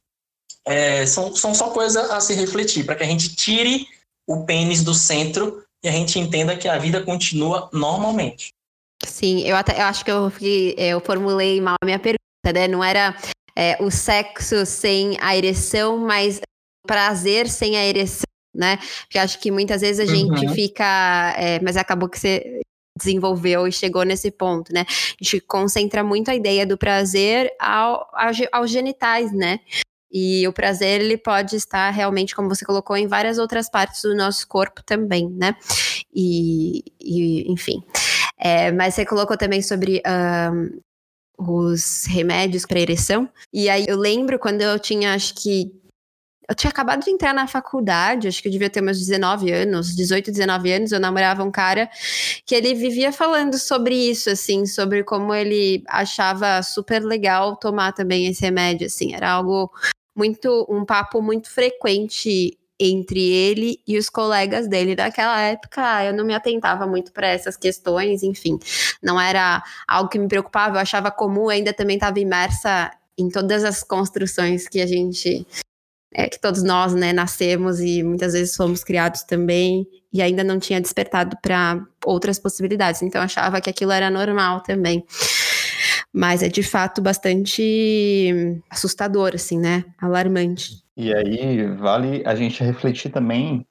é, 0.66 1.06
são, 1.06 1.34
são 1.34 1.54
só 1.54 1.70
coisas 1.70 2.10
a 2.10 2.20
se 2.20 2.34
refletir, 2.34 2.84
para 2.84 2.94
que 2.94 3.04
a 3.04 3.06
gente 3.06 3.34
tire 3.34 3.88
o 4.26 4.44
pênis 4.44 4.84
do 4.84 4.92
centro 4.92 5.64
e 5.82 5.88
a 5.88 5.92
gente 5.92 6.18
entenda 6.18 6.58
que 6.58 6.68
a 6.68 6.76
vida 6.76 7.02
continua 7.02 7.70
normalmente. 7.72 8.52
Sim, 9.06 9.40
eu, 9.40 9.56
até, 9.56 9.80
eu 9.80 9.84
acho 9.84 10.04
que 10.04 10.10
eu, 10.10 10.30
eu 10.76 11.00
formulei 11.00 11.60
mal 11.60 11.76
a 11.82 11.86
minha 11.86 11.98
pergunta, 11.98 12.52
né? 12.52 12.68
Não 12.68 12.82
era 12.82 13.16
é, 13.56 13.76
o 13.82 13.90
sexo 13.90 14.64
sem 14.66 15.16
a 15.20 15.36
ereção, 15.36 15.98
mas 15.98 16.40
prazer 16.86 17.48
sem 17.48 17.76
a 17.76 17.86
ereção, 17.86 18.24
né? 18.54 18.78
Porque 19.02 19.18
acho 19.18 19.38
que 19.38 19.50
muitas 19.50 19.80
vezes 19.80 20.00
a 20.00 20.12
gente 20.12 20.46
uhum. 20.46 20.54
fica. 20.54 21.34
É, 21.36 21.60
mas 21.60 21.76
acabou 21.76 22.08
que 22.08 22.18
você 22.18 22.60
desenvolveu 22.98 23.66
e 23.66 23.72
chegou 23.72 24.02
nesse 24.02 24.30
ponto, 24.30 24.72
né? 24.72 24.84
A 24.88 25.24
gente 25.24 25.40
concentra 25.40 26.04
muito 26.04 26.30
a 26.30 26.34
ideia 26.34 26.66
do 26.66 26.76
prazer 26.76 27.50
ao, 27.58 28.06
ao, 28.12 28.32
aos 28.52 28.70
genitais, 28.70 29.32
né? 29.32 29.60
E 30.12 30.46
o 30.48 30.52
prazer, 30.52 31.00
ele 31.00 31.16
pode 31.16 31.54
estar 31.54 31.88
realmente, 31.90 32.34
como 32.34 32.48
você 32.48 32.64
colocou, 32.64 32.96
em 32.96 33.06
várias 33.06 33.38
outras 33.38 33.70
partes 33.70 34.02
do 34.02 34.14
nosso 34.14 34.46
corpo 34.48 34.82
também, 34.84 35.30
né? 35.30 35.54
E, 36.12 36.82
e 37.00 37.50
enfim. 37.50 37.82
É, 38.40 38.72
mas 38.72 38.94
você 38.94 39.04
colocou 39.04 39.36
também 39.36 39.60
sobre 39.60 40.02
um, 40.50 40.80
os 41.38 42.06
remédios 42.06 42.64
para 42.64 42.80
ereção. 42.80 43.28
E 43.52 43.68
aí 43.68 43.84
eu 43.86 43.98
lembro 43.98 44.38
quando 44.38 44.62
eu 44.62 44.78
tinha, 44.78 45.12
acho 45.14 45.34
que 45.34 45.70
eu 46.48 46.54
tinha 46.54 46.70
acabado 46.70 47.04
de 47.04 47.10
entrar 47.10 47.32
na 47.32 47.46
faculdade, 47.46 48.26
acho 48.26 48.42
que 48.42 48.48
eu 48.48 48.52
devia 48.52 48.68
ter 48.68 48.80
meus 48.80 48.98
19 48.98 49.52
anos, 49.52 49.94
18, 49.94 50.32
19 50.32 50.72
anos, 50.72 50.90
eu 50.90 50.98
namorava 50.98 51.44
um 51.44 51.50
cara 51.50 51.88
que 52.44 52.54
ele 52.56 52.74
vivia 52.74 53.12
falando 53.12 53.56
sobre 53.56 53.94
isso, 53.94 54.28
assim, 54.30 54.66
sobre 54.66 55.04
como 55.04 55.32
ele 55.32 55.84
achava 55.86 56.60
super 56.62 57.04
legal 57.04 57.54
tomar 57.54 57.92
também 57.92 58.26
esse 58.26 58.40
remédio, 58.42 58.86
assim, 58.86 59.14
era 59.14 59.30
algo 59.30 59.70
muito, 60.16 60.66
um 60.68 60.84
papo 60.84 61.22
muito 61.22 61.48
frequente 61.48 62.58
entre 62.80 63.20
ele 63.20 63.78
e 63.86 63.98
os 63.98 64.08
colegas 64.08 64.66
dele 64.66 64.96
daquela 64.96 65.38
época, 65.38 66.02
eu 66.04 66.14
não 66.14 66.24
me 66.24 66.34
atentava 66.34 66.86
muito 66.86 67.12
para 67.12 67.28
essas 67.28 67.54
questões, 67.54 68.22
enfim, 68.22 68.58
não 69.02 69.20
era 69.20 69.62
algo 69.86 70.08
que 70.08 70.18
me 70.18 70.26
preocupava, 70.26 70.76
eu 70.76 70.80
achava 70.80 71.10
comum, 71.10 71.42
eu 71.42 71.50
ainda 71.50 71.74
também 71.74 71.96
estava 71.96 72.18
imersa 72.18 72.90
em 73.18 73.28
todas 73.28 73.64
as 73.64 73.82
construções 73.84 74.66
que 74.66 74.80
a 74.80 74.86
gente 74.86 75.46
é, 76.12 76.28
que 76.28 76.40
todos 76.40 76.62
nós, 76.62 76.94
né, 76.94 77.12
nascemos 77.12 77.80
e 77.80 78.02
muitas 78.02 78.32
vezes 78.32 78.56
fomos 78.56 78.82
criados 78.82 79.22
também 79.22 79.86
e 80.12 80.20
ainda 80.20 80.42
não 80.42 80.58
tinha 80.58 80.80
despertado 80.80 81.36
para 81.40 81.86
outras 82.04 82.38
possibilidades. 82.38 83.02
Então 83.02 83.22
achava 83.22 83.60
que 83.60 83.70
aquilo 83.70 83.92
era 83.92 84.10
normal 84.10 84.60
também. 84.62 85.04
Mas 86.12 86.42
é 86.42 86.48
de 86.48 86.62
fato 86.62 87.00
bastante 87.00 88.62
assustador, 88.68 89.32
assim, 89.34 89.58
né? 89.58 89.84
Alarmante. 89.98 90.82
E 90.96 91.14
aí 91.14 91.66
vale 91.76 92.22
a 92.26 92.34
gente 92.34 92.62
refletir 92.64 93.10
também 93.10 93.66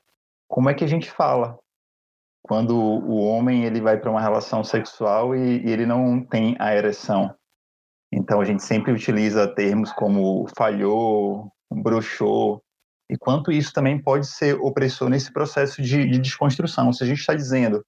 como 0.47 0.69
é 0.69 0.73
que 0.73 0.83
a 0.83 0.87
gente 0.87 1.11
fala 1.11 1.57
quando 2.41 2.75
o 2.75 3.17
homem 3.17 3.65
ele 3.65 3.81
vai 3.81 3.97
para 3.97 4.09
uma 4.09 4.21
relação 4.21 4.63
sexual 4.63 5.35
e, 5.35 5.63
e 5.63 5.69
ele 5.69 5.85
não 5.85 6.23
tem 6.23 6.55
a 6.59 6.73
ereção. 6.73 7.33
Então 8.11 8.41
a 8.41 8.45
gente 8.45 8.63
sempre 8.63 8.91
utiliza 8.91 9.53
termos 9.53 9.91
como 9.91 10.47
falhou, 10.57 11.51
broxou, 11.71 12.63
e 13.09 13.17
quanto 13.17 13.51
isso 13.51 13.73
também 13.73 14.01
pode 14.01 14.27
ser 14.27 14.55
opressor 14.55 15.09
nesse 15.09 15.31
processo 15.31 15.81
de, 15.81 16.05
de 16.05 16.19
desconstrução. 16.19 16.93
Se 16.93 17.03
a 17.03 17.07
gente 17.07 17.19
está 17.19 17.33
dizendo 17.33 17.83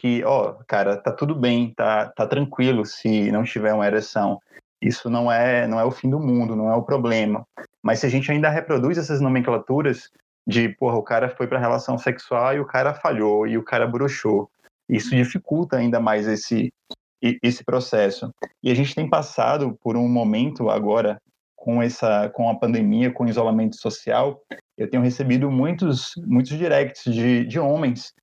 que, 0.00 0.24
ó, 0.24 0.54
cara, 0.66 0.96
tá 0.96 1.12
tudo 1.12 1.34
bem, 1.34 1.74
tá, 1.76 2.06
tá 2.06 2.26
tranquilo 2.26 2.86
se 2.86 3.30
não 3.30 3.44
tiver 3.44 3.74
uma 3.74 3.86
ereção, 3.86 4.40
isso 4.80 5.10
não 5.10 5.30
é, 5.30 5.66
não 5.66 5.78
é 5.78 5.84
o 5.84 5.90
fim 5.90 6.08
do 6.08 6.18
mundo, 6.18 6.56
não 6.56 6.70
é 6.70 6.74
o 6.74 6.82
problema. 6.82 7.46
Mas 7.82 7.98
se 7.98 8.06
a 8.06 8.08
gente 8.08 8.32
ainda 8.32 8.48
reproduz 8.48 8.96
essas 8.96 9.20
nomenclaturas 9.20 10.08
de, 10.46 10.70
porra, 10.70 10.96
o 10.96 11.02
cara 11.02 11.28
foi 11.28 11.46
para 11.46 11.58
relação 11.58 11.98
sexual 11.98 12.54
e 12.54 12.60
o 12.60 12.64
cara 12.64 12.94
falhou 12.94 13.46
e 13.46 13.58
o 13.58 13.62
cara 13.62 13.86
broxou, 13.86 14.50
isso 14.88 15.10
dificulta 15.10 15.76
ainda 15.76 16.00
mais 16.00 16.26
esse 16.26 16.72
esse 17.22 17.62
processo. 17.62 18.32
E 18.62 18.70
a 18.70 18.74
gente 18.74 18.94
tem 18.94 19.06
passado 19.06 19.78
por 19.82 19.94
um 19.94 20.08
momento 20.08 20.70
agora 20.70 21.20
com 21.54 21.82
essa 21.82 22.30
com 22.30 22.48
a 22.48 22.54
pandemia, 22.54 23.12
com 23.12 23.24
o 23.24 23.28
isolamento 23.28 23.76
social, 23.76 24.40
eu 24.78 24.88
tenho 24.88 25.02
recebido 25.02 25.50
muitos 25.50 26.12
muitos 26.26 26.56
directs 26.56 27.04
de, 27.04 27.44
de 27.44 27.60
homens 27.60 28.14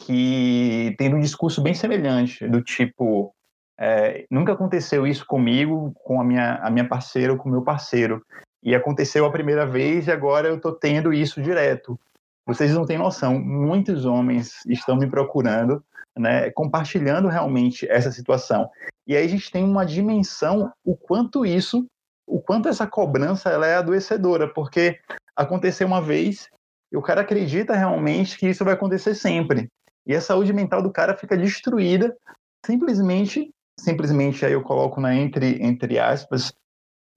que 0.00 0.94
têm 0.98 1.14
um 1.14 1.20
discurso 1.20 1.62
bem 1.62 1.74
semelhante, 1.74 2.48
do 2.48 2.62
tipo 2.62 3.34
é, 3.78 4.26
nunca 4.30 4.52
aconteceu 4.52 5.06
isso 5.06 5.24
comigo, 5.26 5.92
com 5.94 6.20
a 6.20 6.24
minha 6.24 6.56
a 6.56 6.70
minha 6.70 6.86
parceira 6.86 7.32
ou 7.32 7.38
com 7.38 7.48
o 7.48 7.52
meu 7.52 7.62
parceiro, 7.62 8.24
e 8.62 8.74
aconteceu 8.74 9.24
a 9.24 9.30
primeira 9.30 9.66
vez 9.66 10.06
e 10.06 10.10
agora 10.10 10.48
eu 10.48 10.60
tô 10.60 10.72
tendo 10.72 11.12
isso 11.12 11.40
direto. 11.40 11.98
Vocês 12.46 12.74
não 12.74 12.84
têm 12.84 12.98
noção, 12.98 13.38
muitos 13.38 14.04
homens 14.04 14.64
estão 14.66 14.96
me 14.96 15.06
procurando, 15.06 15.84
né, 16.18 16.50
compartilhando 16.50 17.28
realmente 17.28 17.86
essa 17.88 18.10
situação. 18.10 18.68
E 19.06 19.16
aí 19.16 19.24
a 19.24 19.28
gente 19.28 19.50
tem 19.50 19.64
uma 19.64 19.84
dimensão 19.84 20.72
o 20.84 20.96
quanto 20.96 21.46
isso, 21.46 21.86
o 22.26 22.40
quanto 22.40 22.68
essa 22.68 22.86
cobrança 22.86 23.50
ela 23.50 23.66
é 23.66 23.76
adoecedora, 23.76 24.48
porque 24.48 24.98
aconteceu 25.36 25.86
uma 25.86 26.00
vez 26.00 26.48
e 26.92 26.96
o 26.96 27.02
cara 27.02 27.20
acredita 27.20 27.74
realmente 27.74 28.36
que 28.36 28.48
isso 28.48 28.64
vai 28.64 28.74
acontecer 28.74 29.14
sempre. 29.14 29.68
E 30.06 30.14
a 30.14 30.20
saúde 30.20 30.52
mental 30.52 30.82
do 30.82 30.92
cara 30.92 31.16
fica 31.16 31.36
destruída 31.36 32.16
simplesmente, 32.64 33.52
simplesmente 33.78 34.44
aí 34.44 34.52
eu 34.52 34.62
coloco 34.62 35.00
na 35.00 35.14
entre 35.14 35.62
entre 35.62 35.98
aspas, 35.98 36.52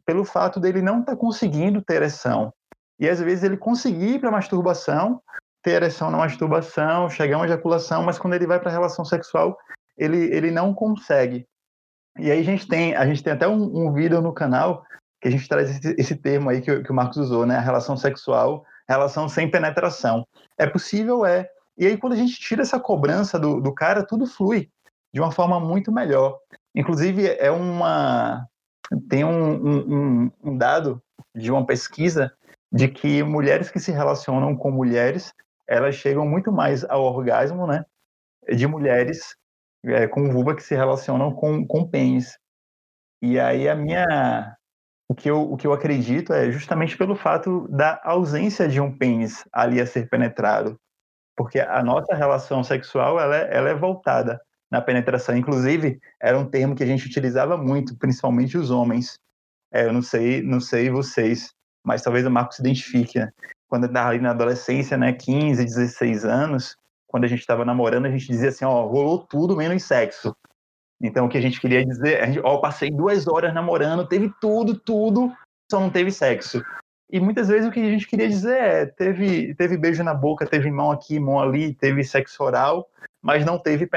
pelo 0.05 0.25
fato 0.25 0.59
dele 0.59 0.81
não 0.81 0.99
estar 0.99 1.13
tá 1.13 1.17
conseguindo 1.17 1.81
ter 1.81 1.95
ereção. 1.95 2.53
E 2.99 3.09
às 3.09 3.19
vezes 3.19 3.43
ele 3.43 3.57
conseguir 3.57 4.19
para 4.19 4.31
masturbação, 4.31 5.21
ter 5.61 5.71
ereção 5.71 6.11
na 6.11 6.17
masturbação, 6.17 7.09
chegar 7.09 7.35
a 7.35 7.39
uma 7.39 7.45
ejaculação, 7.45 8.03
mas 8.03 8.19
quando 8.19 8.33
ele 8.33 8.47
vai 8.47 8.59
para 8.59 8.69
a 8.69 8.73
relação 8.73 9.03
sexual, 9.03 9.57
ele, 9.97 10.17
ele 10.33 10.51
não 10.51 10.73
consegue. 10.73 11.47
E 12.19 12.29
aí 12.29 12.39
a 12.39 12.43
gente 12.43 12.67
tem, 12.67 12.95
a 12.95 13.05
gente 13.05 13.23
tem 13.23 13.33
até 13.33 13.47
um, 13.47 13.87
um 13.87 13.93
vídeo 13.93 14.21
no 14.21 14.33
canal 14.33 14.85
que 15.19 15.27
a 15.27 15.31
gente 15.31 15.47
traz 15.47 15.69
esse, 15.69 15.95
esse 15.97 16.15
termo 16.15 16.49
aí 16.49 16.61
que, 16.61 16.83
que, 16.83 16.91
o 16.91 16.93
Marcos 16.93 17.17
usou, 17.17 17.45
né? 17.45 17.55
A 17.55 17.61
relação 17.61 17.95
sexual, 17.95 18.65
relação 18.87 19.29
sem 19.29 19.49
penetração. 19.49 20.27
É 20.57 20.67
possível, 20.67 21.25
é. 21.25 21.49
E 21.77 21.87
aí 21.87 21.97
quando 21.97 22.13
a 22.13 22.17
gente 22.17 22.39
tira 22.39 22.61
essa 22.61 22.79
cobrança 22.79 23.39
do, 23.39 23.59
do 23.59 23.73
cara, 23.73 24.05
tudo 24.05 24.25
flui 24.25 24.69
de 25.13 25.21
uma 25.21 25.31
forma 25.31 25.59
muito 25.59 25.91
melhor. 25.91 26.39
Inclusive, 26.75 27.27
é 27.27 27.51
uma, 27.51 28.47
tem 29.09 29.23
um, 29.23 30.25
um, 30.25 30.31
um 30.43 30.57
dado 30.57 31.01
de 31.35 31.51
uma 31.51 31.65
pesquisa 31.65 32.33
de 32.71 32.87
que 32.87 33.21
mulheres 33.21 33.69
que 33.69 33.79
se 33.79 33.91
relacionam 33.91 34.55
com 34.55 34.71
mulheres, 34.71 35.33
elas 35.67 35.95
chegam 35.95 36.27
muito 36.27 36.51
mais 36.51 36.83
ao 36.83 37.03
orgasmo, 37.03 37.67
né? 37.67 37.85
De 38.51 38.65
mulheres 38.65 39.35
é, 39.85 40.07
com 40.07 40.31
vulva 40.31 40.55
que 40.55 40.63
se 40.63 40.73
relacionam 40.73 41.31
com, 41.31 41.65
com 41.65 41.87
pênis. 41.87 42.37
E 43.21 43.39
aí 43.39 43.69
a 43.69 43.75
minha... 43.75 44.57
O 45.07 45.13
que, 45.13 45.29
eu, 45.29 45.51
o 45.51 45.57
que 45.57 45.67
eu 45.67 45.73
acredito 45.73 46.33
é 46.33 46.49
justamente 46.49 46.97
pelo 46.97 47.15
fato 47.15 47.67
da 47.67 48.01
ausência 48.03 48.67
de 48.67 48.81
um 48.81 48.97
pênis 48.97 49.45
ali 49.51 49.79
a 49.79 49.85
ser 49.85 50.09
penetrado. 50.09 50.79
Porque 51.35 51.59
a 51.59 51.83
nossa 51.83 52.15
relação 52.15 52.63
sexual, 52.63 53.19
ela 53.19 53.35
é, 53.35 53.55
ela 53.55 53.69
é 53.69 53.75
voltada 53.75 54.39
na 54.69 54.81
penetração. 54.81 55.35
Inclusive, 55.35 55.99
era 56.21 56.37
um 56.37 56.45
termo 56.45 56.75
que 56.75 56.83
a 56.83 56.85
gente 56.85 57.05
utilizava 57.05 57.57
muito, 57.57 57.97
principalmente 57.97 58.57
os 58.57 58.71
homens. 58.71 59.19
É, 59.71 59.85
eu 59.85 59.93
não 59.93 60.01
sei, 60.01 60.41
não 60.41 60.59
sei 60.59 60.89
vocês, 60.89 61.51
mas 61.83 62.01
talvez 62.01 62.25
o 62.25 62.31
Marco 62.31 62.53
se 62.53 62.61
identifique. 62.61 63.19
Né? 63.19 63.31
Quando 63.67 63.85
estava 63.85 64.09
ali 64.09 64.19
na 64.19 64.31
adolescência, 64.31 64.97
né, 64.97 65.13
15, 65.13 65.63
16 65.63 66.25
anos, 66.25 66.75
quando 67.07 67.25
a 67.25 67.27
gente 67.27 67.41
estava 67.41 67.63
namorando, 67.63 68.05
a 68.05 68.11
gente 68.11 68.27
dizia 68.27 68.49
assim, 68.49 68.65
ó, 68.65 68.85
rolou 68.87 69.19
tudo 69.19 69.55
menos 69.55 69.83
sexo. 69.83 70.35
Então, 71.01 71.25
o 71.25 71.29
que 71.29 71.37
a 71.37 71.41
gente 71.41 71.59
queria 71.59 71.85
dizer, 71.85 72.25
gente, 72.25 72.39
ó, 72.43 72.57
passei 72.57 72.89
duas 72.89 73.27
horas 73.27 73.53
namorando, 73.53 74.07
teve 74.07 74.31
tudo, 74.39 74.79
tudo, 74.79 75.31
só 75.69 75.79
não 75.79 75.89
teve 75.89 76.11
sexo. 76.11 76.63
E 77.13 77.19
muitas 77.19 77.47
vezes 77.47 77.69
o 77.69 77.71
que 77.71 77.79
a 77.79 77.91
gente 77.91 78.07
queria 78.07 78.27
dizer 78.27 78.57
é, 78.57 78.85
teve, 78.87 79.53
teve 79.53 79.77
beijo 79.77 80.03
na 80.03 80.15
boca, 80.15 80.47
teve 80.47 80.71
mão 80.71 80.89
aqui, 80.89 81.19
mão 81.19 81.39
ali, 81.39 81.71
teve 81.75 82.03
sexo 82.03 82.43
oral, 82.43 82.89
mas 83.21 83.45
não 83.45 83.59
teve 83.59 83.87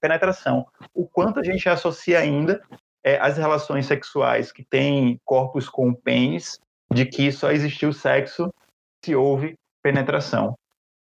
penetração. 0.00 0.66
O 0.94 1.06
quanto 1.06 1.38
a 1.38 1.42
gente 1.42 1.68
associa 1.68 2.18
ainda 2.18 2.62
é, 3.04 3.18
as 3.18 3.36
relações 3.36 3.84
sexuais 3.84 4.50
que 4.50 4.64
têm 4.64 5.20
corpos 5.22 5.68
com 5.68 5.92
pênis, 5.92 6.58
de 6.90 7.04
que 7.04 7.30
só 7.30 7.52
existiu 7.52 7.92
sexo 7.92 8.50
se 9.04 9.14
houve 9.14 9.54
penetração. 9.82 10.54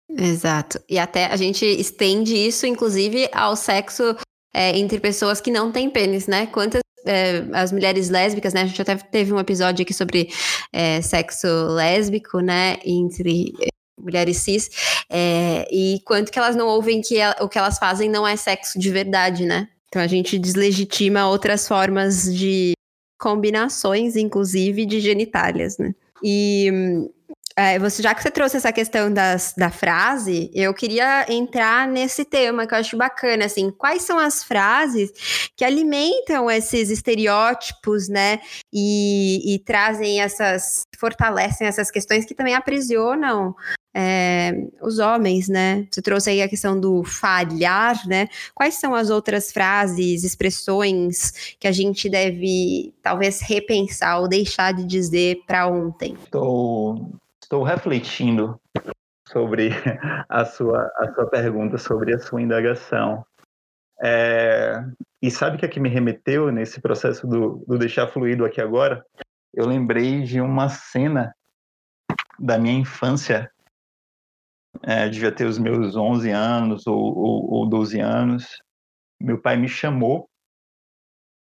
Exato. 0.08 0.80
E 0.88 0.98
até 0.98 1.26
a 1.26 1.36
gente 1.36 1.64
estende 1.64 2.34
isso, 2.34 2.66
inclusive, 2.66 3.30
ao 3.32 3.54
sexo 3.54 4.16
é, 4.52 4.76
entre 4.76 4.98
pessoas 4.98 5.40
que 5.40 5.52
não 5.52 5.70
têm 5.70 5.88
pênis, 5.88 6.26
né? 6.26 6.48
Quantas 6.48 6.82
é, 7.06 7.44
as 7.52 7.72
mulheres 7.72 8.08
lésbicas, 8.08 8.52
né? 8.52 8.62
A 8.62 8.66
gente 8.66 8.80
até 8.80 8.96
teve 8.96 9.32
um 9.32 9.38
episódio 9.38 9.82
aqui 9.82 9.94
sobre 9.94 10.30
é, 10.72 11.00
sexo 11.00 11.46
lésbico, 11.74 12.40
né? 12.40 12.78
Entre 12.84 13.52
mulheres 13.98 14.38
cis, 14.38 14.70
é, 15.10 15.68
e 15.70 16.00
quanto 16.06 16.32
que 16.32 16.38
elas 16.38 16.56
não 16.56 16.66
ouvem 16.68 17.02
que 17.02 17.18
o 17.40 17.48
que 17.48 17.58
elas 17.58 17.78
fazem 17.78 18.08
não 18.08 18.26
é 18.26 18.34
sexo 18.34 18.78
de 18.78 18.90
verdade, 18.90 19.44
né? 19.44 19.68
Então 19.88 20.00
a 20.00 20.06
gente 20.06 20.38
deslegitima 20.38 21.28
outras 21.28 21.68
formas 21.68 22.34
de 22.34 22.72
combinações, 23.18 24.16
inclusive 24.16 24.86
de 24.86 25.00
genitálias, 25.00 25.76
né? 25.76 25.94
E 26.22 26.70
é, 27.60 27.78
você, 27.78 28.02
já 28.02 28.14
que 28.14 28.22
você 28.22 28.30
trouxe 28.30 28.56
essa 28.56 28.72
questão 28.72 29.12
das, 29.12 29.52
da 29.54 29.70
frase, 29.70 30.50
eu 30.54 30.72
queria 30.72 31.26
entrar 31.30 31.86
nesse 31.86 32.24
tema 32.24 32.66
que 32.66 32.72
eu 32.72 32.78
acho 32.78 32.96
bacana, 32.96 33.44
assim, 33.44 33.70
quais 33.70 34.00
são 34.00 34.18
as 34.18 34.42
frases 34.42 35.12
que 35.54 35.62
alimentam 35.62 36.50
esses 36.50 36.88
estereótipos, 36.88 38.08
né, 38.08 38.40
e, 38.72 39.54
e 39.54 39.58
trazem 39.58 40.22
essas, 40.22 40.84
fortalecem 40.98 41.66
essas 41.66 41.90
questões 41.90 42.24
que 42.24 42.34
também 42.34 42.54
aprisionam 42.54 43.54
é, 43.94 44.52
os 44.80 44.98
homens, 44.98 45.48
né? 45.48 45.86
Você 45.90 46.00
trouxe 46.00 46.30
aí 46.30 46.42
a 46.42 46.48
questão 46.48 46.78
do 46.78 47.02
falhar, 47.02 48.06
né? 48.06 48.28
Quais 48.54 48.74
são 48.74 48.94
as 48.94 49.10
outras 49.10 49.50
frases, 49.50 50.22
expressões 50.22 51.56
que 51.58 51.66
a 51.66 51.72
gente 51.72 52.08
deve 52.08 52.94
talvez 53.02 53.40
repensar 53.40 54.20
ou 54.20 54.28
deixar 54.28 54.72
de 54.72 54.84
dizer 54.84 55.42
para 55.46 55.66
ontem? 55.66 56.16
Estou, 56.22 57.10
estou 57.50 57.64
refletindo 57.64 58.60
sobre 59.28 59.70
a 60.28 60.44
sua, 60.44 60.88
a 60.98 61.12
sua 61.12 61.28
pergunta, 61.28 61.76
sobre 61.78 62.14
a 62.14 62.18
sua 62.20 62.40
indagação. 62.40 63.26
É, 64.00 64.74
e 65.20 65.30
sabe 65.30 65.56
o 65.56 65.58
que, 65.58 65.66
é 65.66 65.68
que 65.68 65.80
me 65.80 65.88
remeteu 65.88 66.52
nesse 66.52 66.80
processo 66.80 67.26
do, 67.26 67.64
do 67.66 67.76
deixar 67.76 68.06
fluido 68.06 68.44
aqui 68.44 68.60
agora? 68.60 69.04
Eu 69.52 69.66
lembrei 69.66 70.22
de 70.22 70.40
uma 70.40 70.68
cena 70.68 71.34
da 72.38 72.56
minha 72.56 72.78
infância 72.78 73.50
é, 74.84 75.08
devia 75.08 75.34
ter 75.34 75.44
os 75.44 75.58
meus 75.58 75.96
11 75.96 76.30
anos 76.30 76.86
ou, 76.86 76.96
ou, 76.96 77.52
ou 77.52 77.68
12 77.68 77.98
anos, 77.98 78.62
meu 79.20 79.40
pai 79.40 79.56
me 79.56 79.68
chamou 79.68 80.30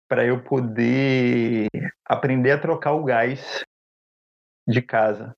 para 0.09 0.25
eu 0.25 0.43
poder 0.43 1.67
aprender 2.05 2.53
a 2.53 2.61
trocar 2.61 2.93
o 2.93 3.05
gás 3.05 3.65
de 4.67 4.81
casa. 4.81 5.37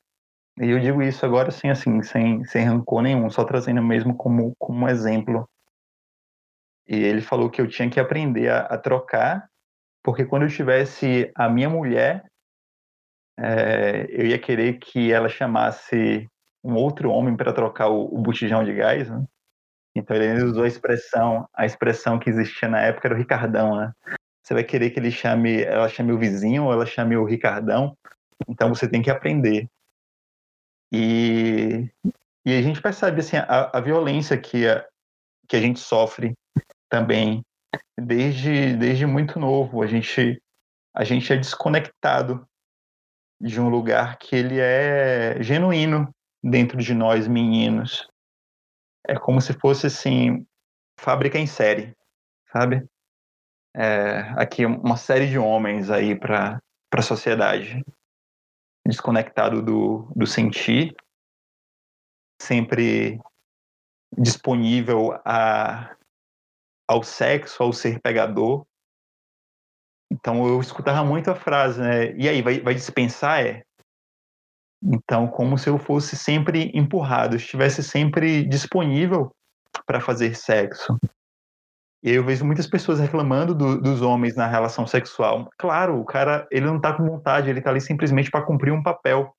E 0.60 0.70
eu 0.70 0.80
digo 0.80 1.02
isso 1.02 1.24
agora 1.24 1.50
sem 1.50 1.70
assim, 1.70 2.02
sem, 2.02 2.44
sem 2.44 2.64
rancor 2.64 3.02
nenhum, 3.02 3.30
só 3.30 3.44
trazendo 3.44 3.82
mesmo 3.82 4.16
como, 4.16 4.54
como 4.58 4.88
exemplo. 4.88 5.48
E 6.86 6.96
ele 6.96 7.20
falou 7.20 7.48
que 7.48 7.60
eu 7.60 7.68
tinha 7.68 7.88
que 7.88 8.00
aprender 8.00 8.48
a, 8.48 8.60
a 8.62 8.78
trocar, 8.78 9.48
porque 10.02 10.24
quando 10.24 10.42
eu 10.42 10.48
tivesse 10.48 11.30
a 11.34 11.48
minha 11.48 11.70
mulher, 11.70 12.24
é, 13.38 14.06
eu 14.10 14.26
ia 14.26 14.38
querer 14.38 14.78
que 14.78 15.12
ela 15.12 15.28
chamasse 15.28 16.28
um 16.64 16.74
outro 16.74 17.10
homem 17.10 17.36
para 17.36 17.52
trocar 17.52 17.88
o, 17.88 18.06
o, 18.06 18.18
botijão 18.18 18.64
de 18.64 18.74
gás, 18.74 19.08
né? 19.08 19.24
Então 19.94 20.16
ele 20.16 20.42
usou 20.42 20.64
a 20.64 20.68
expressão, 20.68 21.48
a 21.54 21.64
expressão 21.64 22.18
que 22.18 22.28
existia 22.28 22.68
na 22.68 22.80
época 22.80 23.06
era 23.06 23.14
o 23.14 23.18
Ricardão, 23.18 23.76
né? 23.76 23.92
Você 24.42 24.54
vai 24.54 24.64
querer 24.64 24.90
que 24.90 24.98
ele 24.98 25.10
chame, 25.10 25.62
ela 25.62 25.88
chame 25.88 26.12
o 26.12 26.18
vizinho 26.18 26.64
ou 26.64 26.72
ela 26.72 26.86
chame 26.86 27.16
o 27.16 27.24
Ricardão, 27.24 27.96
então 28.48 28.70
você 28.70 28.88
tem 28.88 29.02
que 29.02 29.10
aprender. 29.10 29.68
E, 30.92 31.90
e 32.46 32.56
a 32.56 32.62
gente 32.62 32.80
percebe 32.80 33.20
assim 33.20 33.36
a, 33.36 33.76
a 33.76 33.80
violência 33.80 34.38
que 34.38 34.66
a, 34.66 34.86
que 35.46 35.56
a 35.56 35.60
gente 35.60 35.80
sofre 35.80 36.34
também 36.88 37.42
desde 37.98 38.76
desde 38.76 39.06
muito 39.06 39.38
novo. 39.38 39.82
A 39.82 39.86
gente 39.86 40.40
a 40.94 41.04
gente 41.04 41.32
é 41.32 41.36
desconectado 41.36 42.46
de 43.40 43.60
um 43.60 43.68
lugar 43.68 44.18
que 44.18 44.34
ele 44.34 44.58
é 44.58 45.40
genuíno, 45.42 46.12
dentro 46.42 46.78
de 46.78 46.94
nós 46.94 47.26
meninos. 47.26 48.08
É 49.06 49.14
como 49.18 49.40
se 49.40 49.52
fosse 49.54 49.86
assim, 49.86 50.46
fábrica 50.98 51.38
em 51.38 51.46
série, 51.46 51.94
sabe? 52.52 52.86
É, 53.74 54.20
aqui 54.36 54.66
uma 54.66 54.96
série 54.96 55.28
de 55.28 55.38
homens 55.38 55.90
aí 55.90 56.18
para 56.18 56.60
a 56.92 57.02
sociedade, 57.02 57.84
desconectado 58.88 59.62
do, 59.62 60.10
do 60.16 60.26
sentir, 60.26 60.96
sempre 62.40 63.20
disponível 64.16 65.12
a, 65.24 65.94
ao 66.88 67.02
sexo, 67.02 67.62
ao 67.62 67.72
ser 67.72 68.00
pegador. 68.00 68.66
Então 70.10 70.48
eu 70.48 70.58
escutava 70.58 71.04
muito 71.04 71.30
a 71.30 71.34
frase, 71.34 71.78
né? 71.80 72.16
E 72.16 72.26
aí, 72.26 72.40
vai, 72.40 72.60
vai 72.60 72.74
dispensar? 72.74 73.44
É, 73.44 73.62
então, 74.82 75.28
como 75.28 75.58
se 75.58 75.68
eu 75.68 75.76
fosse 75.76 76.16
sempre 76.16 76.70
empurrado, 76.72 77.36
estivesse 77.36 77.82
sempre 77.82 78.44
disponível 78.44 79.30
para 79.84 80.00
fazer 80.00 80.34
sexo. 80.34 80.96
E 82.02 82.12
eu 82.12 82.24
vejo 82.24 82.44
muitas 82.44 82.66
pessoas 82.66 83.00
reclamando 83.00 83.54
do, 83.54 83.80
dos 83.80 84.02
homens 84.02 84.36
na 84.36 84.46
relação 84.46 84.86
sexual. 84.86 85.50
Claro, 85.58 86.00
o 86.00 86.04
cara, 86.04 86.46
ele 86.50 86.66
não 86.66 86.76
está 86.76 86.92
com 86.92 87.04
vontade, 87.04 87.50
ele 87.50 87.58
está 87.58 87.70
ali 87.70 87.80
simplesmente 87.80 88.30
para 88.30 88.44
cumprir 88.44 88.72
um 88.72 88.82
papel 88.82 89.34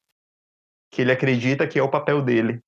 que 0.92 1.02
ele 1.02 1.12
acredita 1.12 1.68
que 1.68 1.80
é 1.80 1.84
o 1.84 1.90
papel 1.90 2.22
dele. 2.22 2.62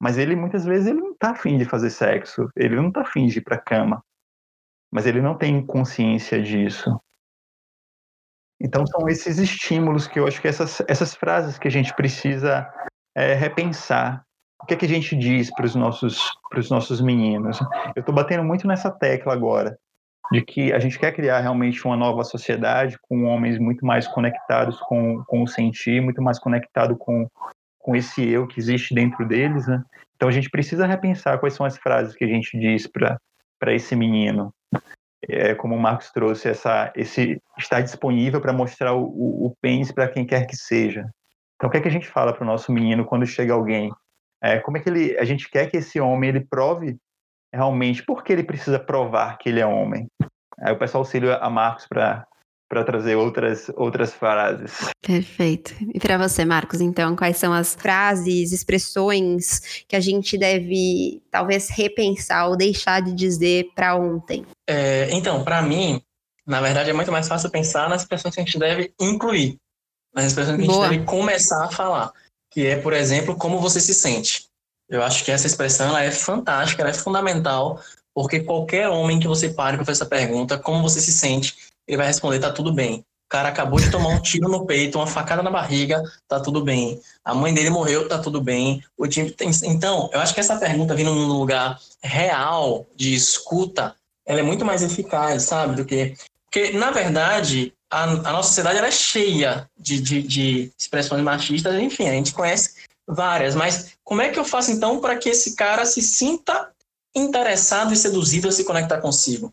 Mas 0.00 0.18
ele 0.18 0.34
muitas 0.34 0.64
vezes 0.64 0.88
ele 0.88 1.00
não 1.00 1.14
tá 1.16 1.30
afim 1.30 1.56
de 1.56 1.64
fazer 1.64 1.90
sexo, 1.90 2.50
ele 2.56 2.76
não 2.76 2.90
tá 2.90 3.02
afim 3.02 3.26
de 3.26 3.38
ir 3.38 3.42
pra 3.42 3.58
cama. 3.58 4.02
Mas 4.92 5.06
ele 5.06 5.20
não 5.20 5.36
tem 5.36 5.64
consciência 5.64 6.42
disso. 6.42 7.00
Então 8.60 8.86
são 8.86 9.08
esses 9.08 9.38
estímulos 9.38 10.06
que 10.06 10.18
eu 10.18 10.26
acho 10.26 10.40
que 10.40 10.48
essas, 10.48 10.80
essas 10.88 11.14
frases 11.14 11.58
que 11.58 11.68
a 11.68 11.70
gente 11.70 11.94
precisa 11.94 12.68
é, 13.14 13.34
repensar. 13.34 14.25
O 14.62 14.66
que 14.66 14.74
é 14.74 14.76
que 14.76 14.86
a 14.86 14.88
gente 14.88 15.14
diz 15.14 15.50
para 15.54 15.66
os 15.66 15.74
nossos, 15.74 16.18
nossos 16.70 17.00
meninos? 17.00 17.58
Eu 17.94 18.00
estou 18.00 18.14
batendo 18.14 18.42
muito 18.42 18.66
nessa 18.66 18.90
tecla 18.90 19.32
agora, 19.32 19.78
de 20.32 20.42
que 20.42 20.72
a 20.72 20.78
gente 20.78 20.98
quer 20.98 21.12
criar 21.12 21.40
realmente 21.40 21.84
uma 21.84 21.96
nova 21.96 22.24
sociedade 22.24 22.98
com 23.02 23.24
homens 23.24 23.58
muito 23.58 23.84
mais 23.84 24.08
conectados 24.08 24.80
com, 24.80 25.22
com 25.26 25.42
o 25.42 25.46
sentir, 25.46 26.00
muito 26.00 26.22
mais 26.22 26.38
conectado 26.38 26.96
com, 26.96 27.28
com 27.78 27.94
esse 27.94 28.26
eu 28.26 28.46
que 28.46 28.58
existe 28.58 28.94
dentro 28.94 29.26
deles, 29.26 29.66
né? 29.66 29.82
Então 30.16 30.28
a 30.28 30.32
gente 30.32 30.50
precisa 30.50 30.86
repensar 30.86 31.38
quais 31.38 31.54
são 31.54 31.66
as 31.66 31.76
frases 31.76 32.14
que 32.16 32.24
a 32.24 32.28
gente 32.28 32.58
diz 32.58 32.86
para 32.86 33.74
esse 33.74 33.94
menino 33.94 34.52
é, 35.28 35.54
como 35.54 35.74
o 35.74 35.80
Marcos 35.80 36.10
trouxe, 36.10 36.48
essa, 36.48 36.92
esse 36.94 37.40
estar 37.58 37.80
disponível 37.80 38.40
para 38.40 38.52
mostrar 38.52 38.94
o, 38.94 39.04
o, 39.04 39.46
o 39.46 39.56
pênis 39.60 39.92
para 39.92 40.08
quem 40.08 40.24
quer 40.24 40.46
que 40.46 40.56
seja. 40.56 41.08
Então, 41.56 41.68
o 41.68 41.70
que 41.70 41.78
é 41.78 41.80
que 41.80 41.88
a 41.88 41.92
gente 41.92 42.08
fala 42.08 42.32
para 42.32 42.42
o 42.42 42.46
nosso 42.46 42.72
menino 42.72 43.04
quando 43.04 43.26
chega 43.26 43.52
alguém? 43.52 43.90
É, 44.42 44.58
como 44.60 44.76
é 44.76 44.80
que 44.80 44.88
ele, 44.88 45.18
a 45.18 45.24
gente 45.24 45.48
quer 45.50 45.70
que 45.70 45.76
esse 45.76 45.98
homem 46.00 46.30
ele 46.30 46.40
prove 46.40 46.96
realmente 47.52 48.02
por 48.04 48.22
que 48.22 48.32
ele 48.32 48.44
precisa 48.44 48.78
provar 48.78 49.38
que 49.38 49.48
ele 49.48 49.60
é 49.60 49.66
homem? 49.66 50.06
Aí 50.58 50.72
eu 50.72 50.78
peço 50.78 50.96
auxílio 50.96 51.32
a 51.32 51.50
Marcos 51.50 51.86
para 51.86 52.26
para 52.68 52.84
trazer 52.84 53.14
outras, 53.14 53.70
outras 53.76 54.12
frases. 54.12 54.90
Perfeito. 55.00 55.74
E 55.94 56.00
para 56.00 56.18
você, 56.18 56.44
Marcos, 56.44 56.80
então, 56.80 57.14
quais 57.14 57.36
são 57.36 57.52
as 57.52 57.74
frases, 57.74 58.52
expressões 58.52 59.84
que 59.86 59.94
a 59.94 60.00
gente 60.00 60.36
deve 60.36 61.22
talvez 61.30 61.68
repensar 61.68 62.48
ou 62.48 62.56
deixar 62.56 63.00
de 63.00 63.12
dizer 63.12 63.68
para 63.74 63.94
ontem? 63.94 64.44
É, 64.68 65.08
então, 65.12 65.44
para 65.44 65.62
mim, 65.62 66.02
na 66.46 66.60
verdade, 66.60 66.90
é 66.90 66.92
muito 66.92 67.12
mais 67.12 67.28
fácil 67.28 67.50
pensar 67.50 67.88
nas 67.88 68.02
expressões 68.02 68.34
que 68.34 68.40
a 68.40 68.44
gente 68.44 68.58
deve 68.58 68.92
incluir, 69.00 69.56
nas 70.12 70.26
expressões 70.26 70.56
que 70.56 70.62
a 70.62 70.66
gente 70.66 70.74
Boa. 70.74 70.88
deve 70.88 71.04
começar 71.04 71.64
a 71.64 71.70
falar, 71.70 72.12
que 72.56 72.66
é, 72.66 72.74
por 72.74 72.94
exemplo, 72.94 73.36
como 73.36 73.60
você 73.60 73.78
se 73.78 73.92
sente. 73.92 74.46
Eu 74.88 75.02
acho 75.02 75.22
que 75.22 75.30
essa 75.30 75.46
expressão 75.46 75.88
ela 75.88 76.02
é 76.02 76.10
fantástica, 76.10 76.80
ela 76.80 76.88
é 76.88 76.94
fundamental, 76.94 77.78
porque 78.14 78.40
qualquer 78.40 78.88
homem 78.88 79.20
que 79.20 79.28
você 79.28 79.50
pare 79.50 79.76
para 79.76 79.84
fazer 79.84 79.98
essa 79.98 80.08
pergunta, 80.08 80.56
como 80.56 80.80
você 80.80 80.98
se 80.98 81.12
sente, 81.12 81.54
ele 81.86 81.98
vai 81.98 82.06
responder: 82.06 82.38
tá 82.38 82.50
tudo 82.50 82.72
bem. 82.72 83.00
O 83.00 83.28
cara 83.28 83.50
acabou 83.50 83.78
de 83.78 83.90
tomar 83.90 84.08
um 84.08 84.22
tiro 84.22 84.48
no 84.48 84.64
peito, 84.64 84.96
uma 84.96 85.06
facada 85.06 85.42
na 85.42 85.50
barriga, 85.50 86.02
tá 86.26 86.40
tudo 86.40 86.64
bem. 86.64 86.98
A 87.22 87.34
mãe 87.34 87.52
dele 87.52 87.68
morreu, 87.68 88.08
tá 88.08 88.18
tudo 88.18 88.40
bem. 88.40 88.82
O 88.96 89.06
time 89.06 89.30
tem... 89.30 89.50
Então, 89.64 90.08
eu 90.10 90.20
acho 90.20 90.32
que 90.32 90.40
essa 90.40 90.56
pergunta 90.56 90.94
vindo 90.94 91.14
num 91.14 91.26
lugar 91.26 91.78
real 92.02 92.86
de 92.96 93.14
escuta, 93.14 93.94
ela 94.24 94.40
é 94.40 94.42
muito 94.42 94.64
mais 94.64 94.82
eficaz, 94.82 95.42
sabe? 95.42 95.76
Do 95.76 95.84
que. 95.84 96.16
Porque, 96.44 96.72
na 96.72 96.90
verdade, 96.90 97.74
a, 97.96 98.02
a 98.04 98.32
nossa 98.32 98.48
sociedade 98.48 98.78
é 98.78 98.90
cheia 98.90 99.70
de, 99.78 99.98
de, 99.98 100.22
de 100.22 100.72
expressões 100.78 101.22
machistas, 101.22 101.80
enfim, 101.80 102.06
a 102.06 102.12
gente 102.12 102.34
conhece 102.34 102.74
várias, 103.08 103.54
mas 103.54 103.96
como 104.04 104.20
é 104.20 104.28
que 104.28 104.38
eu 104.38 104.44
faço 104.44 104.70
então 104.70 105.00
para 105.00 105.16
que 105.16 105.30
esse 105.30 105.56
cara 105.56 105.86
se 105.86 106.02
sinta 106.02 106.70
interessado 107.14 107.94
e 107.94 107.96
seduzido 107.96 108.48
a 108.48 108.52
se 108.52 108.64
conectar 108.64 109.00
consigo? 109.00 109.50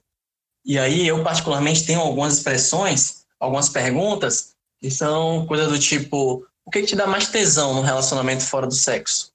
E 0.65 0.77
aí 0.77 1.07
eu 1.07 1.23
particularmente 1.23 1.85
tenho 1.85 2.01
algumas 2.01 2.37
expressões, 2.37 3.25
algumas 3.39 3.69
perguntas 3.69 4.53
que 4.81 4.91
são 4.91 5.45
coisas 5.45 5.69
do 5.69 5.79
tipo: 5.79 6.45
o 6.65 6.71
que, 6.71 6.83
te 6.83 6.97
dá 6.97 7.07
mais 7.07 7.29
tesão 7.29 7.73
no 7.73 7.81
relacionamento 7.81 8.43
fora 8.43 8.67
do 8.67 8.75
sexo? 8.75 9.31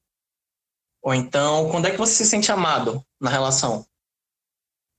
Ou 1.02 1.14
então, 1.14 1.70
quando 1.70 1.86
é 1.86 1.90
que 1.90 1.96
você 1.96 2.12
se 2.12 2.26
sente 2.26 2.52
amado 2.52 3.02
na 3.18 3.30
relação? 3.30 3.86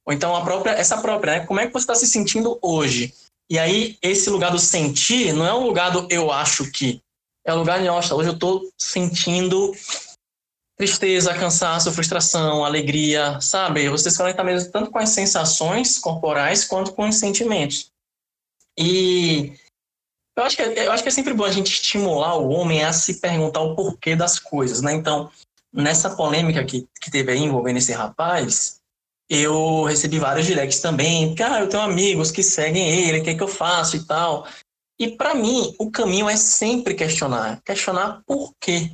Ou 0.03 0.13
então 0.13 0.35
a 0.35 0.43
própria, 0.43 0.71
essa 0.71 0.99
própria, 0.99 1.39
né? 1.39 1.45
Como 1.45 1.59
é 1.59 1.67
que 1.67 1.73
você 1.73 1.83
está 1.83 1.93
se 1.93 2.07
sentindo 2.07 2.57
hoje? 2.61 3.13
E 3.49 3.57
aí 3.57 3.97
esse 4.01 4.29
lugar 4.29 4.51
do 4.51 4.59
sentir 4.59 5.33
não 5.33 5.45
é 5.45 5.53
um 5.53 5.65
lugar 5.65 5.91
do 5.91 6.07
eu 6.09 6.31
acho 6.31 6.71
que, 6.71 7.01
é 7.45 7.53
o 7.53 7.57
lugar 7.57 7.79
de 7.79 7.87
nossa, 7.87 8.13
hoje 8.15 8.29
eu 8.29 8.33
estou 8.33 8.69
sentindo 8.77 9.73
tristeza, 10.77 11.33
cansaço, 11.33 11.91
frustração, 11.91 12.63
alegria, 12.63 13.41
sabe? 13.41 13.89
Você 13.89 14.09
se 14.09 14.17
conecta 14.17 14.43
mesmo 14.43 14.71
tanto 14.71 14.91
com 14.91 14.99
as 14.99 15.09
sensações 15.09 15.97
corporais 15.97 16.63
quanto 16.63 16.93
com 16.93 17.09
os 17.09 17.15
sentimentos. 17.15 17.91
E 18.77 19.53
eu 20.37 20.43
acho 20.43 20.55
que, 20.55 20.61
é, 20.61 20.87
eu 20.87 20.91
acho 20.93 21.03
que 21.03 21.09
é 21.09 21.11
sempre 21.11 21.33
bom 21.33 21.43
a 21.43 21.51
gente 21.51 21.73
estimular 21.73 22.37
o 22.37 22.47
homem 22.47 22.81
a 22.81 22.93
se 22.93 23.19
perguntar 23.19 23.59
o 23.59 23.75
porquê 23.75 24.15
das 24.15 24.39
coisas, 24.39 24.81
né? 24.81 24.93
Então, 24.93 25.29
nessa 25.73 26.15
polêmica 26.15 26.63
que, 26.63 26.87
que 27.01 27.11
teve 27.11 27.33
aí 27.33 27.39
envolvendo 27.39 27.77
esse 27.77 27.91
rapaz, 27.91 28.78
eu 29.29 29.83
recebi 29.83 30.17
vários 30.17 30.47
directs 30.47 30.79
também, 30.79 31.27
porque 31.27 31.43
ah, 31.43 31.59
eu 31.59 31.69
tenho 31.69 31.83
amigos 31.83 32.31
que 32.31 32.41
seguem 32.41 32.89
ele, 32.89 33.19
o 33.19 33.23
que 33.23 33.29
é 33.29 33.35
que 33.35 33.43
eu 33.43 33.47
faço 33.47 33.95
e 33.95 34.05
tal. 34.05 34.47
E 34.99 35.09
para 35.09 35.35
mim, 35.35 35.73
o 35.77 35.91
caminho 35.91 36.27
é 36.27 36.35
sempre 36.35 36.95
questionar, 36.95 37.61
questionar 37.63 38.21
por 38.25 38.53
quê, 38.59 38.91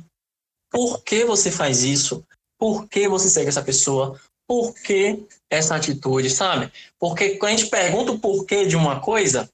por 0.70 1.02
que 1.02 1.24
você 1.24 1.50
faz 1.50 1.82
isso? 1.82 2.24
Por 2.58 2.86
que 2.88 3.08
você 3.08 3.28
segue 3.28 3.48
essa 3.48 3.62
pessoa? 3.62 4.20
Por 4.46 4.74
que 4.74 5.26
essa 5.50 5.74
atitude, 5.74 6.30
sabe? 6.30 6.70
Porque 6.98 7.36
quando 7.36 7.54
a 7.54 7.56
gente 7.56 7.70
pergunta 7.70 8.12
o 8.12 8.18
porquê 8.18 8.66
de 8.66 8.76
uma 8.76 9.00
coisa, 9.00 9.50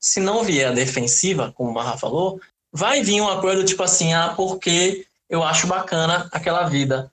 se 0.00 0.20
não 0.20 0.42
vier 0.42 0.68
a 0.68 0.74
defensiva, 0.74 1.52
como 1.52 1.70
o 1.70 1.74
Marra 1.74 1.96
falou, 1.96 2.40
vai 2.72 3.02
vir 3.02 3.20
uma 3.20 3.40
coisa 3.40 3.62
do 3.62 3.66
tipo 3.66 3.82
assim, 3.82 4.12
ah, 4.12 4.34
porque 4.36 5.06
eu 5.28 5.42
acho 5.42 5.66
bacana 5.66 6.28
aquela 6.32 6.68
vida. 6.68 7.10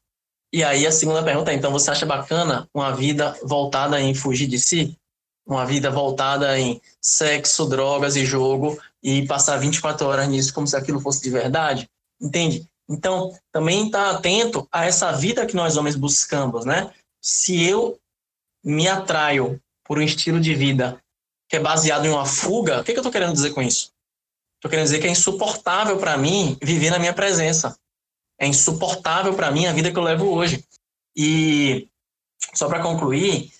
E 0.54 0.64
aí 0.64 0.86
a 0.86 0.92
segunda 0.92 1.24
pergunta 1.24 1.52
é, 1.52 1.56
então 1.56 1.72
você 1.72 1.90
acha 1.90 2.06
bacana 2.06 2.70
uma 2.72 2.96
vida 2.96 3.36
voltada 3.42 4.00
em 4.00 4.14
fugir 4.14 4.46
de 4.46 4.60
si? 4.60 4.96
Uma 5.44 5.66
vida 5.66 5.90
voltada 5.90 6.60
em 6.60 6.80
sexo, 7.02 7.66
drogas 7.66 8.16
e 8.16 8.24
jogo 8.24 8.80
e 9.02 9.26
passar 9.26 9.58
24 9.58 10.06
horas 10.06 10.30
nisso 10.30 10.54
como 10.54 10.68
se 10.68 10.78
aquilo 10.78 11.00
fosse 11.00 11.24
de 11.24 11.32
verdade? 11.32 11.90
Entende? 12.22 12.70
Então, 12.88 13.36
também 13.52 13.88
está 13.88 14.12
atento 14.12 14.68
a 14.72 14.86
essa 14.86 15.12
vida 15.12 15.44
que 15.48 15.56
nós 15.56 15.76
homens 15.76 15.96
buscamos, 15.96 16.66
né? 16.66 16.94
Se 17.20 17.64
eu 17.64 17.98
me 18.64 18.88
atraio 18.88 19.60
por 19.84 19.98
um 19.98 20.04
estilo 20.04 20.40
de 20.40 20.54
vida 20.54 21.02
que 21.50 21.56
é 21.56 21.60
baseado 21.60 22.06
em 22.06 22.10
uma 22.10 22.28
fuga, 22.28 22.80
o 22.80 22.84
que, 22.84 22.92
que 22.92 23.00
eu 23.00 23.02
estou 23.02 23.12
querendo 23.12 23.34
dizer 23.34 23.54
com 23.54 23.62
isso? 23.62 23.92
Estou 24.58 24.70
querendo 24.70 24.86
dizer 24.86 25.00
que 25.00 25.08
é 25.08 25.12
insuportável 25.12 25.98
para 25.98 26.16
mim 26.16 26.58
viver 26.62 26.92
na 26.92 27.00
minha 27.00 27.14
presença. 27.14 27.76
É 28.44 28.48
insuportável 28.48 29.34
para 29.34 29.50
mim 29.52 29.66
a 29.66 29.72
vida 29.72 29.90
que 29.90 29.98
eu 29.98 30.04
levo 30.04 30.28
hoje. 30.28 30.64
E 31.16 31.88
só 32.54 32.68
para 32.68 32.82
concluir, 32.82 33.52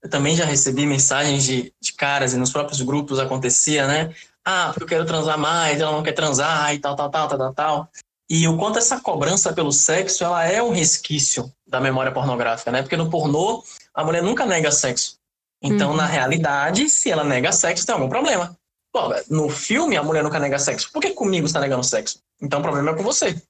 eu 0.00 0.08
também 0.08 0.36
já 0.36 0.44
recebi 0.44 0.86
mensagens 0.86 1.42
de, 1.42 1.72
de 1.80 1.92
caras 1.92 2.32
e 2.32 2.36
nos 2.36 2.52
próprios 2.52 2.80
grupos 2.80 3.18
acontecia, 3.18 3.86
né? 3.88 4.14
Ah, 4.44 4.70
porque 4.72 4.84
eu 4.84 4.88
quero 4.88 5.04
transar 5.04 5.36
mais, 5.36 5.80
ela 5.80 5.90
não 5.90 6.04
quer 6.04 6.12
transar 6.12 6.72
e 6.72 6.78
tal, 6.78 6.94
tal, 6.94 7.10
tal, 7.10 7.28
tal, 7.28 7.38
tal, 7.38 7.54
tal. 7.54 7.90
E 8.30 8.46
o 8.46 8.56
quanto 8.56 8.78
essa 8.78 9.00
cobrança 9.00 9.52
pelo 9.52 9.72
sexo, 9.72 10.22
ela 10.22 10.44
é 10.44 10.62
um 10.62 10.70
resquício 10.70 11.52
da 11.66 11.80
memória 11.80 12.12
pornográfica, 12.12 12.70
né? 12.70 12.82
Porque 12.82 12.96
no 12.96 13.10
pornô, 13.10 13.64
a 13.92 14.04
mulher 14.04 14.22
nunca 14.22 14.46
nega 14.46 14.70
sexo. 14.70 15.16
Então, 15.60 15.90
uhum. 15.90 15.96
na 15.96 16.06
realidade, 16.06 16.88
se 16.88 17.10
ela 17.10 17.24
nega 17.24 17.50
sexo, 17.50 17.84
tem 17.84 17.94
algum 17.94 18.08
problema. 18.08 18.56
Pô, 18.92 19.00
no 19.28 19.48
filme, 19.48 19.96
a 19.96 20.02
mulher 20.02 20.22
nunca 20.22 20.38
nega 20.38 20.58
sexo. 20.58 20.92
Por 20.92 21.00
que 21.00 21.10
comigo 21.10 21.46
está 21.46 21.58
negando 21.58 21.82
sexo? 21.82 22.20
Então, 22.40 22.60
o 22.60 22.62
problema 22.62 22.92
é 22.92 22.94
com 22.94 23.02
você. 23.02 23.42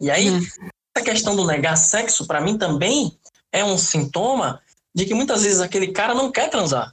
E 0.00 0.10
aí, 0.10 0.30
uhum. 0.30 0.46
essa 0.94 1.04
questão 1.04 1.36
do 1.36 1.46
negar 1.46 1.76
sexo, 1.76 2.26
para 2.26 2.40
mim, 2.40 2.58
também 2.58 3.16
é 3.52 3.64
um 3.64 3.78
sintoma 3.78 4.60
de 4.94 5.06
que 5.06 5.14
muitas 5.14 5.42
vezes 5.42 5.60
aquele 5.60 5.92
cara 5.92 6.14
não 6.14 6.30
quer 6.30 6.48
transar. 6.50 6.92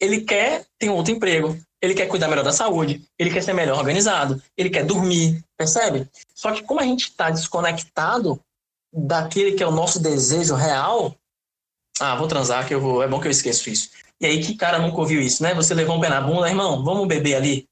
Ele 0.00 0.22
quer 0.22 0.66
ter 0.78 0.90
um 0.90 0.94
outro 0.94 1.12
emprego, 1.12 1.58
ele 1.80 1.94
quer 1.94 2.06
cuidar 2.06 2.28
melhor 2.28 2.44
da 2.44 2.52
saúde, 2.52 3.04
ele 3.18 3.30
quer 3.30 3.42
ser 3.42 3.52
melhor 3.52 3.78
organizado, 3.78 4.40
ele 4.56 4.70
quer 4.70 4.84
dormir, 4.84 5.44
percebe? 5.56 6.08
Só 6.34 6.52
que 6.52 6.62
como 6.62 6.80
a 6.80 6.84
gente 6.84 7.04
está 7.04 7.30
desconectado 7.30 8.40
daquele 8.92 9.52
que 9.52 9.62
é 9.62 9.66
o 9.66 9.72
nosso 9.72 10.00
desejo 10.00 10.54
real, 10.54 11.16
ah, 12.00 12.14
vou 12.16 12.28
transar 12.28 12.66
que 12.66 12.74
eu 12.74 12.80
vou, 12.80 13.02
é 13.02 13.08
bom 13.08 13.20
que 13.20 13.26
eu 13.26 13.32
esqueço 13.32 13.68
isso. 13.68 13.90
E 14.20 14.26
aí 14.26 14.42
que 14.42 14.54
cara 14.54 14.78
nunca 14.78 15.00
ouviu 15.00 15.20
isso, 15.20 15.42
né? 15.42 15.54
Você 15.54 15.74
levou 15.74 15.96
um 15.96 16.00
pé 16.00 16.08
na 16.08 16.20
bunda, 16.20 16.48
irmão, 16.48 16.84
vamos 16.84 17.08
beber 17.08 17.34
ali, 17.34 17.68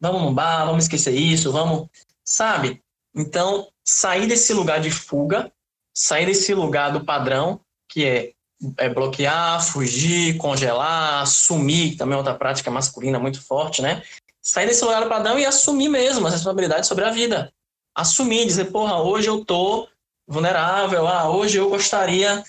vamos 0.00 0.22
no 0.22 0.32
bar, 0.32 0.66
vamos 0.66 0.84
esquecer 0.84 1.14
isso, 1.14 1.50
vamos, 1.50 1.88
sabe? 2.24 2.82
Então, 3.14 3.68
sair 3.86 4.26
desse 4.26 4.52
lugar 4.52 4.80
de 4.80 4.90
fuga, 4.90 5.52
sair 5.96 6.26
desse 6.26 6.54
lugar 6.54 6.92
do 6.92 7.04
padrão, 7.04 7.60
que 7.88 8.04
é 8.04 8.34
é 8.78 8.88
bloquear, 8.88 9.62
fugir, 9.64 10.36
congelar, 10.38 11.26
sumir, 11.26 11.96
também 11.96 12.14
é 12.14 12.16
outra 12.16 12.34
prática 12.34 12.70
masculina 12.70 13.18
muito 13.18 13.42
forte, 13.42 13.82
né? 13.82 14.02
Sair 14.42 14.66
desse 14.66 14.84
lugar 14.84 15.02
do 15.02 15.08
padrão 15.08 15.38
e 15.38 15.44
assumir 15.44 15.88
mesmo 15.88 16.26
a 16.26 16.30
responsabilidade 16.30 16.86
sobre 16.86 17.04
a 17.04 17.10
vida. 17.10 17.52
Assumir, 17.94 18.46
dizer, 18.46 18.66
porra, 18.66 19.02
hoje 19.02 19.28
eu 19.28 19.44
tô 19.44 19.88
vulnerável, 20.26 21.06
ah, 21.06 21.28
hoje 21.30 21.58
eu 21.58 21.68
gostaria 21.68 22.42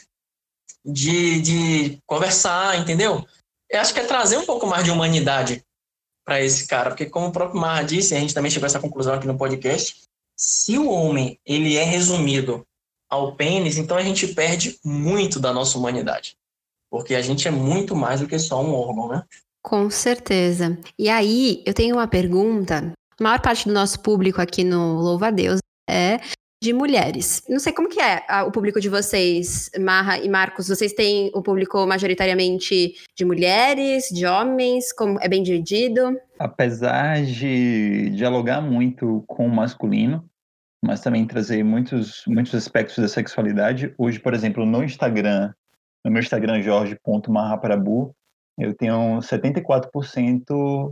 de, 0.84 1.42
de 1.42 2.00
conversar, 2.06 2.78
entendeu? 2.80 3.26
Eu 3.70 3.82
acho 3.82 3.94
que 3.94 4.00
é 4.00 4.06
trazer 4.06 4.38
um 4.38 4.46
pouco 4.46 4.66
mais 4.68 4.84
de 4.84 4.92
humanidade 4.92 5.64
para 6.26 6.42
esse 6.42 6.68
cara, 6.68 6.90
porque 6.90 7.06
como 7.06 7.28
o 7.28 7.32
próprio 7.32 7.60
Mar 7.60 7.84
disse, 7.84 8.16
a 8.16 8.20
gente 8.20 8.34
também 8.34 8.50
chegou 8.50 8.66
a 8.66 8.68
essa 8.68 8.80
conclusão 8.80 9.14
aqui 9.14 9.28
no 9.28 9.38
podcast, 9.38 10.05
se 10.36 10.78
o 10.78 10.90
homem 10.90 11.40
ele 11.46 11.76
é 11.76 11.84
resumido 11.84 12.66
ao 13.10 13.36
pênis, 13.36 13.78
então 13.78 13.96
a 13.96 14.04
gente 14.04 14.28
perde 14.28 14.78
muito 14.84 15.40
da 15.40 15.54
nossa 15.54 15.78
humanidade. 15.78 16.38
Porque 16.90 17.16
a 17.16 17.22
gente 17.22 17.48
é 17.48 17.52
muito 17.52 17.96
mais 17.96 18.22
do 18.22 18.28
que 18.28 18.38
só 18.38 18.62
um 18.62 18.74
órgão, 18.74 19.08
né? 19.08 19.24
Com 19.62 19.90
certeza. 19.90 20.78
E 20.98 21.10
aí, 21.10 21.64
eu 21.66 21.74
tenho 21.74 21.96
uma 21.96 22.08
pergunta. 22.08 22.94
A 23.20 23.24
maior 23.24 23.42
parte 23.42 23.68
do 23.68 23.74
nosso 23.74 24.00
público 24.00 24.42
aqui 24.42 24.64
no 24.64 25.00
Louva 25.00 25.28
a 25.28 25.32
Deus 25.32 25.60
é 25.90 26.20
de 26.66 26.74
mulheres. 26.74 27.44
Não 27.48 27.60
sei 27.60 27.72
como 27.72 27.88
que 27.88 28.02
é 28.02 28.24
o 28.42 28.52
público 28.52 28.82
de 28.82 28.90
vocês, 28.90 29.70
Marra 29.80 30.18
e 30.18 30.28
Marcos. 30.28 30.68
Vocês 30.68 30.94
têm 30.94 31.30
o 31.36 31.44
público 31.44 31.86
majoritariamente 31.86 32.96
de 33.16 33.24
mulheres, 33.24 34.10
de 34.10 34.26
homens? 34.26 34.92
Como 34.92 35.20
é 35.22 35.30
bem 35.30 35.44
dividido? 35.44 36.20
Apesar 36.40 37.24
de 37.24 38.10
dialogar 38.10 38.62
muito 38.62 39.24
com 39.28 39.46
o 39.46 39.56
masculino, 39.56 40.28
mas 40.84 41.02
também 41.02 41.28
trazer 41.28 41.64
muitos 41.64 42.24
muitos 42.28 42.56
aspectos 42.56 42.98
da 42.98 43.08
sexualidade. 43.08 43.94
Hoje, 43.96 44.20
por 44.20 44.34
exemplo, 44.34 44.66
no 44.66 44.84
Instagram, 44.84 45.54
no 46.04 46.10
meu 46.10 46.20
Instagram 46.20 46.64
jorge.marraparabu, 46.64 48.12
eu 48.58 48.74
tenho 48.74 49.20
74% 49.20 50.92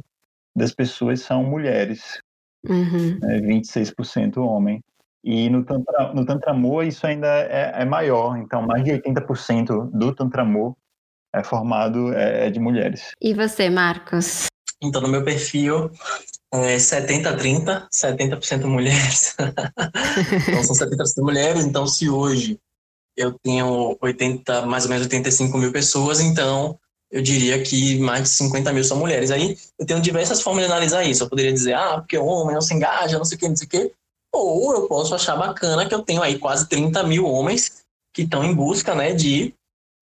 das 0.55 0.71
pessoas 0.71 1.21
são 1.21 1.43
mulheres, 1.43 2.19
uhum. 2.63 3.17
né, 3.19 3.41
26% 3.41 4.37
homem. 4.37 4.83
E 5.23 5.49
no, 5.49 5.63
tantra, 5.63 6.13
no 6.13 6.25
Tantramor 6.25 6.83
isso 6.83 7.07
ainda 7.07 7.27
é, 7.27 7.71
é, 7.81 7.85
maior, 7.85 8.37
então 8.37 8.61
mais 8.61 8.83
de 8.83 8.91
80% 8.91 9.89
do 9.91 10.13
Tantramor 10.13 10.75
é 11.33 11.43
formado 11.43 12.13
é, 12.13 12.47
é, 12.47 12.49
de 12.49 12.59
mulheres. 12.59 13.11
E 13.21 13.33
você, 13.33 13.69
Marcos? 13.69 14.47
Então, 14.81 15.01
no 15.01 15.07
meu 15.07 15.23
perfil, 15.23 15.89
é 16.53 16.75
70-30, 16.75 17.87
70%, 17.89 18.65
mulheres. 18.65 19.35
então, 20.47 20.63
são 20.63 20.87
70% 20.87 21.23
mulheres, 21.23 21.65
então 21.65 21.87
se 21.87 22.09
hoje 22.09 22.59
eu 23.15 23.33
tenho 23.41 23.97
80, 24.01 24.65
mais 24.65 24.83
ou 24.83 24.89
menos 24.89 25.05
85 25.05 25.57
mil 25.57 25.71
pessoas, 25.71 26.19
então 26.19 26.77
eu 27.09 27.21
diria 27.21 27.61
que 27.61 27.99
mais 27.99 28.23
de 28.23 28.29
50 28.29 28.73
mil 28.73 28.83
são 28.83 28.97
mulheres. 28.97 29.31
Aí 29.31 29.55
eu 29.79 29.85
tenho 29.85 30.01
diversas 30.01 30.41
formas 30.41 30.65
de 30.65 30.71
analisar 30.71 31.03
isso. 31.03 31.23
Eu 31.23 31.29
poderia 31.29 31.53
dizer, 31.53 31.73
ah, 31.73 31.99
porque 31.99 32.17
o 32.17 32.25
homem 32.25 32.55
não 32.55 32.61
se 32.61 32.73
engaja, 32.73 33.17
não 33.17 33.25
sei 33.25 33.37
o 33.37 33.39
que, 33.39 33.47
não 33.47 33.55
sei 33.55 33.67
o 33.67 33.69
que. 33.69 33.93
Ou 34.33 34.73
eu 34.73 34.87
posso 34.87 35.13
achar 35.13 35.35
bacana 35.35 35.87
que 35.87 35.93
eu 35.93 36.01
tenho 36.01 36.21
aí 36.21 36.39
quase 36.39 36.67
30 36.67 37.03
mil 37.03 37.25
homens 37.25 37.83
que 38.13 38.23
estão 38.23 38.43
em 38.43 38.53
busca 38.53 38.95
né, 38.95 39.13
de, 39.13 39.53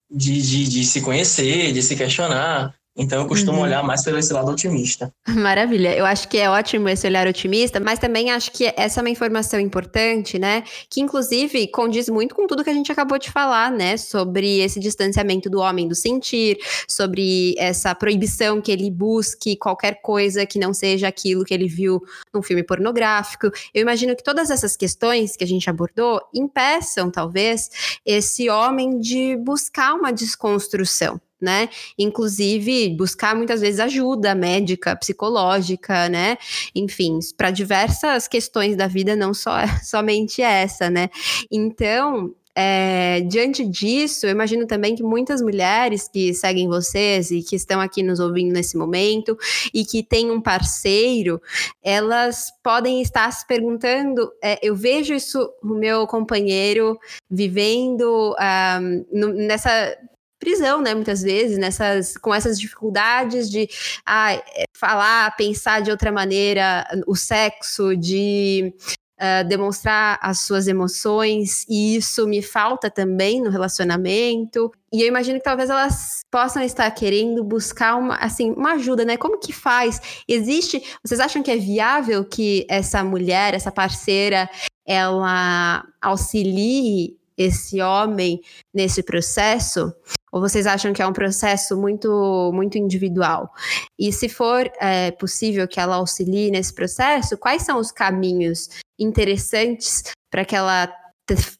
de, 0.09 0.41
de, 0.41 0.69
de 0.69 0.85
se 0.85 1.01
conhecer, 1.01 1.71
de 1.73 1.83
se 1.83 1.95
questionar, 1.95 2.73
então 2.95 3.21
eu 3.21 3.27
costumo 3.27 3.59
uhum. 3.59 3.63
olhar 3.63 3.83
mais 3.83 4.03
pelo 4.03 4.17
esse 4.17 4.33
lado 4.33 4.51
otimista. 4.51 5.13
Maravilha. 5.27 5.95
Eu 5.95 6.05
acho 6.05 6.27
que 6.27 6.37
é 6.37 6.49
ótimo 6.49 6.89
esse 6.89 7.07
olhar 7.07 7.25
otimista, 7.25 7.79
mas 7.79 7.97
também 7.99 8.31
acho 8.31 8.51
que 8.51 8.73
essa 8.75 8.99
é 8.99 9.01
uma 9.01 9.09
informação 9.09 9.59
importante, 9.59 10.37
né? 10.37 10.63
Que 10.89 10.99
inclusive 10.99 11.67
condiz 11.67 12.09
muito 12.09 12.35
com 12.35 12.45
tudo 12.45 12.63
que 12.63 12.69
a 12.69 12.73
gente 12.73 12.91
acabou 12.91 13.17
de 13.17 13.31
falar, 13.31 13.71
né? 13.71 13.95
Sobre 13.95 14.59
esse 14.59 14.79
distanciamento 14.79 15.49
do 15.49 15.59
homem 15.59 15.87
do 15.87 15.95
sentir, 15.95 16.57
sobre 16.87 17.55
essa 17.57 17.95
proibição 17.95 18.61
que 18.61 18.71
ele 18.71 18.91
busque 18.91 19.55
qualquer 19.55 20.01
coisa 20.01 20.45
que 20.45 20.59
não 20.59 20.73
seja 20.73 21.07
aquilo 21.07 21.45
que 21.45 21.53
ele 21.53 21.67
viu 21.67 22.01
num 22.33 22.41
filme 22.41 22.63
pornográfico. 22.63 23.47
Eu 23.73 23.81
imagino 23.81 24.15
que 24.17 24.23
todas 24.23 24.49
essas 24.49 24.75
questões 24.75 25.37
que 25.37 25.45
a 25.45 25.47
gente 25.47 25.69
abordou 25.69 26.21
impeçam, 26.33 27.09
talvez, 27.09 27.69
esse 28.05 28.49
homem 28.49 28.99
de 28.99 29.37
buscar 29.37 29.93
uma 29.93 30.11
desconstrução 30.11 31.21
né? 31.41 31.69
Inclusive, 31.97 32.89
buscar 32.89 33.35
muitas 33.35 33.61
vezes 33.61 33.79
ajuda 33.79 34.35
médica, 34.35 34.95
psicológica, 34.95 36.07
né? 36.09 36.37
Enfim, 36.75 37.19
para 37.35 37.51
diversas 37.51 38.27
questões 38.27 38.75
da 38.75 38.87
vida, 38.87 39.15
não 39.15 39.33
só 39.33 39.55
somente 39.83 40.41
essa, 40.41 40.89
né? 40.89 41.09
Então, 41.51 42.33
é, 42.53 43.21
diante 43.21 43.65
disso, 43.65 44.25
eu 44.25 44.31
imagino 44.31 44.67
também 44.67 44.93
que 44.95 45.03
muitas 45.03 45.41
mulheres 45.41 46.07
que 46.07 46.33
seguem 46.33 46.67
vocês 46.67 47.31
e 47.31 47.41
que 47.41 47.55
estão 47.55 47.79
aqui 47.79 48.03
nos 48.03 48.19
ouvindo 48.19 48.51
nesse 48.51 48.77
momento 48.77 49.37
e 49.73 49.85
que 49.85 50.03
têm 50.03 50.29
um 50.29 50.41
parceiro, 50.41 51.41
elas 51.81 52.51
podem 52.61 53.01
estar 53.01 53.31
se 53.31 53.47
perguntando: 53.47 54.31
é, 54.43 54.59
eu 54.61 54.75
vejo 54.75 55.13
isso 55.13 55.49
no 55.63 55.75
meu 55.75 56.05
companheiro 56.05 56.99
vivendo 57.29 58.35
ah, 58.37 58.79
no, 59.11 59.29
nessa 59.29 59.97
prisão, 60.41 60.81
né? 60.81 60.93
Muitas 60.95 61.21
vezes, 61.21 61.57
nessas, 61.57 62.17
com 62.17 62.33
essas 62.33 62.59
dificuldades 62.59 63.49
de 63.49 63.69
ah, 64.05 64.41
falar, 64.75 65.35
pensar 65.37 65.81
de 65.81 65.91
outra 65.91 66.11
maneira 66.11 66.85
o 67.05 67.15
sexo, 67.15 67.95
de 67.95 68.73
uh, 69.21 69.47
demonstrar 69.47 70.17
as 70.21 70.39
suas 70.39 70.67
emoções, 70.67 71.63
e 71.69 71.95
isso 71.95 72.27
me 72.27 72.41
falta 72.41 72.89
também 72.89 73.39
no 73.39 73.51
relacionamento. 73.51 74.71
E 74.91 75.03
eu 75.03 75.07
imagino 75.07 75.37
que 75.37 75.45
talvez 75.45 75.69
elas 75.69 76.21
possam 76.31 76.63
estar 76.63 76.89
querendo 76.91 77.43
buscar 77.43 77.95
uma, 77.95 78.15
assim, 78.15 78.51
uma 78.51 78.73
ajuda, 78.73 79.05
né? 79.05 79.15
Como 79.17 79.39
que 79.39 79.53
faz? 79.53 80.23
Existe. 80.27 80.83
Vocês 81.03 81.19
acham 81.19 81.43
que 81.43 81.51
é 81.51 81.57
viável 81.57 82.25
que 82.25 82.65
essa 82.67 83.03
mulher, 83.03 83.53
essa 83.53 83.71
parceira, 83.71 84.49
ela 84.85 85.85
auxilie 86.01 87.15
esse 87.37 87.79
homem 87.79 88.41
nesse 88.73 89.03
processo? 89.03 89.93
Ou 90.31 90.39
vocês 90.39 90.65
acham 90.65 90.93
que 90.93 91.01
é 91.01 91.07
um 91.07 91.13
processo 91.13 91.75
muito, 91.75 92.51
muito 92.53 92.77
individual? 92.77 93.51
E 93.99 94.13
se 94.13 94.29
for 94.29 94.71
é, 94.79 95.11
possível 95.11 95.67
que 95.67 95.79
ela 95.79 95.97
auxilie 95.97 96.49
nesse 96.49 96.73
processo, 96.73 97.37
quais 97.37 97.63
são 97.63 97.77
os 97.77 97.91
caminhos 97.91 98.69
interessantes 98.97 100.03
para 100.31 100.45
que 100.45 100.55
ela 100.55 100.93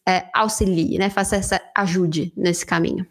é, 0.08 0.24
auxilie, 0.34 0.98
né? 0.98 1.10
Faça 1.10 1.36
essa 1.36 1.60
ajude 1.76 2.32
nesse 2.36 2.64
caminho? 2.64 3.06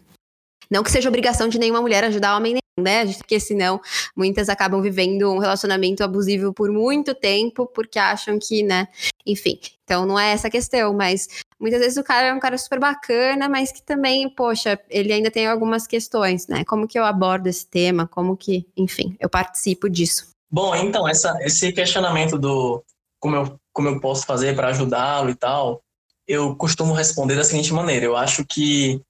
Não 0.70 0.84
que 0.84 0.91
seja 0.91 1.09
obrigação 1.09 1.47
de 1.47 1.59
nenhuma 1.59 1.82
mulher 1.82 2.03
ajudar 2.05 2.36
homem 2.36 2.57
né? 2.82 3.05
Porque 3.13 3.39
senão 3.39 3.79
muitas 4.15 4.49
acabam 4.49 4.82
vivendo 4.82 5.32
um 5.32 5.38
relacionamento 5.38 6.03
abusivo 6.03 6.53
por 6.53 6.71
muito 6.71 7.13
tempo 7.15 7.65
porque 7.67 7.99
acham 7.99 8.38
que, 8.39 8.63
né? 8.63 8.88
Enfim, 9.25 9.59
então 9.84 10.05
não 10.05 10.19
é 10.19 10.32
essa 10.32 10.47
a 10.47 10.51
questão, 10.51 10.93
mas 10.93 11.27
muitas 11.59 11.79
vezes 11.79 11.97
o 11.97 12.03
cara 12.03 12.27
é 12.27 12.34
um 12.34 12.39
cara 12.39 12.57
super 12.57 12.79
bacana, 12.79 13.47
mas 13.47 13.71
que 13.71 13.82
também, 13.82 14.27
poxa, 14.29 14.79
ele 14.89 15.13
ainda 15.13 15.29
tem 15.29 15.47
algumas 15.47 15.86
questões, 15.86 16.47
né? 16.47 16.63
Como 16.65 16.88
que 16.88 16.97
eu 16.97 17.05
abordo 17.05 17.47
esse 17.47 17.67
tema? 17.67 18.07
Como 18.07 18.36
que, 18.36 18.65
enfim, 18.75 19.15
eu 19.19 19.29
participo 19.29 19.89
disso? 19.89 20.32
Bom, 20.51 20.75
então, 20.75 21.07
essa, 21.07 21.38
esse 21.41 21.71
questionamento 21.71 22.38
do 22.38 22.84
como 23.21 23.36
eu, 23.36 23.59
como 23.71 23.88
eu 23.88 23.99
posso 24.01 24.25
fazer 24.25 24.55
para 24.55 24.69
ajudá-lo 24.69 25.29
e 25.29 25.36
tal, 25.36 25.82
eu 26.27 26.55
costumo 26.55 26.93
responder 26.93 27.36
da 27.36 27.43
seguinte 27.43 27.73
maneira: 27.73 28.05
eu 28.05 28.17
acho 28.17 28.43
que 28.45 29.01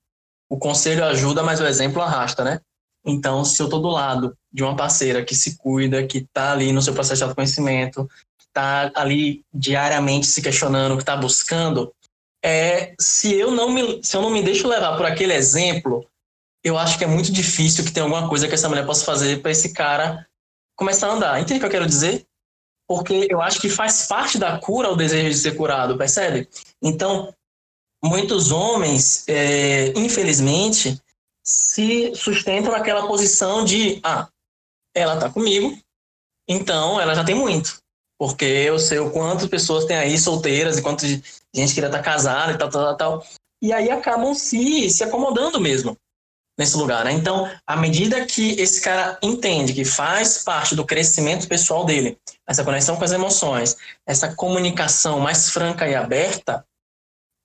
o 0.50 0.58
conselho 0.58 1.06
ajuda, 1.06 1.42
mas 1.42 1.62
o 1.62 1.66
exemplo 1.66 2.02
arrasta, 2.02 2.44
né? 2.44 2.60
Então, 3.06 3.44
se 3.44 3.62
eu 3.62 3.66
estou 3.66 3.82
do 3.82 3.90
lado 3.90 4.38
de 4.52 4.64
uma 4.64 4.76
parceira 4.76 5.24
que 5.24 5.36
se 5.36 5.58
cuida, 5.58 6.06
que 6.06 6.20
está 6.20 6.52
ali 6.52 6.72
no 6.72 6.82
seu 6.82 6.94
processo 6.94 7.18
de 7.18 7.24
autoconhecimento, 7.24 8.08
está 8.40 8.92
ali 8.94 9.44
diariamente 9.54 10.28
se 10.28 10.42
questionando, 10.42 10.96
que 10.96 11.04
está 11.04 11.16
buscando, 11.16 11.92
é, 12.44 12.94
se 13.00 13.34
eu 13.34 13.52
não 13.52 13.70
me 13.70 14.04
se 14.04 14.18
eu 14.18 14.22
não 14.22 14.30
me 14.30 14.42
deixo 14.42 14.68
levar 14.68 14.98
por 14.98 15.06
aquele 15.06 15.34
exemplo, 15.34 16.06
eu 16.64 16.78
acho 16.78 16.98
que 16.98 17.04
é 17.04 17.08
muito 17.08 17.32
difícil 17.32 17.84
que 17.84 17.92
tenha 17.92 18.04
alguma 18.04 18.28
coisa 18.28 18.48
que 18.48 18.54
essa 18.54 18.70
mulher 18.70 18.86
possa 18.86 19.06
fazer 19.06 19.42
para 19.42 19.52
esse 19.52 19.74
cara 19.74 20.28
começar 20.76 21.08
a 21.08 21.14
andar. 21.14 21.40
Entende 21.40 21.58
o 21.58 21.60
que 21.60 21.66
eu 21.66 21.72
quero 21.72 21.88
dizer? 21.88 22.26
Porque 22.88 23.28
eu 23.30 23.42
acho 23.42 23.60
que 23.60 23.70
faz 23.70 24.08
parte 24.08 24.38
da 24.38 24.58
cura 24.58 24.90
o 24.90 24.96
desejo 24.96 25.30
de 25.30 25.38
ser 25.38 25.56
curado, 25.56 25.98
percebe? 25.98 26.48
Então, 26.82 27.34
muitos 28.04 28.52
homens, 28.52 29.24
é, 29.28 29.94
infelizmente, 29.96 31.00
se 31.44 32.14
sustentam 32.16 32.72
naquela 32.72 33.08
posição 33.08 33.66
de 33.66 34.00
ah, 34.04 34.28
ela 34.96 35.18
tá 35.18 35.30
comigo, 35.30 35.78
então 36.48 37.00
ela 37.00 37.16
já 37.16 37.24
tem 37.24 37.36
muito. 37.36 37.80
Porque 38.20 38.46
eu 38.46 38.78
sei 38.78 39.00
o 39.00 39.10
quanto 39.10 39.50
pessoas 39.50 39.86
tem 39.86 39.98
aí 39.98 40.18
solteiras 40.18 40.78
e 40.78 40.82
quanto 40.82 41.06
gente 41.06 41.74
queria 41.74 41.88
estar 41.88 41.98
tá 41.98 42.04
casada 42.04 42.52
e 42.54 42.58
tal, 42.58 42.70
tal, 42.70 42.98
tal. 42.98 43.26
E 43.62 43.74
aí 43.74 43.90
acabam 43.90 44.34
se, 44.34 44.90
se 44.90 45.04
acomodando 45.04 45.60
mesmo 45.60 45.98
nesse 46.58 46.78
lugar, 46.78 47.06
né? 47.06 47.12
Então, 47.12 47.50
à 47.66 47.76
medida 47.76 48.26
que 48.26 48.52
esse 48.60 48.82
cara 48.82 49.18
entende 49.24 49.74
que 49.74 49.84
faz 49.84 50.44
parte 50.44 50.76
do 50.76 50.86
crescimento 50.86 51.48
pessoal 51.48 51.86
dele, 51.86 52.18
essa 52.48 52.64
conexão 52.64 52.96
com 52.96 53.04
as 53.04 53.12
emoções, 53.12 53.78
essa 54.06 54.36
comunicação 54.36 55.20
mais 55.20 55.50
franca 55.50 55.88
e 55.88 55.96
aberta, 55.96 56.64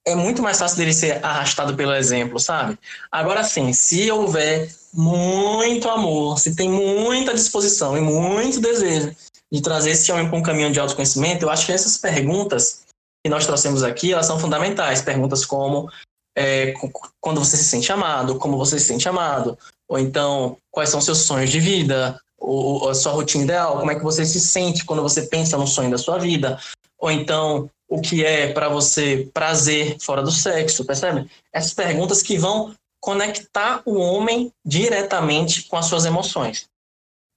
é 0.07 0.15
muito 0.15 0.41
mais 0.41 0.57
fácil 0.57 0.77
dele 0.77 0.93
ser 0.93 1.23
arrastado 1.23 1.75
pelo 1.75 1.93
exemplo, 1.93 2.39
sabe? 2.39 2.79
Agora 3.11 3.43
sim, 3.43 3.73
se 3.73 4.09
houver 4.09 4.73
muito 4.93 5.89
amor, 5.89 6.39
se 6.39 6.55
tem 6.55 6.69
muita 6.69 7.33
disposição 7.33 7.97
e 7.97 7.99
muito 7.99 8.61
desejo 8.61 9.13
de 9.51 9.61
trazer 9.61 9.91
esse 9.91 10.09
homem 10.09 10.29
para 10.29 10.37
um 10.37 10.41
caminho 10.41 10.71
de 10.71 10.79
autoconhecimento, 10.79 11.43
eu 11.43 11.49
acho 11.49 11.65
que 11.65 11.73
essas 11.73 11.97
perguntas 11.97 12.83
que 13.21 13.29
nós 13.29 13.45
trouxemos 13.45 13.83
aqui, 13.83 14.13
elas 14.13 14.25
são 14.25 14.39
fundamentais. 14.39 15.01
Perguntas 15.01 15.45
como 15.45 15.89
é, 16.37 16.73
quando 17.19 17.43
você 17.43 17.57
se 17.57 17.65
sente 17.65 17.91
amado, 17.91 18.37
como 18.37 18.57
você 18.57 18.79
se 18.79 18.85
sente 18.85 19.09
amado, 19.09 19.57
ou 19.89 19.99
então 19.99 20.57
quais 20.71 20.89
são 20.89 21.01
seus 21.01 21.19
sonhos 21.19 21.49
de 21.49 21.59
vida, 21.59 22.17
ou, 22.39 22.83
ou 22.83 22.89
a 22.89 22.95
sua 22.95 23.11
rotina 23.11 23.43
ideal, 23.43 23.77
como 23.77 23.91
é 23.91 23.95
que 23.95 24.03
você 24.03 24.25
se 24.25 24.39
sente 24.39 24.85
quando 24.85 25.01
você 25.01 25.23
pensa 25.23 25.57
no 25.57 25.67
sonho 25.67 25.91
da 25.91 25.97
sua 25.97 26.17
vida, 26.17 26.57
ou 26.97 27.11
então 27.11 27.69
o 27.87 28.01
que 28.01 28.25
é 28.25 28.51
para 28.51 28.69
você 28.69 29.29
prazer 29.33 29.97
fora 30.01 30.21
do 30.21 30.31
sexo, 30.31 30.85
percebe? 30.85 31.29
Essas 31.53 31.73
perguntas 31.73 32.21
que 32.21 32.37
vão 32.37 32.75
conectar 32.99 33.81
o 33.85 33.95
homem 33.95 34.51
diretamente 34.65 35.63
com 35.63 35.77
as 35.77 35.85
suas 35.85 36.05
emoções. 36.05 36.67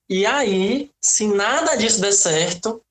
E 0.09 0.27
aí, 0.27 0.91
se 1.01 1.27
nada 1.29 1.77
disso 1.77 2.01
der 2.01 2.13
certo, 2.13 2.83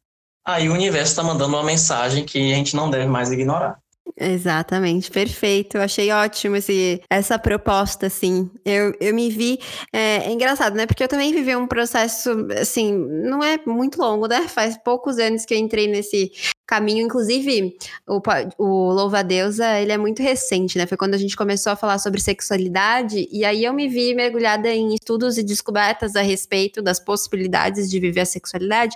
aí 0.47 0.69
o 0.69 0.73
universo 0.73 1.11
está 1.11 1.23
mandando 1.23 1.55
uma 1.55 1.63
mensagem 1.63 2.25
que 2.25 2.53
a 2.53 2.55
gente 2.55 2.75
não 2.75 2.89
deve 2.89 3.07
mais 3.07 3.31
ignorar. 3.31 3.77
Exatamente, 4.17 5.11
perfeito. 5.11 5.77
Eu 5.77 5.81
achei 5.81 6.11
ótimo 6.11 6.55
esse, 6.55 7.01
essa 7.09 7.37
proposta, 7.37 8.07
assim. 8.07 8.49
Eu, 8.65 8.93
eu 8.99 9.13
me 9.13 9.29
vi. 9.29 9.59
É, 9.93 10.27
é, 10.27 10.31
engraçado, 10.31 10.75
né? 10.75 10.85
Porque 10.85 11.03
eu 11.03 11.07
também 11.07 11.33
vivi 11.33 11.55
um 11.55 11.67
processo, 11.67 12.47
assim, 12.59 12.93
não 12.93 13.43
é 13.43 13.59
muito 13.65 13.99
longo, 13.99 14.27
né? 14.27 14.47
Faz 14.47 14.77
poucos 14.77 15.19
anos 15.19 15.45
que 15.45 15.53
eu 15.53 15.57
entrei 15.57 15.87
nesse 15.87 16.31
caminho. 16.69 17.03
Inclusive, 17.03 17.75
o, 18.07 18.21
o 18.59 18.93
Louva 18.93 19.23
Deusa, 19.23 19.79
ele 19.79 19.91
é 19.91 19.97
muito 19.97 20.21
recente, 20.21 20.77
né? 20.77 20.85
Foi 20.85 20.95
quando 20.95 21.15
a 21.15 21.17
gente 21.17 21.35
começou 21.35 21.71
a 21.71 21.75
falar 21.75 21.97
sobre 21.97 22.21
sexualidade, 22.21 23.27
e 23.31 23.43
aí 23.43 23.63
eu 23.65 23.73
me 23.73 23.87
vi 23.87 24.13
mergulhada 24.13 24.69
em 24.69 24.93
estudos 24.93 25.39
e 25.39 25.43
descobertas 25.43 26.15
a 26.15 26.21
respeito 26.21 26.79
das 26.79 26.99
possibilidades 26.99 27.89
de 27.89 27.99
viver 27.99 28.21
a 28.21 28.25
sexualidade. 28.25 28.95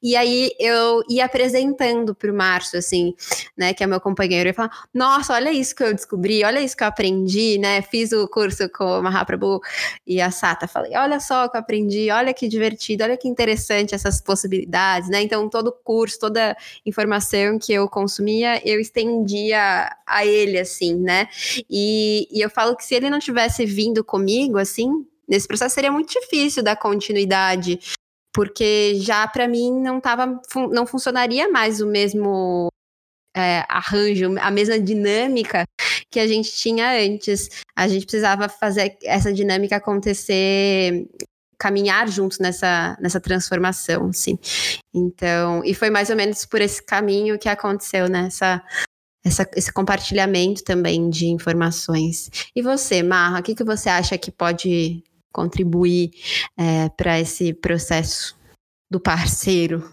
E 0.00 0.14
aí 0.14 0.52
eu 0.60 1.02
ia 1.10 1.24
apresentando 1.24 2.14
para 2.14 2.30
o 2.30 2.34
Márcio, 2.34 2.78
assim, 2.78 3.12
né, 3.56 3.74
que 3.74 3.82
é 3.82 3.86
meu 3.86 4.00
companheiro, 4.00 4.48
e 4.48 4.52
falar: 4.52 4.70
Nossa, 4.94 5.34
olha 5.34 5.50
isso 5.50 5.74
que 5.74 5.82
eu 5.82 5.92
descobri, 5.92 6.44
olha 6.44 6.60
isso 6.60 6.76
que 6.76 6.84
eu 6.84 6.88
aprendi, 6.88 7.58
né? 7.58 7.82
Fiz 7.82 8.12
o 8.12 8.28
curso 8.28 8.68
com 8.68 8.84
o 8.84 9.02
Mahaprabhu 9.02 9.60
e 10.06 10.20
a 10.20 10.30
Sata. 10.30 10.68
Falei: 10.68 10.96
Olha 10.96 11.18
só 11.18 11.46
o 11.46 11.50
que 11.50 11.56
eu 11.56 11.60
aprendi, 11.60 12.10
olha 12.12 12.32
que 12.32 12.46
divertido, 12.46 13.02
olha 13.02 13.16
que 13.16 13.26
interessante 13.26 13.92
essas 13.92 14.20
possibilidades, 14.20 15.10
né? 15.10 15.20
Então, 15.20 15.48
todo 15.48 15.72
curso, 15.72 16.20
toda 16.20 16.56
informação 16.86 17.07
informação 17.08 17.58
que 17.58 17.72
eu 17.72 17.88
consumia, 17.88 18.60
eu 18.68 18.78
estendia 18.78 19.90
a 20.06 20.26
ele, 20.26 20.58
assim, 20.58 20.94
né? 20.94 21.28
E, 21.68 22.28
e 22.30 22.40
eu 22.40 22.50
falo 22.50 22.76
que 22.76 22.84
se 22.84 22.94
ele 22.94 23.08
não 23.10 23.18
tivesse 23.18 23.64
vindo 23.64 24.04
comigo, 24.04 24.58
assim, 24.58 25.06
nesse 25.26 25.48
processo 25.48 25.74
seria 25.74 25.90
muito 25.90 26.12
difícil 26.12 26.62
dar 26.62 26.76
continuidade, 26.76 27.80
porque 28.32 28.96
já 29.00 29.26
para 29.26 29.48
mim 29.48 29.80
não 29.80 30.00
tava, 30.00 30.40
não 30.70 30.86
funcionaria 30.86 31.48
mais 31.48 31.80
o 31.80 31.86
mesmo 31.86 32.68
é, 33.34 33.64
arranjo, 33.68 34.38
a 34.38 34.50
mesma 34.50 34.78
dinâmica 34.78 35.64
que 36.10 36.20
a 36.20 36.26
gente 36.26 36.52
tinha 36.52 36.92
antes. 36.92 37.48
A 37.74 37.88
gente 37.88 38.04
precisava 38.06 38.48
fazer 38.48 38.96
essa 39.02 39.32
dinâmica 39.32 39.76
acontecer 39.76 41.06
caminhar 41.58 42.08
juntos 42.08 42.38
nessa, 42.38 42.96
nessa 43.00 43.20
transformação, 43.20 44.12
sim. 44.12 44.38
Então, 44.94 45.62
e 45.64 45.74
foi 45.74 45.90
mais 45.90 46.08
ou 46.08 46.16
menos 46.16 46.44
por 46.46 46.60
esse 46.60 46.82
caminho 46.82 47.38
que 47.38 47.48
aconteceu, 47.48 48.08
né? 48.08 48.26
Essa, 48.26 48.62
essa, 49.24 49.50
esse 49.56 49.72
compartilhamento 49.72 50.62
também 50.62 51.10
de 51.10 51.26
informações. 51.26 52.30
E 52.54 52.62
você, 52.62 53.02
Marra, 53.02 53.40
o 53.40 53.42
que, 53.42 53.54
que 53.54 53.64
você 53.64 53.88
acha 53.88 54.16
que 54.16 54.30
pode 54.30 55.02
contribuir 55.32 56.10
é, 56.56 56.88
para 56.90 57.18
esse 57.20 57.52
processo 57.52 58.38
do 58.90 59.00
parceiro? 59.00 59.84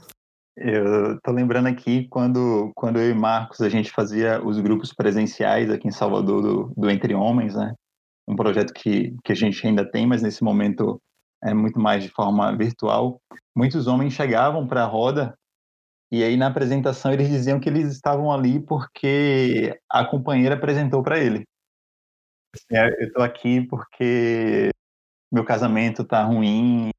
Eu 0.57 1.19
tô 1.21 1.31
lembrando 1.31 1.67
aqui 1.67 2.07
quando, 2.07 2.71
quando 2.75 2.99
eu 2.99 3.09
e 3.09 3.13
Marcos 3.13 3.59
a 3.59 3.67
gente 3.67 3.91
fazia 3.91 4.41
os 4.41 4.59
grupos 4.59 4.93
presenciais 4.93 5.69
aqui 5.69 5.87
em 5.87 5.91
Salvador 5.91 6.41
do, 6.41 6.73
do 6.77 6.89
Entre 6.89 7.13
Homens, 7.13 7.55
né? 7.55 7.73
Um 8.27 8.35
projeto 8.35 8.73
que, 8.73 9.13
que 9.23 9.33
a 9.33 9.35
gente 9.35 9.67
ainda 9.67 9.89
tem, 9.89 10.07
mas 10.07 10.21
nesse 10.21 10.43
momento 10.43 10.99
é 11.43 11.53
muito 11.53 11.79
mais 11.79 12.03
de 12.03 12.09
forma 12.09 12.55
virtual, 12.55 13.21
muitos 13.55 13.87
homens 13.87 14.13
chegavam 14.13 14.67
para 14.67 14.83
a 14.83 14.87
roda 14.87 15.37
e 16.11 16.23
aí 16.23 16.37
na 16.37 16.47
apresentação 16.47 17.11
eles 17.11 17.27
diziam 17.27 17.59
que 17.59 17.69
eles 17.69 17.91
estavam 17.91 18.31
ali 18.31 18.59
porque 18.59 19.79
a 19.89 20.05
companheira 20.05 20.55
apresentou 20.55 21.03
para 21.03 21.19
ele. 21.19 21.43
É, 22.71 22.87
eu 23.01 23.07
estou 23.07 23.23
aqui 23.23 23.61
porque 23.67 24.69
meu 25.31 25.43
casamento 25.43 26.03
está 26.03 26.23
ruim, 26.23 26.89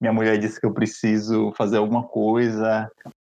minha 0.00 0.12
mulher 0.12 0.38
disse 0.38 0.60
que 0.60 0.66
eu 0.66 0.74
preciso 0.74 1.52
fazer 1.52 1.78
alguma 1.78 2.06
coisa. 2.06 2.90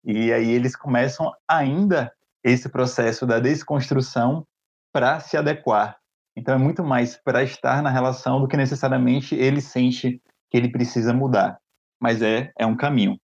E 0.04 0.32
aí 0.32 0.50
eles 0.50 0.76
começam 0.76 1.32
ainda 1.48 2.12
esse 2.42 2.68
processo 2.68 3.26
da 3.26 3.38
desconstrução 3.38 4.46
para 4.92 5.20
se 5.20 5.36
adequar. 5.36 5.98
Então 6.36 6.54
é 6.54 6.58
muito 6.58 6.84
mais 6.84 7.16
para 7.16 7.42
estar 7.42 7.82
na 7.82 7.90
relação 7.90 8.40
do 8.40 8.48
que 8.48 8.56
necessariamente 8.56 9.34
ele 9.34 9.60
sente 9.60 10.20
que 10.54 10.58
ele 10.58 10.68
precisa 10.68 11.12
mudar, 11.12 11.58
mas 12.00 12.22
é, 12.22 12.52
é 12.56 12.64
um 12.64 12.76
caminho. 12.76 13.18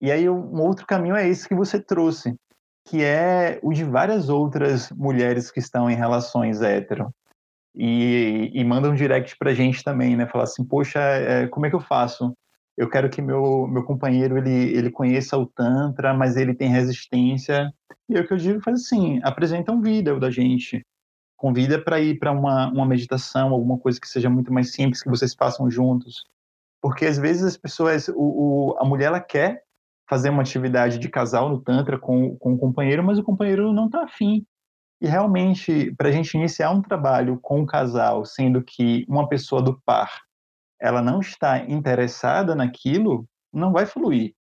E 0.00 0.10
aí 0.10 0.26
um 0.26 0.62
outro 0.62 0.86
caminho 0.86 1.14
é 1.14 1.28
esse 1.28 1.46
que 1.46 1.54
você 1.54 1.78
trouxe, 1.78 2.34
que 2.88 3.04
é 3.04 3.60
o 3.62 3.74
de 3.74 3.84
várias 3.84 4.30
outras 4.30 4.90
mulheres 4.90 5.50
que 5.50 5.58
estão 5.58 5.90
em 5.90 5.94
relações 5.94 6.62
hétero. 6.62 7.12
E, 7.76 8.50
e 8.54 8.64
mandam 8.64 8.92
um 8.92 8.94
direct 8.94 9.36
pra 9.36 9.52
gente 9.52 9.84
também, 9.84 10.16
né? 10.16 10.26
Falar 10.26 10.44
assim, 10.44 10.64
poxa, 10.64 10.98
é, 10.98 11.46
como 11.46 11.66
é 11.66 11.70
que 11.70 11.76
eu 11.76 11.80
faço? 11.80 12.34
Eu 12.74 12.88
quero 12.88 13.10
que 13.10 13.20
meu, 13.20 13.68
meu 13.68 13.84
companheiro, 13.84 14.38
ele, 14.38 14.74
ele 14.74 14.90
conheça 14.90 15.36
o 15.36 15.44
Tantra, 15.44 16.14
mas 16.14 16.38
ele 16.38 16.54
tem 16.54 16.70
resistência. 16.70 17.70
E 18.08 18.16
é 18.16 18.20
o 18.20 18.26
que 18.26 18.32
eu 18.32 18.38
digo, 18.38 18.62
faz 18.62 18.80
assim, 18.80 19.20
apresenta 19.22 19.72
um 19.72 19.82
vídeo 19.82 20.18
da 20.18 20.30
gente. 20.30 20.82
Convida 21.40 21.82
para 21.82 21.98
ir 21.98 22.18
para 22.18 22.30
uma, 22.32 22.68
uma 22.68 22.84
meditação, 22.84 23.48
alguma 23.48 23.78
coisa 23.78 23.98
que 23.98 24.06
seja 24.06 24.28
muito 24.28 24.52
mais 24.52 24.74
simples, 24.74 25.02
que 25.02 25.08
vocês 25.08 25.32
façam 25.32 25.70
juntos. 25.70 26.22
Porque 26.82 27.06
às 27.06 27.16
vezes 27.16 27.42
as 27.42 27.56
pessoas, 27.56 28.08
o, 28.08 28.14
o, 28.14 28.76
a 28.78 28.84
mulher 28.84 29.06
ela 29.06 29.20
quer 29.20 29.62
fazer 30.06 30.28
uma 30.28 30.42
atividade 30.42 30.98
de 30.98 31.08
casal 31.08 31.48
no 31.48 31.58
Tantra 31.58 31.98
com, 31.98 32.36
com 32.36 32.52
o 32.52 32.58
companheiro, 32.58 33.02
mas 33.02 33.18
o 33.18 33.22
companheiro 33.22 33.72
não 33.72 33.86
está 33.86 34.04
afim. 34.04 34.44
E 35.00 35.08
realmente, 35.08 35.94
para 35.96 36.10
a 36.10 36.12
gente 36.12 36.34
iniciar 36.34 36.72
um 36.72 36.82
trabalho 36.82 37.40
com 37.40 37.62
o 37.62 37.66
casal, 37.66 38.26
sendo 38.26 38.62
que 38.62 39.06
uma 39.08 39.26
pessoa 39.26 39.62
do 39.62 39.80
par 39.80 40.20
ela 40.78 41.00
não 41.00 41.20
está 41.20 41.58
interessada 41.58 42.54
naquilo, 42.54 43.26
não 43.50 43.72
vai 43.72 43.86
fluir. 43.86 44.34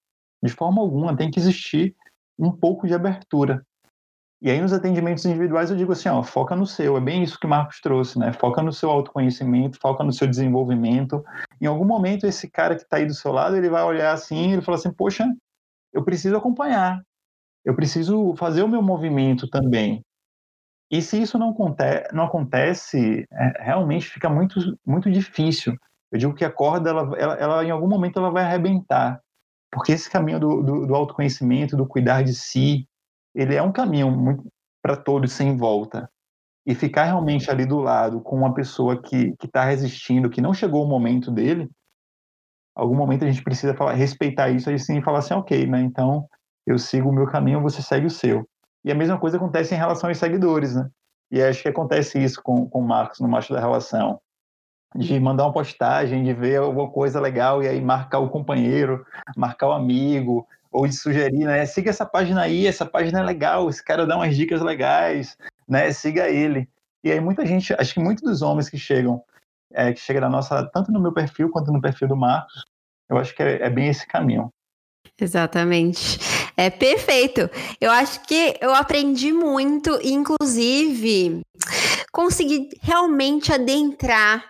De 0.41 0.51
forma 0.51 0.81
alguma, 0.81 1.15
tem 1.15 1.29
que 1.29 1.39
existir 1.39 1.95
um 2.39 2.51
pouco 2.51 2.87
de 2.87 2.95
abertura. 2.95 3.63
E 4.39 4.51
aí 4.51 4.61
nos 4.61 4.71
atendimentos 4.71 5.25
individuais 5.25 5.71
eu 5.71 5.77
digo 5.77 5.91
assim, 5.91 6.09
ó, 6.09 6.21
foca 6.21 6.55
no 6.55 6.65
seu, 6.65 6.95
é 6.95 7.01
bem 7.01 7.23
isso 7.23 7.39
que 7.39 7.47
o 7.47 7.49
Marcos 7.49 7.79
trouxe, 7.81 8.19
né? 8.19 8.31
Foca 8.31 8.61
no 8.61 8.71
seu 8.71 8.89
autoconhecimento, 8.91 9.79
foca 9.79 10.03
no 10.03 10.13
seu 10.13 10.27
desenvolvimento. 10.27 11.23
Em 11.59 11.65
algum 11.65 11.85
momento 11.85 12.27
esse 12.27 12.47
cara 12.49 12.75
que 12.75 12.83
está 12.83 12.97
aí 12.97 13.05
do 13.05 13.15
seu 13.15 13.31
lado, 13.31 13.55
ele 13.55 13.69
vai 13.69 13.83
olhar 13.83 14.13
assim, 14.13 14.53
ele 14.53 14.61
fala 14.61 14.77
assim, 14.77 14.93
poxa, 14.93 15.25
eu 15.91 16.03
preciso 16.03 16.37
acompanhar, 16.37 17.01
eu 17.65 17.75
preciso 17.75 18.35
fazer 18.35 18.61
o 18.61 18.67
meu 18.67 18.81
movimento 18.81 19.47
também. 19.49 20.03
E 20.89 21.01
se 21.01 21.21
isso 21.21 21.37
não, 21.37 21.49
acontece, 21.49 22.13
não 22.13 22.25
acontece 22.25 23.25
é, 23.31 23.63
realmente 23.63 24.07
fica 24.07 24.29
muito, 24.29 24.59
muito 24.85 25.11
difícil. 25.11 25.75
Eu 26.11 26.19
digo 26.19 26.33
que 26.33 26.45
a 26.45 26.51
corda, 26.51 26.89
ela, 26.89 27.01
ela, 27.17 27.33
ela, 27.35 27.65
em 27.65 27.71
algum 27.71 27.87
momento, 27.87 28.19
ela 28.19 28.31
vai 28.31 28.43
arrebentar. 28.43 29.19
Porque 29.71 29.91
esse 29.91 30.09
caminho 30.09 30.39
do, 30.39 30.63
do, 30.63 30.87
do 30.87 30.95
autoconhecimento, 30.95 31.75
do 31.75 31.85
cuidar 31.85 32.23
de 32.23 32.33
si, 32.33 32.87
ele 33.37 33.53
é 33.53 33.61
um 33.61 33.71
caminho 33.71 34.09
muito 34.09 34.43
para 34.81 34.97
todos 34.97 35.31
sem 35.31 35.55
volta. 35.55 36.09
E 36.65 36.73
ficar 36.73 37.03
realmente 37.03 37.49
ali 37.49 37.65
do 37.65 37.77
lado 37.77 38.19
com 38.19 38.35
uma 38.35 38.53
pessoa 38.53 39.01
que 39.01 39.35
está 39.41 39.63
resistindo, 39.63 40.29
que 40.29 40.41
não 40.41 40.53
chegou 40.53 40.83
o 40.83 40.87
momento 40.87 41.31
dele, 41.31 41.69
algum 42.75 42.95
momento 42.95 43.23
a 43.23 43.29
gente 43.29 43.43
precisa 43.43 43.73
falar, 43.73 43.93
respeitar 43.93 44.49
isso 44.49 44.69
e 44.71 44.79
sim 44.79 45.01
falar 45.01 45.19
assim, 45.19 45.35
ok, 45.35 45.65
né? 45.67 45.79
Então 45.81 46.27
eu 46.65 46.77
sigo 46.77 47.09
o 47.09 47.13
meu 47.13 47.27
caminho, 47.27 47.61
você 47.61 47.81
segue 47.81 48.07
o 48.07 48.09
seu. 48.09 48.45
E 48.83 48.91
a 48.91 48.95
mesma 48.95 49.19
coisa 49.19 49.37
acontece 49.37 49.75
em 49.75 49.77
relação 49.77 50.09
aos 50.09 50.17
seguidores, 50.17 50.75
né? 50.75 50.89
E 51.31 51.41
acho 51.41 51.61
que 51.61 51.69
acontece 51.69 52.21
isso 52.21 52.41
com, 52.41 52.67
com 52.67 52.79
o 52.79 52.87
Marcos 52.87 53.19
no 53.19 53.27
Macho 53.27 53.53
da 53.53 53.59
Relação. 53.59 54.19
De 54.95 55.19
mandar 55.19 55.43
uma 55.43 55.53
postagem, 55.53 56.23
de 56.23 56.33
ver 56.33 56.57
alguma 56.57 56.89
coisa 56.89 57.19
legal 57.19 57.61
e 57.61 57.67
aí 57.67 57.81
marcar 57.81 58.19
o 58.19 58.29
companheiro, 58.29 59.05
marcar 59.35 59.67
o 59.67 59.73
amigo, 59.73 60.47
ou 60.77 60.87
de 60.87 60.95
sugerir, 60.95 61.45
né? 61.45 61.65
Siga 61.65 61.89
essa 61.89 62.05
página 62.05 62.41
aí, 62.41 62.67
essa 62.67 62.85
página 62.85 63.19
é 63.19 63.23
legal, 63.23 63.69
esse 63.69 63.83
cara 63.83 64.05
dá 64.05 64.15
umas 64.15 64.35
dicas 64.35 64.61
legais, 64.61 65.35
né? 65.67 65.91
Siga 65.91 66.29
ele. 66.29 66.69
E 67.03 67.11
aí 67.11 67.19
muita 67.19 67.45
gente, 67.45 67.73
acho 67.73 67.93
que 67.93 67.99
muitos 67.99 68.23
dos 68.23 68.41
homens 68.41 68.69
que 68.69 68.77
chegam, 68.77 69.23
é, 69.73 69.91
que 69.91 69.99
chegam 69.99 70.21
na 70.21 70.29
nossa, 70.29 70.69
tanto 70.73 70.91
no 70.91 71.01
meu 71.01 71.13
perfil 71.13 71.49
quanto 71.49 71.71
no 71.71 71.81
perfil 71.81 72.07
do 72.07 72.15
Marcos, 72.15 72.63
eu 73.09 73.17
acho 73.17 73.35
que 73.35 73.41
é, 73.41 73.63
é 73.63 73.69
bem 73.69 73.87
esse 73.87 74.05
caminho. 74.05 74.51
Exatamente. 75.19 76.19
É 76.55 76.69
perfeito. 76.69 77.49
Eu 77.79 77.91
acho 77.91 78.21
que 78.25 78.55
eu 78.61 78.73
aprendi 78.73 79.31
muito, 79.31 79.99
inclusive 80.03 81.41
consegui 82.11 82.69
realmente 82.81 83.53
adentrar 83.53 84.43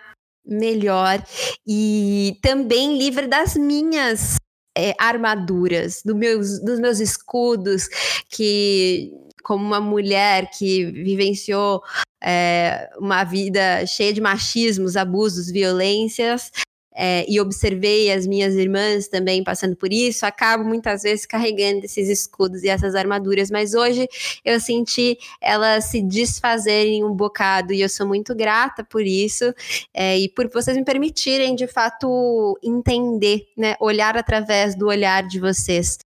melhor 0.44 1.22
e 1.66 2.38
também 2.40 2.96
livre 2.96 3.26
das 3.26 3.54
minhas 3.56 4.36
é, 4.78 4.94
armaduras, 4.96 6.02
do 6.04 6.14
meus, 6.14 6.60
dos 6.60 6.78
meus 6.78 7.00
escudos, 7.00 7.88
que 8.30 9.12
como 9.42 9.64
uma 9.64 9.80
mulher 9.80 10.50
que 10.50 10.84
vivenciou 10.84 11.82
é, 12.22 12.88
uma 12.98 13.24
vida 13.24 13.84
cheia 13.86 14.12
de 14.12 14.20
machismos, 14.20 14.96
abusos, 14.96 15.50
violências, 15.50 16.52
é, 16.98 17.24
e 17.28 17.40
observei 17.40 18.10
as 18.10 18.26
minhas 18.26 18.56
irmãs 18.56 19.06
também 19.06 19.44
passando 19.44 19.76
por 19.76 19.92
isso, 19.92 20.26
acabo 20.26 20.64
muitas 20.64 21.02
vezes 21.02 21.24
carregando 21.24 21.84
esses 21.84 22.08
escudos 22.08 22.64
e 22.64 22.68
essas 22.68 22.96
armaduras, 22.96 23.52
mas 23.52 23.72
hoje 23.72 24.08
eu 24.44 24.58
senti 24.58 25.16
elas 25.40 25.84
se 25.84 26.02
desfazerem 26.02 27.04
um 27.04 27.14
bocado 27.14 27.72
e 27.72 27.80
eu 27.80 27.88
sou 27.88 28.04
muito 28.04 28.34
grata 28.34 28.82
por 28.82 29.02
isso 29.02 29.54
é, 29.94 30.18
e 30.18 30.28
por 30.28 30.48
vocês 30.50 30.76
me 30.76 30.84
permitirem 30.84 31.54
de 31.54 31.68
fato 31.68 32.58
entender, 32.62 33.46
né, 33.56 33.76
olhar 33.78 34.16
através 34.16 34.74
do 34.74 34.88
olhar 34.88 35.22
de 35.22 35.38
vocês. 35.38 35.98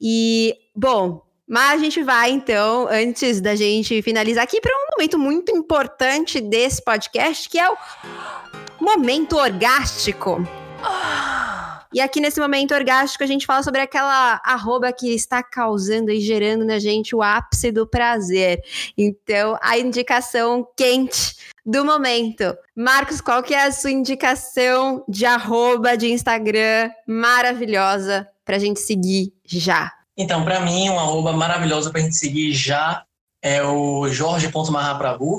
E, 0.00 0.54
bom, 0.76 1.20
mas 1.48 1.80
a 1.80 1.82
gente 1.82 2.02
vai, 2.02 2.30
então, 2.30 2.86
antes 2.88 3.40
da 3.40 3.56
gente 3.56 4.02
finalizar 4.02 4.44
aqui, 4.44 4.60
para 4.60 4.76
um 4.76 4.90
momento 4.92 5.18
muito 5.18 5.50
importante 5.50 6.40
desse 6.40 6.84
podcast, 6.84 7.48
que 7.48 7.58
é 7.58 7.70
o 7.70 7.76
momento 8.80 9.36
orgástico. 9.36 10.46
E 11.92 12.00
aqui 12.00 12.20
nesse 12.20 12.38
momento 12.38 12.74
orgástico 12.74 13.24
a 13.24 13.26
gente 13.26 13.46
fala 13.46 13.62
sobre 13.62 13.80
aquela 13.80 14.40
arroba 14.44 14.92
que 14.92 15.14
está 15.14 15.42
causando 15.42 16.10
e 16.10 16.20
gerando 16.20 16.64
na 16.64 16.78
gente 16.78 17.16
o 17.16 17.22
ápice 17.22 17.72
do 17.72 17.86
prazer. 17.86 18.60
Então, 18.96 19.58
a 19.62 19.78
indicação 19.78 20.66
quente 20.76 21.36
do 21.64 21.84
momento. 21.84 22.56
Marcos, 22.76 23.20
qual 23.20 23.42
que 23.42 23.54
é 23.54 23.64
a 23.64 23.72
sua 23.72 23.90
indicação 23.90 25.02
de 25.08 25.24
arroba 25.24 25.96
de 25.96 26.12
Instagram 26.12 26.90
maravilhosa 27.06 28.28
para 28.44 28.56
a 28.56 28.58
gente 28.58 28.80
seguir 28.80 29.32
já? 29.44 29.90
Então, 30.16 30.44
para 30.44 30.60
mim, 30.60 30.90
uma 30.90 31.02
arroba 31.02 31.32
maravilhosa 31.32 31.90
para 31.90 32.00
a 32.00 32.04
gente 32.04 32.16
seguir 32.16 32.52
já 32.52 33.04
é 33.42 33.62
o 33.62 34.08
jorge.marrapravu. 34.08 35.38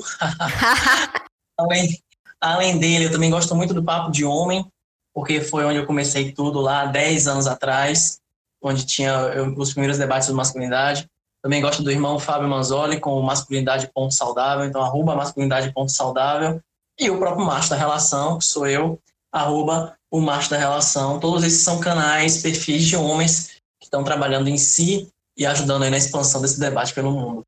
além, 1.60 1.90
além 2.42 2.78
dele, 2.78 3.06
eu 3.06 3.12
também 3.12 3.30
gosto 3.30 3.56
muito 3.56 3.74
do 3.74 3.84
Papo 3.84 4.12
de 4.12 4.24
Homem, 4.26 4.66
porque 5.14 5.42
foi 5.42 5.66
onde 5.66 5.78
eu 5.78 5.86
comecei 5.86 6.32
tudo 6.32 6.62
lá, 6.62 6.86
10 6.86 7.28
anos 7.28 7.48
atrás, 7.48 8.20
onde 8.62 8.86
tinha 8.86 9.44
os 9.58 9.72
primeiros 9.72 9.98
debates 9.98 10.28
sobre 10.28 10.38
masculinidade. 10.38 11.10
Também 11.42 11.62
gosto 11.62 11.82
do 11.82 11.92
irmão 11.92 12.20
Fábio 12.20 12.50
Manzoli 12.50 13.00
com 13.00 13.22
Masculinidade 13.22 13.90
Ponto 13.94 14.14
Saudável, 14.14 14.66
então 14.66 14.82
arroba 14.82 15.16
Masculinidade 15.16 15.72
Ponto 15.74 15.92
Saudável. 15.92 16.60
E 17.00 17.10
o 17.10 17.18
próprio 17.18 17.46
Macho 17.46 17.70
da 17.70 17.78
Relação, 17.78 18.38
que 18.38 18.46
sou 18.46 18.68
eu, 18.68 19.00
arroba 19.32 19.96
o 20.12 20.20
Macho 20.20 20.50
da 20.50 20.58
Relação. 20.58 21.20
Todos 21.20 21.44
esses 21.44 21.62
são 21.62 21.80
canais, 21.80 22.42
perfis 22.42 22.86
de 22.86 22.98
homens 22.98 23.52
que 23.80 23.86
estão 23.86 24.04
trabalhando 24.04 24.50
em 24.50 24.58
si 24.58 25.08
e 25.38 25.46
ajudando 25.46 25.84
aí 25.84 25.90
na 25.90 25.98
expansão 25.98 26.42
desse 26.42 26.60
debate 26.60 26.94
pelo 26.94 27.12
mundo. 27.12 27.44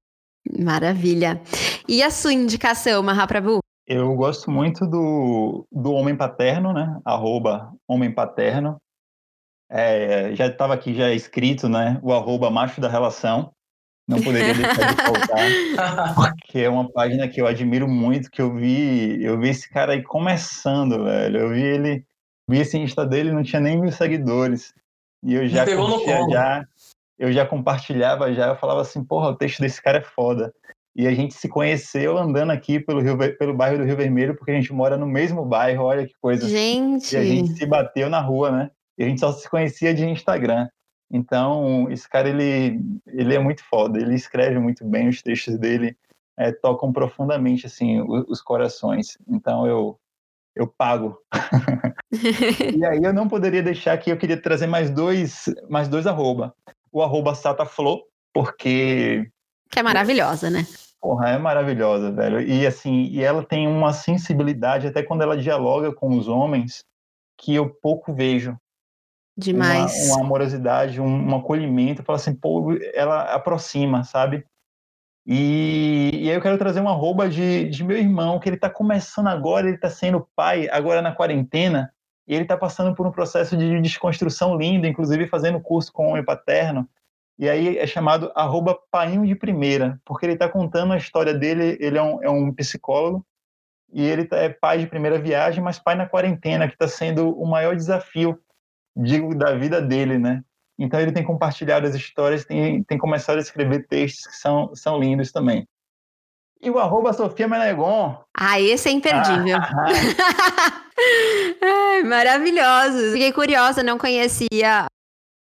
Maravilha. 0.57 1.41
E 1.87 2.01
a 2.01 2.09
sua 2.09 2.31
indicação, 2.31 3.03
Mahaprabhu? 3.03 3.59
Eu 3.93 4.15
gosto 4.15 4.49
muito 4.49 4.87
do, 4.87 5.67
do 5.69 5.91
Homem 5.91 6.15
Paterno, 6.15 6.71
né? 6.71 6.97
Arroba 7.03 7.73
Homem 7.85 8.09
Paterno. 8.09 8.81
É, 9.69 10.33
já 10.33 10.47
estava 10.47 10.73
aqui 10.73 10.93
já 10.93 11.11
escrito, 11.11 11.67
né? 11.67 11.99
O 12.01 12.13
arroba 12.13 12.49
macho 12.49 12.79
da 12.79 12.87
relação. 12.87 13.51
Não 14.07 14.21
poderia 14.21 14.53
deixar 14.53 14.93
de 14.93 15.01
faltar, 15.03 16.15
porque 16.15 16.59
é 16.59 16.69
uma 16.69 16.89
página 16.89 17.27
que 17.27 17.41
eu 17.41 17.45
admiro 17.45 17.85
muito, 17.85 18.31
que 18.31 18.41
eu 18.41 18.55
vi, 18.55 19.21
eu 19.21 19.37
vi 19.37 19.49
esse 19.49 19.69
cara 19.69 19.91
aí 19.91 20.01
começando, 20.01 21.03
velho. 21.03 21.39
Eu 21.39 21.49
vi 21.49 21.61
ele, 21.61 22.05
vi 22.49 22.59
esse 22.59 22.77
Insta 22.77 23.05
dele, 23.05 23.33
não 23.33 23.43
tinha 23.43 23.59
nem 23.59 23.77
mil 23.77 23.91
seguidores. 23.91 24.73
E 25.21 25.33
eu 25.33 25.49
já 25.49 25.65
curtia, 25.65 26.29
já, 26.29 26.65
eu 27.19 27.31
já 27.33 27.45
compartilhava 27.45 28.33
já, 28.33 28.47
eu 28.47 28.55
falava 28.55 28.81
assim, 28.81 29.03
porra, 29.03 29.31
o 29.31 29.35
texto 29.35 29.59
desse 29.59 29.81
cara 29.81 29.97
é 29.97 30.01
foda. 30.01 30.53
E 30.95 31.07
a 31.07 31.13
gente 31.13 31.33
se 31.33 31.47
conheceu 31.47 32.17
andando 32.17 32.51
aqui 32.51 32.79
pelo, 32.79 32.99
Rio, 32.99 33.17
pelo 33.37 33.53
bairro 33.53 33.77
do 33.77 33.85
Rio 33.85 33.95
Vermelho, 33.95 34.35
porque 34.35 34.51
a 34.51 34.53
gente 34.53 34.73
mora 34.73 34.97
no 34.97 35.07
mesmo 35.07 35.45
bairro, 35.45 35.85
olha 35.85 36.05
que 36.05 36.13
coisa. 36.21 36.47
Gente! 36.47 37.15
E 37.15 37.17
a 37.17 37.23
gente 37.23 37.53
se 37.53 37.65
bateu 37.65 38.09
na 38.09 38.19
rua, 38.19 38.51
né? 38.51 38.71
E 38.97 39.03
a 39.03 39.07
gente 39.07 39.21
só 39.21 39.31
se 39.31 39.49
conhecia 39.49 39.93
de 39.93 40.05
Instagram. 40.05 40.67
Então, 41.09 41.89
esse 41.89 42.07
cara, 42.09 42.29
ele, 42.29 42.79
ele 43.07 43.35
é 43.35 43.39
muito 43.39 43.63
foda, 43.65 43.99
ele 43.99 44.15
escreve 44.15 44.59
muito 44.59 44.85
bem, 44.85 45.09
os 45.09 45.21
textos 45.21 45.57
dele 45.57 45.95
é, 46.37 46.51
tocam 46.51 46.91
profundamente, 46.91 47.65
assim, 47.65 48.01
os, 48.01 48.25
os 48.27 48.41
corações. 48.41 49.17
Então, 49.27 49.67
eu, 49.67 49.99
eu 50.55 50.67
pago. 50.67 51.17
e 52.77 52.85
aí 52.85 53.03
eu 53.03 53.13
não 53.13 53.27
poderia 53.27 53.61
deixar 53.61 53.93
aqui, 53.93 54.09
eu 54.09 54.17
queria 54.17 54.41
trazer 54.41 54.67
mais 54.67 54.89
dois, 54.89 55.45
mais 55.69 55.87
dois 55.87 56.07
arroba. 56.07 56.53
O 56.91 57.01
arroba 57.01 57.35
Sataflo, 57.35 58.03
porque... 58.33 59.29
Que 59.71 59.79
é 59.79 59.83
maravilhosa, 59.83 60.49
né? 60.49 60.67
Porra, 60.99 61.29
é 61.29 61.37
maravilhosa, 61.37 62.11
velho. 62.11 62.41
E 62.41 62.67
assim, 62.67 63.05
e 63.05 63.23
ela 63.23 63.43
tem 63.43 63.67
uma 63.67 63.93
sensibilidade, 63.93 64.87
até 64.87 65.01
quando 65.01 65.23
ela 65.23 65.37
dialoga 65.37 65.91
com 65.93 66.09
os 66.09 66.27
homens, 66.27 66.85
que 67.37 67.55
eu 67.55 67.69
pouco 67.69 68.13
vejo. 68.13 68.55
Demais. 69.35 70.07
Uma, 70.07 70.15
uma 70.15 70.25
amorosidade, 70.25 71.01
um, 71.01 71.29
um 71.29 71.35
acolhimento. 71.35 72.03
Fala 72.03 72.17
assim, 72.17 72.35
pô, 72.35 72.77
ela 72.93 73.33
aproxima, 73.33 74.03
sabe? 74.03 74.45
E, 75.25 76.11
e, 76.13 76.29
aí 76.29 76.35
eu 76.35 76.41
quero 76.41 76.57
trazer 76.57 76.81
uma 76.81 76.91
arroba 76.91 77.29
de, 77.29 77.69
de 77.69 77.83
meu 77.83 77.97
irmão, 77.97 78.39
que 78.39 78.49
ele 78.49 78.55
está 78.55 78.69
começando 78.69 79.27
agora, 79.27 79.67
ele 79.67 79.75
está 79.75 79.89
sendo 79.89 80.27
pai 80.35 80.67
agora 80.69 81.01
na 81.01 81.13
quarentena, 81.13 81.93
e 82.27 82.33
ele 82.33 82.43
está 82.43 82.57
passando 82.57 82.95
por 82.95 83.05
um 83.05 83.11
processo 83.11 83.55
de 83.55 83.79
desconstrução 83.81 84.57
lindo, 84.57 84.87
inclusive 84.87 85.27
fazendo 85.27 85.59
curso 85.59 85.91
com 85.93 86.09
homem 86.09 86.25
paterno, 86.25 86.89
e 87.41 87.49
aí 87.49 87.79
é 87.79 87.87
chamado 87.87 88.31
arroba 88.35 88.77
painho 88.91 89.25
de 89.25 89.33
primeira, 89.33 89.99
porque 90.05 90.27
ele 90.27 90.33
está 90.33 90.47
contando 90.47 90.93
a 90.93 90.97
história 90.97 91.33
dele, 91.33 91.75
ele 91.79 91.97
é 91.97 92.01
um, 92.01 92.23
é 92.23 92.29
um 92.29 92.53
psicólogo, 92.53 93.25
e 93.91 94.05
ele 94.05 94.27
é 94.33 94.49
pai 94.49 94.77
de 94.77 94.85
primeira 94.85 95.17
viagem, 95.17 95.63
mas 95.63 95.79
pai 95.79 95.95
na 95.95 96.07
quarentena, 96.07 96.67
que 96.67 96.75
está 96.75 96.87
sendo 96.87 97.35
o 97.35 97.49
maior 97.49 97.75
desafio, 97.75 98.39
digo, 98.95 99.33
da 99.33 99.55
vida 99.55 99.81
dele, 99.81 100.19
né? 100.19 100.43
Então 100.77 100.99
ele 100.99 101.11
tem 101.11 101.23
compartilhado 101.23 101.87
as 101.87 101.95
histórias, 101.95 102.45
tem, 102.45 102.83
tem 102.83 102.99
começado 102.99 103.37
a 103.37 103.41
escrever 103.41 103.87
textos 103.87 104.27
que 104.27 104.35
são, 104.35 104.75
são 104.75 104.99
lindos 104.99 105.31
também. 105.31 105.67
E 106.61 106.69
o 106.69 106.77
arroba 106.77 107.11
Sofia 107.11 107.47
Menegon. 107.47 108.23
Ah, 108.37 108.61
esse 108.61 108.87
é 108.87 108.91
imperdível. 108.91 109.57
Ai, 111.59 112.03
maravilhoso. 112.03 113.13
Fiquei 113.13 113.33
curiosa, 113.33 113.81
não 113.81 113.97
conhecia 113.97 114.85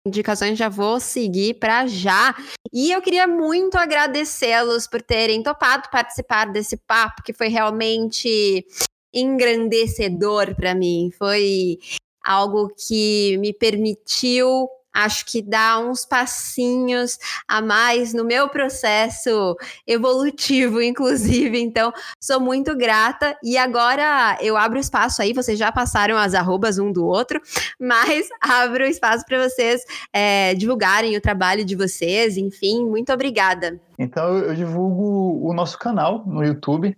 indicações, 0.09 0.57
já 0.57 0.67
vou 0.69 0.99
seguir 0.99 1.55
para 1.55 1.87
já. 1.87 2.35
E 2.73 2.91
eu 2.91 3.01
queria 3.01 3.27
muito 3.27 3.75
agradecê-los 3.77 4.87
por 4.87 5.01
terem 5.01 5.41
topado 5.41 5.89
participar 5.89 6.51
desse 6.51 6.77
papo, 6.77 7.23
que 7.23 7.33
foi 7.33 7.47
realmente 7.47 8.65
engrandecedor 9.13 10.55
para 10.55 10.75
mim. 10.75 11.09
Foi 11.17 11.77
algo 12.23 12.69
que 12.75 13.37
me 13.37 13.53
permitiu 13.53 14.67
acho 14.93 15.25
que 15.25 15.41
dá 15.41 15.79
uns 15.79 16.05
passinhos 16.05 17.17
a 17.47 17.61
mais 17.61 18.13
no 18.13 18.23
meu 18.23 18.49
processo 18.49 19.55
evolutivo, 19.85 20.81
inclusive. 20.83 21.59
Então, 21.59 21.91
sou 22.21 22.39
muito 22.39 22.75
grata. 22.75 23.37
E 23.43 23.57
agora 23.57 24.37
eu 24.41 24.57
abro 24.57 24.79
espaço 24.79 25.21
aí, 25.21 25.33
vocês 25.33 25.57
já 25.57 25.71
passaram 25.71 26.17
as 26.17 26.33
arrobas 26.33 26.79
um 26.79 26.91
do 26.91 27.05
outro, 27.05 27.39
mas 27.79 28.27
abro 28.41 28.85
espaço 28.85 29.25
para 29.25 29.47
vocês 29.47 29.83
é, 30.13 30.53
divulgarem 30.55 31.15
o 31.15 31.21
trabalho 31.21 31.63
de 31.63 31.75
vocês. 31.75 32.37
Enfim, 32.37 32.85
muito 32.85 33.11
obrigada. 33.13 33.79
Então, 33.97 34.37
eu 34.37 34.55
divulgo 34.55 35.45
o 35.47 35.53
nosso 35.53 35.77
canal 35.77 36.23
no 36.25 36.43
YouTube, 36.43 36.95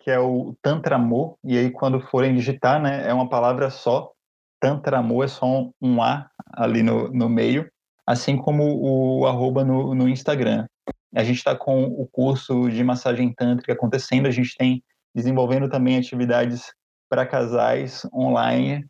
que 0.00 0.10
é 0.10 0.18
o 0.18 0.54
Tantra 0.62 0.96
Amor. 0.96 1.36
E 1.44 1.58
aí, 1.58 1.70
quando 1.70 2.00
forem 2.00 2.34
digitar, 2.34 2.80
né, 2.80 3.06
é 3.06 3.12
uma 3.12 3.28
palavra 3.28 3.70
só. 3.70 4.12
Tantra 4.60 4.98
Amor 4.98 5.24
é 5.24 5.28
só 5.28 5.70
um 5.80 6.02
A 6.02 6.28
ali 6.52 6.82
no, 6.82 7.08
no 7.12 7.28
meio, 7.28 7.70
assim 8.06 8.36
como 8.36 8.64
o 8.64 9.26
arroba 9.26 9.64
no, 9.64 9.94
no 9.94 10.08
Instagram. 10.08 10.66
A 11.14 11.24
gente 11.24 11.36
está 11.36 11.54
com 11.54 11.84
o 11.84 12.06
curso 12.06 12.68
de 12.68 12.82
massagem 12.84 13.32
tântrica 13.32 13.72
acontecendo, 13.72 14.26
a 14.26 14.30
gente 14.30 14.56
tem 14.56 14.82
desenvolvendo 15.14 15.68
também 15.68 15.96
atividades 15.96 16.72
para 17.08 17.26
casais 17.26 18.06
online 18.12 18.86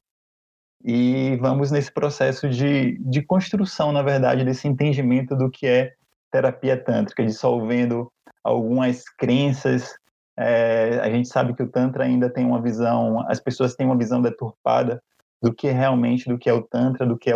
e 0.84 1.36
vamos 1.40 1.70
nesse 1.70 1.92
processo 1.92 2.48
de, 2.48 2.98
de 2.98 3.22
construção, 3.22 3.92
na 3.92 4.02
verdade, 4.02 4.44
desse 4.44 4.68
entendimento 4.68 5.36
do 5.36 5.50
que 5.50 5.66
é 5.66 5.92
terapia 6.30 6.76
tântrica, 6.76 7.24
dissolvendo 7.24 8.10
algumas 8.44 9.04
crenças. 9.08 9.94
É, 10.36 11.00
a 11.02 11.10
gente 11.10 11.28
sabe 11.28 11.54
que 11.54 11.62
o 11.62 11.68
Tantra 11.68 12.04
ainda 12.04 12.30
tem 12.30 12.44
uma 12.44 12.62
visão, 12.62 13.24
as 13.28 13.40
pessoas 13.40 13.74
têm 13.74 13.86
uma 13.86 13.98
visão 13.98 14.22
deturpada 14.22 15.02
do 15.42 15.54
que 15.54 15.68
realmente 15.70 16.28
do 16.28 16.38
que 16.38 16.48
é 16.48 16.52
o 16.52 16.62
tantra, 16.62 17.06
do 17.06 17.16
que 17.16 17.30
é 17.30 17.34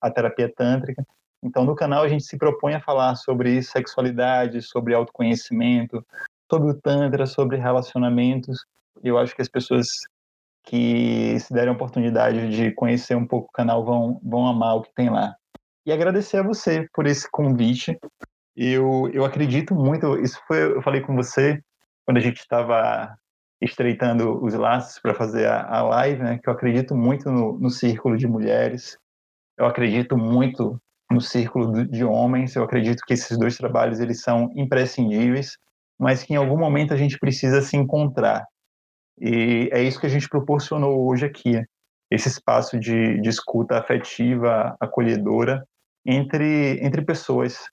a 0.00 0.10
terapia 0.10 0.52
tântrica. 0.54 1.06
Então, 1.42 1.64
no 1.64 1.74
canal 1.74 2.04
a 2.04 2.08
gente 2.08 2.24
se 2.24 2.38
propõe 2.38 2.74
a 2.74 2.80
falar 2.80 3.16
sobre 3.16 3.62
sexualidade, 3.62 4.62
sobre 4.62 4.94
autoconhecimento, 4.94 6.04
sobre 6.50 6.70
o 6.70 6.80
tantra, 6.80 7.26
sobre 7.26 7.56
relacionamentos. 7.56 8.64
Eu 9.02 9.18
acho 9.18 9.34
que 9.34 9.42
as 9.42 9.48
pessoas 9.48 9.88
que 10.64 11.38
se 11.40 11.52
derem 11.52 11.70
a 11.70 11.72
oportunidade 11.72 12.48
de 12.48 12.70
conhecer 12.72 13.16
um 13.16 13.26
pouco 13.26 13.48
o 13.48 13.52
canal 13.52 13.84
vão 13.84 14.20
vão 14.22 14.46
amar 14.46 14.76
o 14.76 14.82
que 14.82 14.94
tem 14.94 15.10
lá. 15.10 15.34
E 15.84 15.92
agradecer 15.92 16.36
a 16.36 16.42
você 16.42 16.86
por 16.94 17.06
esse 17.06 17.28
convite. 17.30 17.98
Eu 18.56 19.10
eu 19.12 19.24
acredito 19.24 19.74
muito, 19.74 20.18
isso 20.20 20.40
foi 20.46 20.76
eu 20.76 20.82
falei 20.82 21.00
com 21.00 21.16
você 21.16 21.60
quando 22.04 22.18
a 22.18 22.20
gente 22.20 22.38
estava 22.38 23.16
estreitando 23.62 24.44
os 24.44 24.54
laços 24.54 24.98
para 24.98 25.14
fazer 25.14 25.46
a, 25.46 25.62
a, 25.62 25.82
live, 25.82 26.22
né? 26.22 26.38
Que 26.38 26.48
eu 26.48 26.52
acredito 26.52 26.96
muito 26.96 27.30
no, 27.30 27.58
no 27.58 27.70
círculo 27.70 28.16
de 28.16 28.26
mulheres, 28.26 28.98
eu 29.56 29.66
acredito 29.66 30.16
muito 30.16 30.80
no 31.10 31.20
círculo 31.20 31.86
de 31.86 32.04
homens, 32.04 32.56
eu 32.56 32.64
acredito 32.64 33.02
que 33.06 33.14
esses 33.14 33.38
dois 33.38 33.56
trabalhos 33.56 34.00
eles 34.00 34.20
são 34.22 34.50
imprescindíveis, 34.56 35.56
mas 35.98 36.22
que 36.22 36.32
em 36.32 36.36
algum 36.36 36.58
momento 36.58 36.92
a 36.92 36.96
gente 36.96 37.18
precisa 37.18 37.60
se 37.60 37.76
encontrar. 37.76 38.44
E 39.20 39.68
é 39.72 39.82
isso 39.82 40.00
que 40.00 40.06
a 40.06 40.10
gente 40.10 40.28
proporcionou 40.28 41.06
hoje 41.06 41.26
aqui, 41.26 41.62
esse 42.10 42.28
espaço 42.28 42.78
de, 42.78 43.20
de 43.20 43.28
escuta 43.28 43.78
afetiva, 43.78 44.74
acolhedora 44.80 45.64
entre, 46.04 46.80
entre 46.84 47.02
pessoas. 47.02 47.68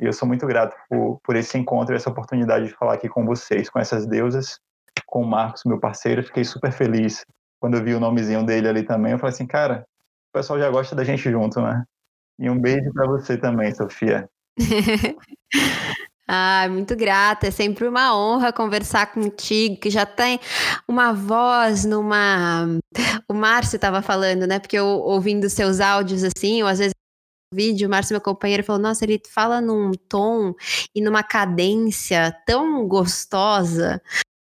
E 0.00 0.06
eu 0.06 0.12
sou 0.12 0.26
muito 0.26 0.46
grato 0.46 0.74
por, 0.88 1.20
por 1.22 1.36
esse 1.36 1.58
encontro 1.58 1.94
e 1.94 1.96
essa 1.96 2.08
oportunidade 2.08 2.68
de 2.68 2.74
falar 2.74 2.94
aqui 2.94 3.08
com 3.08 3.26
vocês, 3.26 3.68
com 3.68 3.78
essas 3.78 4.06
deusas, 4.06 4.58
com 5.06 5.22
o 5.22 5.26
Marcos, 5.26 5.62
meu 5.64 5.78
parceiro. 5.78 6.22
Fiquei 6.22 6.44
super 6.44 6.72
feliz 6.72 7.24
quando 7.58 7.76
eu 7.76 7.84
vi 7.84 7.94
o 7.94 8.00
nomezinho 8.00 8.44
dele 8.44 8.68
ali 8.68 8.82
também. 8.82 9.12
Eu 9.12 9.18
falei 9.18 9.34
assim, 9.34 9.46
cara, 9.46 9.86
o 10.30 10.38
pessoal 10.38 10.58
já 10.58 10.70
gosta 10.70 10.94
da 10.94 11.04
gente 11.04 11.30
junto, 11.30 11.60
né? 11.60 11.84
E 12.38 12.48
um 12.48 12.58
beijo 12.58 12.92
para 12.92 13.06
você 13.06 13.36
também, 13.36 13.74
Sofia. 13.74 14.28
Ah, 16.32 16.68
muito 16.70 16.94
grata. 16.94 17.48
É 17.48 17.50
sempre 17.50 17.88
uma 17.88 18.16
honra 18.16 18.52
conversar 18.52 19.12
contigo, 19.12 19.80
que 19.80 19.90
já 19.90 20.06
tem 20.06 20.38
uma 20.86 21.12
voz 21.12 21.84
numa. 21.84 22.68
O 23.28 23.34
Márcio 23.34 23.74
estava 23.74 24.00
falando, 24.00 24.46
né? 24.46 24.60
Porque 24.60 24.78
eu 24.78 24.86
ouvindo 24.86 25.50
seus 25.50 25.80
áudios 25.80 26.22
assim, 26.22 26.62
ou 26.62 26.68
às 26.68 26.78
vezes 26.78 26.94
vídeo, 27.52 27.88
o 27.88 27.90
Márcio, 27.90 28.14
meu 28.14 28.20
companheiro, 28.20 28.62
falou: 28.62 28.80
Nossa, 28.80 29.04
ele 29.04 29.20
fala 29.28 29.60
num 29.60 29.90
tom 30.08 30.54
e 30.94 31.02
numa 31.02 31.24
cadência 31.24 32.32
tão 32.46 32.86
gostosa 32.86 34.00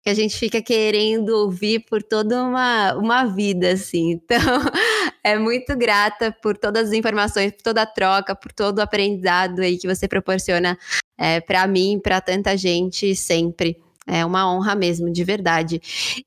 que 0.05 0.11
a 0.11 0.15
gente 0.15 0.39
fica 0.39 0.61
querendo 0.61 1.31
ouvir 1.31 1.81
por 1.81 2.03
toda 2.03 2.43
uma, 2.43 2.95
uma 2.95 3.25
vida, 3.25 3.73
assim. 3.73 4.11
Então, 4.11 4.39
é 5.25 5.39
muito 5.39 5.75
grata 5.77 6.31
por 6.43 6.59
todas 6.59 6.89
as 6.89 6.93
informações, 6.93 7.53
por 7.53 7.63
toda 7.63 7.83
a 7.83 7.87
troca, 7.87 8.37
por 8.37 8.53
todo 8.53 8.79
o 8.79 8.83
aprendizado 8.83 9.61
aí 9.61 9.79
que 9.79 9.89
você 9.89 10.07
proporciona 10.07 10.79
é, 11.17 11.41
para 11.41 11.67
mim, 11.67 11.99
para 12.03 12.21
tanta 12.21 12.55
gente 12.55 13.17
sempre. 13.17 13.84
É 14.07 14.25
uma 14.25 14.53
honra 14.53 14.75
mesmo, 14.75 15.11
de 15.11 15.25
verdade. 15.25 15.81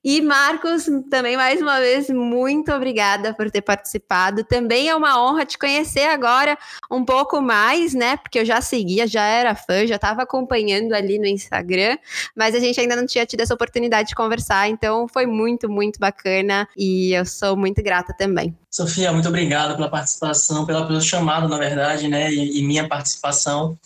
E 0.04 0.20
Marcos, 0.22 0.86
também 1.12 1.38
mais 1.38 1.62
uma 1.62 1.80
vez, 1.80 2.10
muito 2.10 2.72
obrigada 2.72 3.34
por 3.36 3.52
ter 3.52 3.62
participado. 3.62 4.44
Também 4.44 4.90
é 4.90 4.96
uma 4.96 5.22
honra 5.22 5.46
te 5.46 5.58
conhecer 5.58 6.10
agora 6.10 6.58
um 6.90 7.06
pouco 7.06 7.40
mais, 7.40 7.94
né? 7.94 8.18
Porque 8.18 8.40
eu 8.40 8.46
já 8.46 8.62
seguia, 8.62 9.06
já 9.06 9.24
era 9.24 9.54
fã, 9.54 9.86
já 9.86 9.96
estava 9.96 10.24
acompanhando 10.24 10.94
ali 10.94 11.20
no 11.20 11.28
Instagram, 11.28 11.98
mas 12.36 12.56
a 12.56 12.60
gente 12.60 12.80
ainda 12.80 12.96
não 12.96 13.06
tinha 13.06 13.26
tido 13.26 13.42
essa 13.42 13.54
oportunidade 13.54 14.10
de 14.10 14.16
conversar, 14.16 14.68
então 14.70 15.08
foi 15.08 15.28
muito, 15.28 15.70
muito 15.70 16.00
bacana 16.00 16.68
e 16.76 17.14
eu 17.14 17.26
sou 17.26 17.56
muito 17.56 17.84
grata 17.84 18.14
também. 18.18 18.58
Sofia, 18.72 19.12
muito 19.12 19.28
obrigado 19.28 19.76
pela 19.76 19.90
participação, 19.90 20.66
pela, 20.66 20.86
pelo 20.86 21.02
chamado, 21.02 21.48
na 21.48 21.58
verdade, 21.58 22.08
né? 22.08 22.32
e, 22.32 22.60
e 22.60 22.64
minha 22.64 22.88
participação. 22.88 23.78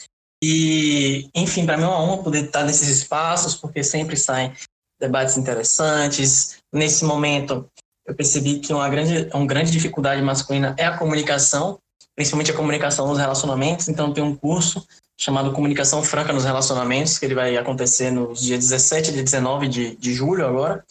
E, 0.43 1.29
enfim, 1.35 1.65
para 1.65 1.77
mim 1.77 1.83
é 1.83 1.87
uma 1.87 2.01
honra 2.01 2.23
poder 2.23 2.45
estar 2.45 2.63
nesses 2.63 2.87
espaços, 2.87 3.55
porque 3.55 3.83
sempre 3.83 4.17
saem 4.17 4.51
debates 4.99 5.37
interessantes. 5.37 6.57
Nesse 6.73 7.05
momento, 7.05 7.69
eu 8.05 8.15
percebi 8.15 8.59
que 8.59 8.73
uma 8.73 8.89
grande, 8.89 9.29
uma 9.33 9.45
grande 9.45 9.71
dificuldade 9.71 10.21
masculina 10.21 10.75
é 10.77 10.85
a 10.85 10.97
comunicação, 10.97 11.79
principalmente 12.15 12.51
a 12.51 12.55
comunicação 12.55 13.07
nos 13.07 13.19
relacionamentos. 13.19 13.87
Então, 13.87 14.13
tem 14.13 14.23
um 14.23 14.35
curso 14.35 14.85
chamado 15.19 15.51
Comunicação 15.51 16.01
Franca 16.01 16.33
nos 16.33 16.45
Relacionamentos, 16.45 17.19
que 17.19 17.25
ele 17.25 17.35
vai 17.35 17.55
acontecer 17.55 18.09
nos 18.09 18.41
dias 18.41 18.59
17 18.59 19.11
e 19.11 19.23
19 19.23 19.67
de, 19.67 19.95
de 19.95 20.13
julho 20.15 20.47
agora. 20.47 20.83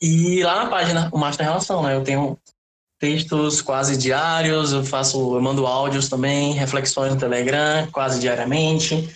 E 0.00 0.44
lá 0.44 0.62
na 0.62 0.70
página, 0.70 1.10
o 1.12 1.18
Master 1.18 1.44
Relação, 1.44 1.82
né? 1.82 1.96
Eu 1.96 2.04
tenho 2.04 2.38
textos 2.98 3.62
quase 3.62 3.96
diários, 3.96 4.72
eu 4.72 4.84
faço, 4.84 5.36
eu 5.36 5.40
mando 5.40 5.66
áudios 5.66 6.08
também, 6.08 6.52
reflexões 6.52 7.12
no 7.12 7.20
Telegram, 7.20 7.88
quase 7.92 8.20
diariamente. 8.20 9.08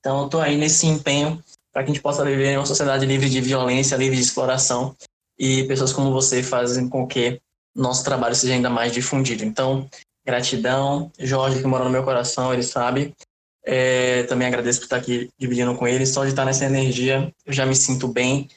Então, 0.00 0.20
eu 0.20 0.24
estou 0.26 0.40
aí 0.40 0.56
nesse 0.56 0.86
empenho 0.86 1.42
para 1.72 1.82
que 1.82 1.90
a 1.90 1.94
gente 1.94 2.02
possa 2.02 2.24
viver 2.24 2.52
em 2.52 2.56
uma 2.58 2.66
sociedade 2.66 3.06
livre 3.06 3.30
de 3.30 3.40
violência, 3.40 3.96
livre 3.96 4.16
de 4.16 4.22
exploração, 4.22 4.94
e 5.38 5.64
pessoas 5.64 5.92
como 5.92 6.12
você 6.12 6.42
fazem 6.42 6.88
com 6.88 7.06
que 7.06 7.40
nosso 7.74 8.04
trabalho 8.04 8.34
seja 8.34 8.52
ainda 8.52 8.68
mais 8.68 8.92
difundido. 8.92 9.44
Então, 9.44 9.88
gratidão. 10.24 11.10
Jorge, 11.18 11.60
que 11.60 11.66
mora 11.66 11.84
no 11.84 11.90
meu 11.90 12.04
coração, 12.04 12.52
ele 12.52 12.62
sabe. 12.62 13.14
É, 13.64 14.24
também 14.24 14.46
agradeço 14.46 14.80
por 14.80 14.84
estar 14.84 14.96
aqui 14.96 15.30
dividindo 15.38 15.74
com 15.74 15.86
ele. 15.86 16.04
Só 16.04 16.24
de 16.24 16.30
estar 16.30 16.44
nessa 16.44 16.66
energia, 16.66 17.32
eu 17.46 17.52
já 17.52 17.64
me 17.64 17.74
sinto 17.74 18.06
bem, 18.06 18.48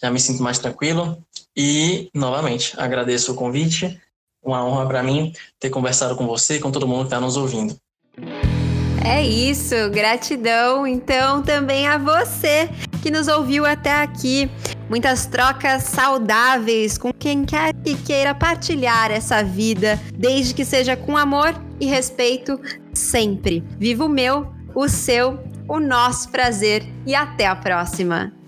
já 0.00 0.10
me 0.10 0.20
sinto 0.20 0.42
mais 0.42 0.58
tranquilo. 0.58 1.20
E, 1.56 2.08
novamente, 2.14 2.78
agradeço 2.78 3.32
o 3.32 3.34
convite 3.34 4.00
uma 4.44 4.64
honra 4.64 4.86
para 4.86 5.02
mim 5.02 5.32
ter 5.58 5.70
conversado 5.70 6.14
com 6.16 6.26
você 6.26 6.56
e 6.56 6.60
com 6.60 6.70
todo 6.70 6.86
mundo 6.86 7.00
que 7.00 7.06
está 7.06 7.20
nos 7.20 7.36
ouvindo. 7.36 7.76
É 9.04 9.22
isso, 9.22 9.74
gratidão 9.90 10.86
então 10.86 11.42
também 11.42 11.86
a 11.86 11.98
você 11.98 12.70
que 13.02 13.10
nos 13.10 13.28
ouviu 13.28 13.66
até 13.66 14.02
aqui. 14.02 14.50
Muitas 14.88 15.26
trocas 15.26 15.82
saudáveis 15.82 16.96
com 16.96 17.12
quem 17.12 17.44
quer 17.44 17.74
que 17.74 17.96
queira 17.96 18.34
partilhar 18.34 19.10
essa 19.10 19.42
vida, 19.42 20.00
desde 20.14 20.54
que 20.54 20.64
seja 20.64 20.96
com 20.96 21.16
amor 21.16 21.54
e 21.80 21.86
respeito 21.86 22.58
sempre. 22.94 23.62
Viva 23.78 24.04
o 24.04 24.08
meu, 24.08 24.52
o 24.74 24.88
seu, 24.88 25.38
o 25.68 25.78
nosso 25.78 26.30
prazer 26.30 26.84
e 27.06 27.14
até 27.14 27.46
a 27.46 27.56
próxima! 27.56 28.43